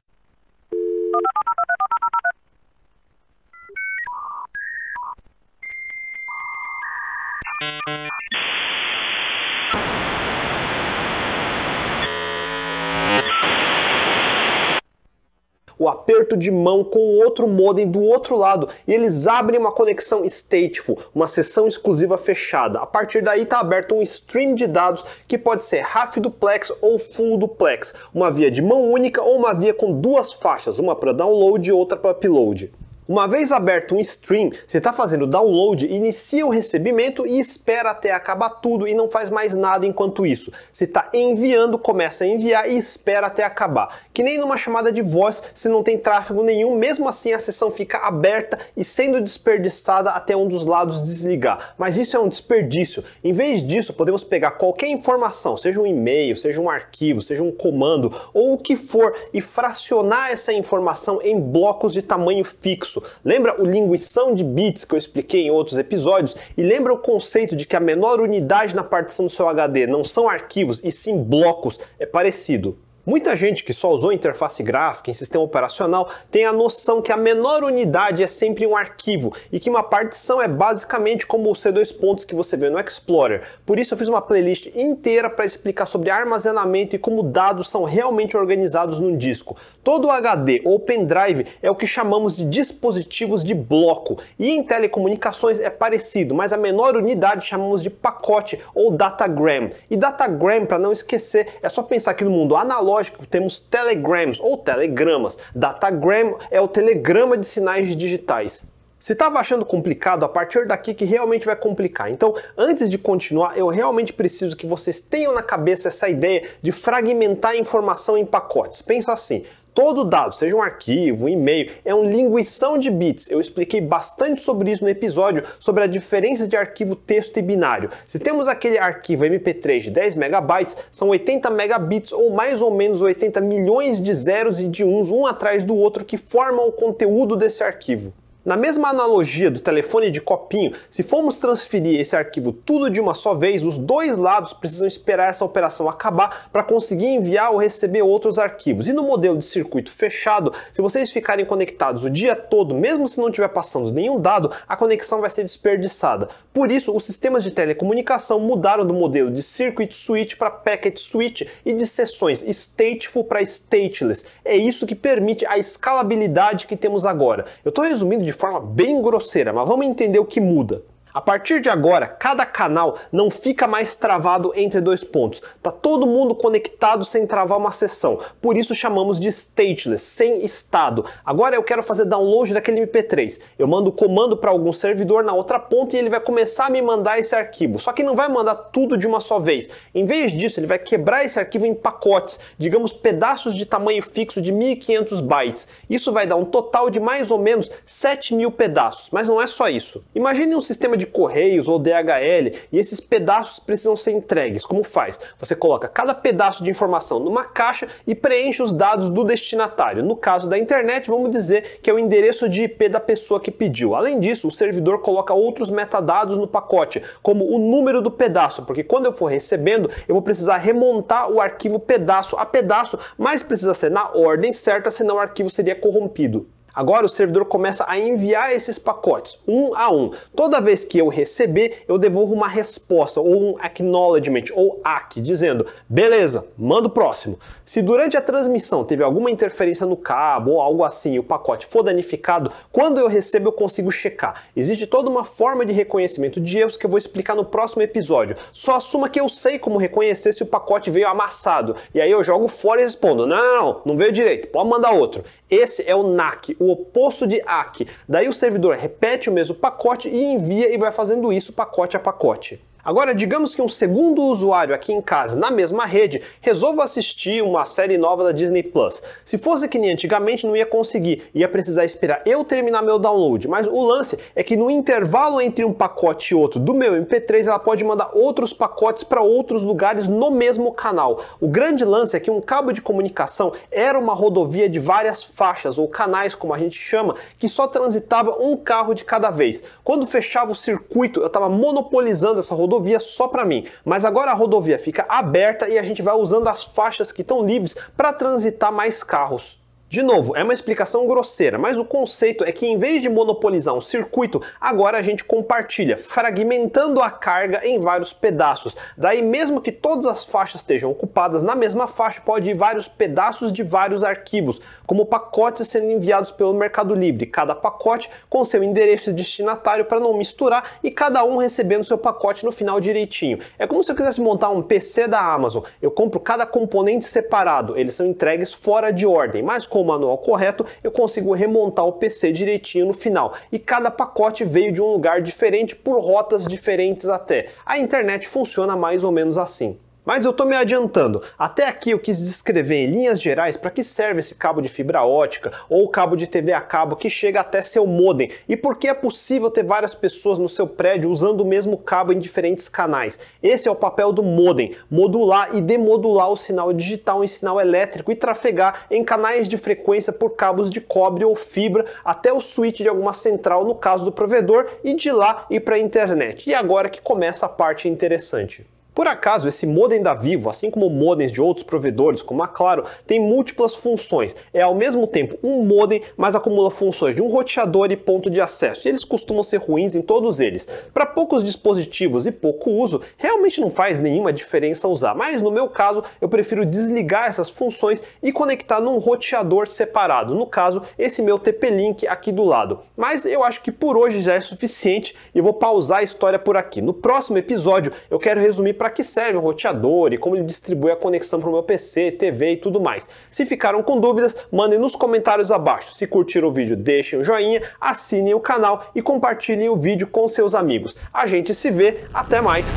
O 15.80 15.88
aperto 15.88 16.36
de 16.36 16.50
mão 16.50 16.84
com 16.84 16.98
o 16.98 17.24
outro 17.24 17.48
modem 17.48 17.90
do 17.90 18.02
outro 18.02 18.36
lado 18.36 18.68
e 18.86 18.92
eles 18.92 19.26
abrem 19.26 19.58
uma 19.58 19.72
conexão 19.72 20.26
stateful, 20.26 20.98
uma 21.14 21.26
sessão 21.26 21.66
exclusiva 21.66 22.18
fechada. 22.18 22.78
A 22.80 22.86
partir 22.86 23.22
daí 23.22 23.44
está 23.44 23.60
aberto 23.60 23.94
um 23.94 24.02
stream 24.02 24.54
de 24.54 24.66
dados 24.66 25.02
que 25.26 25.38
pode 25.38 25.64
ser 25.64 25.82
half 25.82 26.18
duplex 26.18 26.70
ou 26.82 26.98
full 26.98 27.38
duplex, 27.38 27.94
uma 28.14 28.30
via 28.30 28.50
de 28.50 28.60
mão 28.60 28.90
única 28.92 29.22
ou 29.22 29.38
uma 29.38 29.54
via 29.54 29.72
com 29.72 29.98
duas 29.98 30.34
faixas, 30.34 30.78
uma 30.78 30.94
para 30.94 31.14
download 31.14 31.66
e 31.66 31.72
outra 31.72 31.96
para 31.96 32.10
upload. 32.10 32.70
Uma 33.10 33.26
vez 33.26 33.50
aberto 33.50 33.96
um 33.96 33.98
stream, 33.98 34.52
você 34.68 34.78
está 34.78 34.92
fazendo 34.92 35.26
download, 35.26 35.84
inicia 35.84 36.46
o 36.46 36.48
recebimento 36.48 37.26
e 37.26 37.40
espera 37.40 37.90
até 37.90 38.12
acabar 38.12 38.50
tudo 38.50 38.86
e 38.86 38.94
não 38.94 39.08
faz 39.08 39.28
mais 39.28 39.52
nada 39.52 39.84
enquanto 39.84 40.24
isso. 40.24 40.52
Você 40.72 40.84
está 40.84 41.10
enviando, 41.12 41.76
começa 41.76 42.22
a 42.22 42.28
enviar 42.28 42.70
e 42.70 42.78
espera 42.78 43.26
até 43.26 43.42
acabar. 43.42 44.02
Que 44.14 44.22
nem 44.22 44.38
numa 44.38 44.56
chamada 44.56 44.92
de 44.92 45.02
voz, 45.02 45.42
se 45.52 45.68
não 45.68 45.82
tem 45.82 45.98
tráfego 45.98 46.44
nenhum, 46.44 46.76
mesmo 46.76 47.08
assim 47.08 47.32
a 47.32 47.40
sessão 47.40 47.68
fica 47.68 47.98
aberta 47.98 48.56
e 48.76 48.84
sendo 48.84 49.20
desperdiçada 49.20 50.10
até 50.10 50.36
um 50.36 50.46
dos 50.46 50.64
lados 50.64 51.02
desligar. 51.02 51.74
Mas 51.76 51.96
isso 51.98 52.16
é 52.16 52.20
um 52.20 52.28
desperdício. 52.28 53.02
Em 53.24 53.32
vez 53.32 53.66
disso, 53.66 53.92
podemos 53.92 54.22
pegar 54.22 54.52
qualquer 54.52 54.86
informação, 54.86 55.56
seja 55.56 55.80
um 55.80 55.86
e-mail, 55.86 56.36
seja 56.36 56.60
um 56.60 56.70
arquivo, 56.70 57.20
seja 57.20 57.42
um 57.42 57.50
comando 57.50 58.14
ou 58.32 58.52
o 58.52 58.58
que 58.58 58.76
for, 58.76 59.16
e 59.34 59.40
fracionar 59.40 60.30
essa 60.30 60.52
informação 60.52 61.18
em 61.24 61.40
blocos 61.40 61.92
de 61.92 62.02
tamanho 62.02 62.44
fixo. 62.44 62.99
Lembra 63.24 63.60
o 63.60 63.64
linguição 63.64 64.34
de 64.34 64.44
bits 64.44 64.84
que 64.84 64.94
eu 64.94 64.98
expliquei 64.98 65.42
em 65.42 65.50
outros 65.50 65.78
episódios? 65.78 66.34
E 66.56 66.62
lembra 66.62 66.92
o 66.92 66.98
conceito 66.98 67.56
de 67.56 67.66
que 67.66 67.76
a 67.76 67.80
menor 67.80 68.20
unidade 68.20 68.74
na 68.74 68.84
partição 68.84 69.26
do 69.26 69.30
seu 69.30 69.48
HD 69.48 69.86
não 69.86 70.04
são 70.04 70.28
arquivos 70.28 70.80
e 70.84 70.90
sim 70.90 71.22
blocos? 71.22 71.78
É 71.98 72.06
parecido. 72.06 72.78
Muita 73.06 73.34
gente 73.34 73.64
que 73.64 73.72
só 73.72 73.90
usou 73.90 74.12
interface 74.12 74.62
gráfica 74.62 75.10
em 75.10 75.14
sistema 75.14 75.42
operacional 75.42 76.10
tem 76.30 76.44
a 76.44 76.52
noção 76.52 77.00
que 77.00 77.10
a 77.10 77.16
menor 77.16 77.64
unidade 77.64 78.22
é 78.22 78.26
sempre 78.26 78.66
um 78.66 78.76
arquivo 78.76 79.34
e 79.50 79.58
que 79.58 79.70
uma 79.70 79.82
partição 79.82 80.40
é 80.40 80.46
basicamente 80.46 81.26
como 81.26 81.50
o 81.50 81.54
C2 81.54 81.98
pontos 81.98 82.26
que 82.26 82.34
você 82.34 82.58
vê 82.58 82.68
no 82.68 82.78
Explorer. 82.78 83.42
Por 83.64 83.78
isso 83.78 83.94
eu 83.94 83.98
fiz 83.98 84.06
uma 84.08 84.20
playlist 84.20 84.66
inteira 84.76 85.30
para 85.30 85.46
explicar 85.46 85.86
sobre 85.86 86.10
armazenamento 86.10 86.94
e 86.94 86.98
como 86.98 87.22
dados 87.22 87.70
são 87.70 87.84
realmente 87.84 88.36
organizados 88.36 88.98
num 88.98 89.16
disco. 89.16 89.56
Todo 89.82 90.10
HD 90.10 90.60
ou 90.66 90.78
pendrive 90.78 91.46
é 91.62 91.70
o 91.70 91.74
que 91.74 91.86
chamamos 91.86 92.36
de 92.36 92.44
dispositivos 92.44 93.42
de 93.42 93.54
bloco 93.54 94.18
e 94.38 94.50
em 94.50 94.62
telecomunicações 94.62 95.58
é 95.58 95.70
parecido, 95.70 96.34
mas 96.34 96.52
a 96.52 96.58
menor 96.58 96.96
unidade 96.96 97.46
chamamos 97.46 97.82
de 97.82 97.88
pacote 97.88 98.60
ou 98.74 98.90
datagram. 98.90 99.70
E 99.90 99.96
datagram, 99.96 100.66
para 100.66 100.78
não 100.78 100.92
esquecer, 100.92 101.48
é 101.62 101.68
só 101.70 101.82
pensar 101.82 102.12
que 102.12 102.24
no 102.24 102.30
mundo 102.30 102.54
analógico 102.54 102.89
analógico 102.90 103.24
temos 103.26 103.60
telegrams 103.60 104.38
ou 104.40 104.56
telegramas. 104.56 105.38
Datagram 105.54 106.36
é 106.50 106.60
o 106.60 106.68
telegrama 106.68 107.36
de 107.36 107.46
sinais 107.46 107.94
digitais. 107.96 108.66
Se 108.98 109.14
estava 109.14 109.38
achando 109.38 109.64
complicado, 109.64 110.24
a 110.24 110.28
partir 110.28 110.66
daqui 110.66 110.92
que 110.92 111.06
realmente 111.06 111.46
vai 111.46 111.56
complicar. 111.56 112.10
Então, 112.10 112.34
antes 112.54 112.90
de 112.90 112.98
continuar, 112.98 113.56
eu 113.56 113.66
realmente 113.68 114.12
preciso 114.12 114.54
que 114.54 114.66
vocês 114.66 115.00
tenham 115.00 115.32
na 115.32 115.42
cabeça 115.42 115.88
essa 115.88 116.06
ideia 116.06 116.46
de 116.60 116.70
fragmentar 116.70 117.52
a 117.52 117.56
informação 117.56 118.18
em 118.18 118.26
pacotes. 118.26 118.82
Pensa 118.82 119.14
assim: 119.14 119.44
Todo 119.80 120.04
dado, 120.04 120.34
seja 120.34 120.54
um 120.54 120.60
arquivo, 120.60 121.24
um 121.24 121.28
e-mail, 121.30 121.70
é 121.86 121.94
um 121.94 122.04
linguição 122.04 122.76
de 122.76 122.90
bits. 122.90 123.30
Eu 123.30 123.40
expliquei 123.40 123.80
bastante 123.80 124.42
sobre 124.42 124.70
isso 124.70 124.84
no 124.84 124.90
episódio 124.90 125.42
sobre 125.58 125.82
a 125.82 125.86
diferença 125.86 126.46
de 126.46 126.54
arquivo 126.54 126.94
texto 126.94 127.38
e 127.38 127.42
binário. 127.42 127.88
Se 128.06 128.18
temos 128.18 128.46
aquele 128.46 128.76
arquivo 128.76 129.24
MP3 129.24 129.80
de 129.80 129.90
10 129.90 130.16
megabytes, 130.16 130.76
são 130.92 131.08
80 131.08 131.48
megabits 131.48 132.12
ou 132.12 132.28
mais 132.28 132.60
ou 132.60 132.70
menos 132.70 133.00
80 133.00 133.40
milhões 133.40 134.02
de 134.02 134.14
zeros 134.14 134.60
e 134.60 134.68
de 134.68 134.84
uns 134.84 135.10
um 135.10 135.24
atrás 135.24 135.64
do 135.64 135.74
outro 135.74 136.04
que 136.04 136.18
formam 136.18 136.68
o 136.68 136.72
conteúdo 136.72 137.34
desse 137.34 137.64
arquivo. 137.64 138.12
Na 138.42 138.56
mesma 138.56 138.88
analogia 138.88 139.50
do 139.50 139.60
telefone 139.60 140.10
de 140.10 140.18
copinho, 140.18 140.72
se 140.88 141.02
formos 141.02 141.38
transferir 141.38 142.00
esse 142.00 142.16
arquivo 142.16 142.52
tudo 142.52 142.88
de 142.88 142.98
uma 142.98 143.12
só 143.12 143.34
vez, 143.34 143.62
os 143.62 143.76
dois 143.76 144.16
lados 144.16 144.54
precisam 144.54 144.88
esperar 144.88 145.28
essa 145.28 145.44
operação 145.44 145.86
acabar 145.86 146.48
para 146.50 146.62
conseguir 146.62 147.08
enviar 147.08 147.52
ou 147.52 147.58
receber 147.58 148.00
outros 148.00 148.38
arquivos. 148.38 148.88
E 148.88 148.94
no 148.94 149.02
modelo 149.02 149.36
de 149.36 149.44
circuito 149.44 149.92
fechado, 149.92 150.54
se 150.72 150.80
vocês 150.80 151.10
ficarem 151.10 151.44
conectados 151.44 152.02
o 152.02 152.08
dia 152.08 152.34
todo, 152.34 152.74
mesmo 152.74 153.06
se 153.06 153.20
não 153.20 153.28
estiver 153.28 153.48
passando 153.48 153.92
nenhum 153.92 154.18
dado, 154.18 154.50
a 154.66 154.74
conexão 154.74 155.20
vai 155.20 155.28
ser 155.28 155.44
desperdiçada. 155.44 156.30
Por 156.50 156.72
isso, 156.72 156.96
os 156.96 157.04
sistemas 157.04 157.44
de 157.44 157.50
telecomunicação 157.50 158.40
mudaram 158.40 158.86
do 158.86 158.94
modelo 158.94 159.30
de 159.30 159.42
circuit 159.42 159.94
switch 159.94 160.36
para 160.36 160.50
packet 160.50 160.98
switch 160.98 161.42
e 161.64 161.74
de 161.74 161.86
sessões 161.86 162.42
stateful 162.42 163.24
para 163.24 163.42
stateless. 163.42 164.24
É 164.42 164.56
isso 164.56 164.86
que 164.86 164.94
permite 164.94 165.44
a 165.44 165.58
escalabilidade 165.58 166.66
que 166.66 166.74
temos 166.74 167.04
agora. 167.04 167.44
Eu 167.62 167.68
estou 167.68 167.84
resumindo 167.84 168.29
de 168.30 168.36
forma 168.36 168.60
bem 168.60 169.02
grosseira, 169.02 169.52
mas 169.52 169.66
vamos 169.66 169.84
entender 169.86 170.18
o 170.18 170.24
que 170.24 170.40
muda. 170.40 170.82
A 171.12 171.20
partir 171.20 171.60
de 171.60 171.68
agora, 171.68 172.06
cada 172.06 172.46
canal 172.46 172.96
não 173.10 173.28
fica 173.28 173.66
mais 173.66 173.96
travado 173.96 174.52
entre 174.54 174.80
dois 174.80 175.02
pontos. 175.02 175.42
Tá 175.60 175.72
todo 175.72 176.06
mundo 176.06 176.36
conectado 176.36 177.04
sem 177.04 177.26
travar 177.26 177.58
uma 177.58 177.72
sessão. 177.72 178.20
Por 178.40 178.56
isso 178.56 178.76
chamamos 178.76 179.18
de 179.18 179.26
stateless, 179.26 180.04
sem 180.04 180.44
estado. 180.44 181.04
Agora 181.26 181.56
eu 181.56 181.64
quero 181.64 181.82
fazer 181.82 182.04
download 182.04 182.54
daquele 182.54 182.86
MP3. 182.86 183.40
Eu 183.58 183.66
mando 183.66 183.90
o 183.90 183.92
comando 183.92 184.36
para 184.36 184.52
algum 184.52 184.72
servidor 184.72 185.24
na 185.24 185.32
outra 185.32 185.58
ponta 185.58 185.96
e 185.96 185.98
ele 185.98 186.10
vai 186.10 186.20
começar 186.20 186.66
a 186.66 186.70
me 186.70 186.80
mandar 186.80 187.18
esse 187.18 187.34
arquivo. 187.34 187.80
Só 187.80 187.92
que 187.92 188.04
não 188.04 188.14
vai 188.14 188.28
mandar 188.28 188.54
tudo 188.54 188.96
de 188.96 189.06
uma 189.06 189.18
só 189.18 189.40
vez. 189.40 189.68
Em 189.92 190.04
vez 190.04 190.30
disso, 190.30 190.60
ele 190.60 190.68
vai 190.68 190.78
quebrar 190.78 191.24
esse 191.24 191.40
arquivo 191.40 191.66
em 191.66 191.74
pacotes, 191.74 192.38
digamos 192.56 192.92
pedaços 192.92 193.56
de 193.56 193.66
tamanho 193.66 194.02
fixo 194.02 194.40
de 194.40 194.52
1500 194.52 195.20
bytes. 195.20 195.66
Isso 195.88 196.12
vai 196.12 196.24
dar 196.24 196.36
um 196.36 196.44
total 196.44 196.88
de 196.88 197.00
mais 197.00 197.32
ou 197.32 197.38
menos 197.38 197.68
7000 197.84 198.48
pedaços. 198.52 199.08
Mas 199.10 199.28
não 199.28 199.42
é 199.42 199.46
só 199.48 199.68
isso. 199.68 200.04
Imagine 200.14 200.54
um 200.54 200.62
sistema 200.62 200.99
de 201.00 201.06
correios 201.06 201.66
ou 201.66 201.78
DHL 201.78 202.56
e 202.70 202.78
esses 202.78 203.00
pedaços 203.00 203.58
precisam 203.58 203.96
ser 203.96 204.12
entregues. 204.12 204.64
Como 204.64 204.84
faz? 204.84 205.18
Você 205.38 205.56
coloca 205.56 205.88
cada 205.88 206.14
pedaço 206.14 206.62
de 206.62 206.70
informação 206.70 207.18
numa 207.18 207.44
caixa 207.44 207.88
e 208.06 208.14
preenche 208.14 208.62
os 208.62 208.72
dados 208.72 209.10
do 209.10 209.24
destinatário. 209.24 210.04
No 210.04 210.14
caso 210.14 210.48
da 210.48 210.58
internet, 210.58 211.08
vamos 211.08 211.30
dizer 211.30 211.80
que 211.82 211.90
é 211.90 211.92
o 211.92 211.98
endereço 211.98 212.48
de 212.48 212.64
IP 212.64 212.88
da 212.88 213.00
pessoa 213.00 213.40
que 213.40 213.50
pediu. 213.50 213.94
Além 213.94 214.20
disso, 214.20 214.46
o 214.46 214.50
servidor 214.50 215.00
coloca 215.00 215.34
outros 215.34 215.70
metadados 215.70 216.36
no 216.36 216.46
pacote, 216.46 217.02
como 217.22 217.44
o 217.44 217.58
número 217.58 218.00
do 218.00 218.10
pedaço, 218.10 218.62
porque 218.64 218.84
quando 218.84 219.06
eu 219.06 219.12
for 219.12 219.26
recebendo, 219.26 219.90
eu 220.06 220.14
vou 220.14 220.22
precisar 220.22 220.58
remontar 220.58 221.30
o 221.30 221.40
arquivo 221.40 221.78
pedaço 221.78 222.36
a 222.36 222.44
pedaço, 222.44 222.98
mas 223.16 223.42
precisa 223.42 223.74
ser 223.74 223.90
na 223.90 224.10
ordem 224.12 224.52
certa, 224.52 224.90
senão 224.90 225.16
o 225.16 225.18
arquivo 225.18 225.50
seria 225.50 225.74
corrompido. 225.74 226.46
Agora 226.74 227.04
o 227.04 227.08
servidor 227.08 227.44
começa 227.46 227.84
a 227.88 227.98
enviar 227.98 228.52
esses 228.52 228.78
pacotes 228.78 229.38
um 229.46 229.74
a 229.74 229.90
um. 229.90 230.10
Toda 230.34 230.60
vez 230.60 230.84
que 230.84 230.98
eu 230.98 231.08
receber, 231.08 231.84
eu 231.88 231.98
devolvo 231.98 232.34
uma 232.34 232.48
resposta 232.48 233.20
ou 233.20 233.50
um 233.50 233.54
acknowledgement 233.58 234.44
ou 234.54 234.80
ACK 234.84 235.20
dizendo: 235.20 235.66
"Beleza, 235.88 236.46
manda 236.56 236.86
o 236.86 236.90
próximo". 236.90 237.38
Se 237.64 237.82
durante 237.82 238.16
a 238.16 238.20
transmissão 238.20 238.84
teve 238.84 239.02
alguma 239.02 239.30
interferência 239.30 239.86
no 239.86 239.96
cabo 239.96 240.52
ou 240.52 240.60
algo 240.60 240.84
assim 240.84 241.14
e 241.14 241.18
o 241.18 241.24
pacote 241.24 241.66
for 241.66 241.82
danificado, 241.82 242.52
quando 242.72 242.98
eu 242.98 243.08
recebo 243.08 243.48
eu 243.48 243.52
consigo 243.52 243.90
checar. 243.90 244.44
Existe 244.56 244.86
toda 244.86 245.10
uma 245.10 245.24
forma 245.24 245.64
de 245.64 245.72
reconhecimento 245.72 246.40
de 246.40 246.58
erros 246.58 246.76
que 246.76 246.86
eu 246.86 246.90
vou 246.90 246.98
explicar 246.98 247.34
no 247.34 247.44
próximo 247.44 247.82
episódio. 247.82 248.36
Só 248.52 248.76
assuma 248.76 249.08
que 249.08 249.20
eu 249.20 249.28
sei 249.28 249.58
como 249.58 249.78
reconhecer 249.78 250.32
se 250.32 250.42
o 250.42 250.46
pacote 250.46 250.90
veio 250.90 251.08
amassado. 251.08 251.76
E 251.94 252.00
aí 252.00 252.10
eu 252.10 252.22
jogo 252.22 252.48
fora 252.48 252.80
e 252.80 252.84
respondo: 252.84 253.26
"Não, 253.26 253.36
não, 253.36 253.62
não, 253.62 253.82
não 253.86 253.96
veio 253.96 254.12
direito. 254.12 254.48
Pode 254.48 254.68
mandar 254.68 254.92
outro". 254.92 255.24
Esse 255.50 255.82
é 255.88 255.96
o 255.96 256.04
NAC, 256.04 256.56
o 256.60 256.70
oposto 256.70 257.26
de 257.26 257.42
ACK. 257.44 257.88
Daí 258.08 258.28
o 258.28 258.32
servidor 258.32 258.76
repete 258.76 259.28
o 259.28 259.32
mesmo 259.32 259.54
pacote 259.54 260.08
e 260.08 260.22
envia 260.22 260.72
e 260.72 260.78
vai 260.78 260.92
fazendo 260.92 261.32
isso 261.32 261.52
pacote 261.52 261.96
a 261.96 262.00
pacote. 262.00 262.62
Agora, 262.82 263.14
digamos 263.14 263.54
que 263.54 263.60
um 263.60 263.68
segundo 263.68 264.22
usuário 264.22 264.74
aqui 264.74 264.92
em 264.92 265.02
casa, 265.02 265.36
na 265.36 265.50
mesma 265.50 265.84
rede, 265.84 266.22
resolva 266.40 266.82
assistir 266.82 267.42
uma 267.42 267.66
série 267.66 267.98
nova 267.98 268.24
da 268.24 268.32
Disney 268.32 268.62
Plus. 268.62 269.02
Se 269.22 269.36
fosse 269.36 269.68
que 269.68 269.78
nem 269.78 269.92
antigamente, 269.92 270.46
não 270.46 270.56
ia 270.56 270.64
conseguir, 270.64 271.24
ia 271.34 271.48
precisar 271.48 271.84
esperar 271.84 272.22
eu 272.24 272.42
terminar 272.42 272.82
meu 272.82 272.98
download. 272.98 273.46
Mas 273.48 273.66
o 273.66 273.82
lance 273.82 274.18
é 274.34 274.42
que 274.42 274.56
no 274.56 274.70
intervalo 274.70 275.40
entre 275.42 275.62
um 275.62 275.74
pacote 275.74 276.32
e 276.32 276.34
outro 276.34 276.58
do 276.58 276.72
meu 276.72 276.94
MP3, 276.94 277.46
ela 277.46 277.58
pode 277.58 277.84
mandar 277.84 278.10
outros 278.14 278.52
pacotes 278.52 279.04
para 279.04 279.20
outros 279.20 279.62
lugares 279.62 280.08
no 280.08 280.30
mesmo 280.30 280.72
canal. 280.72 281.22
O 281.38 281.48
grande 281.48 281.84
lance 281.84 282.16
é 282.16 282.20
que 282.20 282.30
um 282.30 282.40
cabo 282.40 282.72
de 282.72 282.80
comunicação 282.80 283.52
era 283.70 283.98
uma 283.98 284.14
rodovia 284.14 284.70
de 284.70 284.78
várias 284.78 285.22
faixas, 285.22 285.76
ou 285.76 285.86
canais, 285.86 286.34
como 286.34 286.54
a 286.54 286.58
gente 286.58 286.78
chama, 286.78 287.14
que 287.38 287.48
só 287.48 287.66
transitava 287.66 288.42
um 288.42 288.56
carro 288.56 288.94
de 288.94 289.04
cada 289.04 289.30
vez. 289.30 289.62
Quando 289.84 290.06
fechava 290.06 290.52
o 290.52 290.56
circuito, 290.56 291.20
eu 291.20 291.26
estava 291.26 291.50
monopolizando 291.50 292.40
essa 292.40 292.54
rodovia 292.54 292.69
rodovia 292.70 293.00
só 293.00 293.26
para 293.26 293.44
mim. 293.44 293.66
Mas 293.84 294.04
agora 294.04 294.30
a 294.30 294.34
rodovia 294.34 294.78
fica 294.78 295.04
aberta 295.08 295.68
e 295.68 295.76
a 295.76 295.82
gente 295.82 296.00
vai 296.00 296.14
usando 296.14 296.48
as 296.48 296.62
faixas 296.62 297.10
que 297.10 297.22
estão 297.22 297.44
livres 297.44 297.74
para 297.96 298.12
transitar 298.12 298.72
mais 298.72 299.02
carros. 299.02 299.59
De 299.90 300.04
novo, 300.04 300.36
é 300.36 300.44
uma 300.44 300.54
explicação 300.54 301.04
grosseira, 301.04 301.58
mas 301.58 301.76
o 301.76 301.84
conceito 301.84 302.44
é 302.44 302.52
que 302.52 302.64
em 302.64 302.78
vez 302.78 303.02
de 303.02 303.08
monopolizar 303.08 303.74
um 303.74 303.80
circuito, 303.80 304.40
agora 304.60 304.96
a 304.96 305.02
gente 305.02 305.24
compartilha, 305.24 305.98
fragmentando 305.98 307.02
a 307.02 307.10
carga 307.10 307.66
em 307.66 307.76
vários 307.76 308.12
pedaços. 308.12 308.76
Daí, 308.96 309.20
mesmo 309.20 309.60
que 309.60 309.72
todas 309.72 310.06
as 310.06 310.24
faixas 310.24 310.60
estejam 310.60 310.92
ocupadas, 310.92 311.42
na 311.42 311.56
mesma 311.56 311.88
faixa 311.88 312.20
pode 312.20 312.48
ir 312.48 312.54
vários 312.54 312.86
pedaços 312.86 313.52
de 313.52 313.64
vários 313.64 314.04
arquivos, 314.04 314.60
como 314.86 315.06
pacotes 315.06 315.66
sendo 315.66 315.90
enviados 315.90 316.30
pelo 316.30 316.54
Mercado 316.54 316.94
Livre, 316.94 317.26
cada 317.26 317.56
pacote 317.56 318.08
com 318.28 318.44
seu 318.44 318.62
endereço 318.62 319.12
destinatário 319.12 319.84
para 319.86 319.98
não 319.98 320.16
misturar 320.16 320.78
e 320.84 320.90
cada 320.92 321.24
um 321.24 321.36
recebendo 321.36 321.82
seu 321.82 321.98
pacote 321.98 322.44
no 322.44 322.52
final 322.52 322.78
direitinho. 322.78 323.40
É 323.58 323.66
como 323.66 323.82
se 323.82 323.90
eu 323.90 323.96
quisesse 323.96 324.20
montar 324.20 324.50
um 324.50 324.62
PC 324.62 325.08
da 325.08 325.20
Amazon. 325.20 325.64
Eu 325.82 325.90
compro 325.90 326.20
cada 326.20 326.46
componente 326.46 327.06
separado, 327.06 327.76
eles 327.76 327.94
são 327.94 328.06
entregues 328.06 328.52
fora 328.52 328.92
de 328.92 329.04
ordem, 329.04 329.42
mas 329.42 329.66
com 329.66 329.79
com 329.80 329.84
o 329.84 329.86
manual 329.86 330.18
correto, 330.18 330.66
eu 330.84 330.90
consigo 330.90 331.32
remontar 331.32 331.86
o 331.86 331.94
PC 331.94 332.32
direitinho 332.32 332.86
no 332.86 332.92
final. 332.92 333.34
E 333.50 333.58
cada 333.58 333.90
pacote 333.90 334.44
veio 334.44 334.72
de 334.72 334.82
um 334.82 334.92
lugar 334.92 335.22
diferente 335.22 335.74
por 335.74 335.98
rotas 336.00 336.46
diferentes 336.46 337.06
até. 337.06 337.48
A 337.64 337.78
internet 337.78 338.28
funciona 338.28 338.76
mais 338.76 339.02
ou 339.02 339.10
menos 339.10 339.38
assim. 339.38 339.78
Mas 340.04 340.24
eu 340.24 340.30
estou 340.30 340.46
me 340.46 340.56
adiantando. 340.56 341.22
Até 341.38 341.68
aqui 341.68 341.90
eu 341.90 341.98
quis 341.98 342.18
descrever 342.18 342.76
em 342.76 342.86
linhas 342.86 343.20
gerais 343.20 343.56
para 343.56 343.70
que 343.70 343.84
serve 343.84 344.20
esse 344.20 344.34
cabo 344.34 344.62
de 344.62 344.68
fibra 344.68 345.04
ótica 345.04 345.52
ou 345.68 345.88
cabo 345.88 346.16
de 346.16 346.26
TV 346.26 346.52
a 346.52 346.60
cabo 346.60 346.96
que 346.96 347.10
chega 347.10 347.40
até 347.40 347.60
seu 347.60 347.86
modem 347.86 348.30
e 348.48 348.56
por 348.56 348.76
que 348.76 348.88
é 348.88 348.94
possível 348.94 349.50
ter 349.50 349.62
várias 349.62 349.94
pessoas 349.94 350.38
no 350.38 350.48
seu 350.48 350.66
prédio 350.66 351.10
usando 351.10 351.42
o 351.42 351.46
mesmo 351.46 351.76
cabo 351.76 352.14
em 352.14 352.18
diferentes 352.18 352.66
canais. 352.66 353.18
Esse 353.42 353.68
é 353.68 353.70
o 353.70 353.76
papel 353.76 354.10
do 354.10 354.22
modem: 354.22 354.74
modular 354.90 355.54
e 355.54 355.60
demodular 355.60 356.30
o 356.30 356.36
sinal 356.36 356.72
digital 356.72 357.22
em 357.22 357.26
sinal 357.26 357.60
elétrico 357.60 358.10
e 358.10 358.16
trafegar 358.16 358.86
em 358.90 359.04
canais 359.04 359.46
de 359.46 359.58
frequência 359.58 360.12
por 360.12 360.30
cabos 360.30 360.70
de 360.70 360.80
cobre 360.80 361.26
ou 361.26 361.36
fibra 361.36 361.84
até 362.02 362.32
o 362.32 362.40
switch 362.40 362.78
de 362.78 362.88
alguma 362.88 363.12
central 363.12 363.66
no 363.66 363.74
caso 363.74 364.04
do 364.04 364.12
provedor 364.12 364.66
e 364.82 364.94
de 364.94 365.12
lá 365.12 365.44
ir 365.50 365.60
para 365.60 365.74
a 365.74 365.78
internet. 365.78 366.48
E 366.48 366.54
agora 366.54 366.88
que 366.88 367.02
começa 367.02 367.44
a 367.44 367.50
parte 367.50 367.86
interessante. 367.86 368.66
Por 368.94 369.06
acaso, 369.06 369.48
esse 369.48 369.66
modem 369.66 370.02
da 370.02 370.14
Vivo, 370.14 370.50
assim 370.50 370.70
como 370.70 370.90
modems 370.90 371.32
de 371.32 371.40
outros 371.40 371.64
provedores, 371.64 372.22
como 372.22 372.42
a 372.42 372.48
Claro, 372.48 372.84
tem 373.06 373.20
múltiplas 373.20 373.74
funções. 373.74 374.34
É 374.52 374.62
ao 374.62 374.74
mesmo 374.74 375.06
tempo 375.06 375.38
um 375.42 375.64
modem, 375.64 376.02
mas 376.16 376.34
acumula 376.34 376.70
funções 376.70 377.14
de 377.14 377.22
um 377.22 377.28
roteador 377.28 377.90
e 377.90 377.96
ponto 377.96 378.28
de 378.28 378.40
acesso. 378.40 378.86
E 378.86 378.90
eles 378.90 379.04
costumam 379.04 379.42
ser 379.42 379.58
ruins 379.58 379.94
em 379.94 380.02
todos 380.02 380.40
eles. 380.40 380.68
Para 380.92 381.06
poucos 381.06 381.44
dispositivos 381.44 382.26
e 382.26 382.32
pouco 382.32 382.70
uso, 382.70 383.00
realmente 383.16 383.60
não 383.60 383.70
faz 383.70 383.98
nenhuma 383.98 384.32
diferença 384.32 384.88
usar. 384.88 385.14
Mas 385.14 385.40
no 385.40 385.50
meu 385.50 385.68
caso, 385.68 386.02
eu 386.20 386.28
prefiro 386.28 386.66
desligar 386.66 387.26
essas 387.26 387.48
funções 387.48 388.02
e 388.22 388.32
conectar 388.32 388.80
num 388.80 388.98
roteador 388.98 389.68
separado. 389.68 390.34
No 390.34 390.46
caso, 390.46 390.82
esse 390.98 391.22
meu 391.22 391.38
TP-Link 391.38 392.06
aqui 392.06 392.32
do 392.32 392.44
lado. 392.44 392.80
Mas 392.96 393.24
eu 393.24 393.44
acho 393.44 393.62
que 393.62 393.72
por 393.72 393.96
hoje 393.96 394.20
já 394.20 394.34
é 394.34 394.40
suficiente 394.40 395.14
e 395.34 395.40
vou 395.40 395.54
pausar 395.54 396.00
a 396.00 396.02
história 396.02 396.38
por 396.38 396.56
aqui. 396.56 396.82
No 396.82 396.92
próximo 396.92 397.38
episódio, 397.38 397.92
eu 398.10 398.18
quero 398.18 398.40
resumir 398.40 398.74
para 398.80 398.88
que 398.88 399.04
serve 399.04 399.36
o 399.36 399.40
roteador 399.40 400.10
e 400.10 400.16
como 400.16 400.34
ele 400.34 400.42
distribui 400.42 400.90
a 400.90 400.96
conexão 400.96 401.38
para 401.38 401.50
o 401.50 401.52
meu 401.52 401.62
PC, 401.62 402.12
TV 402.12 402.52
e 402.52 402.56
tudo 402.56 402.80
mais. 402.80 403.06
Se 403.28 403.44
ficaram 403.44 403.82
com 403.82 404.00
dúvidas, 404.00 404.34
mandem 404.50 404.78
nos 404.78 404.96
comentários 404.96 405.52
abaixo. 405.52 405.92
Se 405.92 406.06
curtiram 406.06 406.48
o 406.48 406.52
vídeo, 406.52 406.74
deixem 406.74 407.18
um 407.18 407.22
joinha, 407.22 407.60
assinem 407.78 408.32
o 408.32 408.40
canal 408.40 408.90
e 408.94 409.02
compartilhem 409.02 409.68
o 409.68 409.76
vídeo 409.76 410.06
com 410.06 410.26
seus 410.26 410.54
amigos. 410.54 410.96
A 411.12 411.26
gente 411.26 411.52
se 411.52 411.70
vê, 411.70 412.08
até 412.14 412.40
mais. 412.40 412.68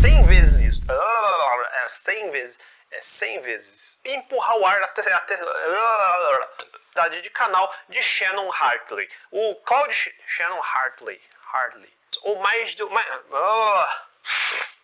100 0.00 0.22
vezes 0.22 0.58
isso. 0.60 0.82
É 0.88 1.86
100 1.86 2.30
vezes. 2.30 2.58
É 2.90 3.02
100 3.02 3.40
vezes. 3.40 3.98
Empurrar 4.06 4.56
o 4.56 4.64
ar 4.64 4.82
até, 4.84 5.12
até 5.12 5.36
de 7.20 7.28
canal 7.28 7.70
de 7.90 8.02
Shannon 8.02 8.50
Hartley. 8.50 9.06
O 9.30 9.54
Cloud 9.66 10.14
Shannon 10.26 10.62
Hartley. 10.62 11.20
Hartley. 11.52 11.90
Ou 12.22 12.36
mais 12.36 12.74
do. 12.74 12.88
Mais, 12.88 13.06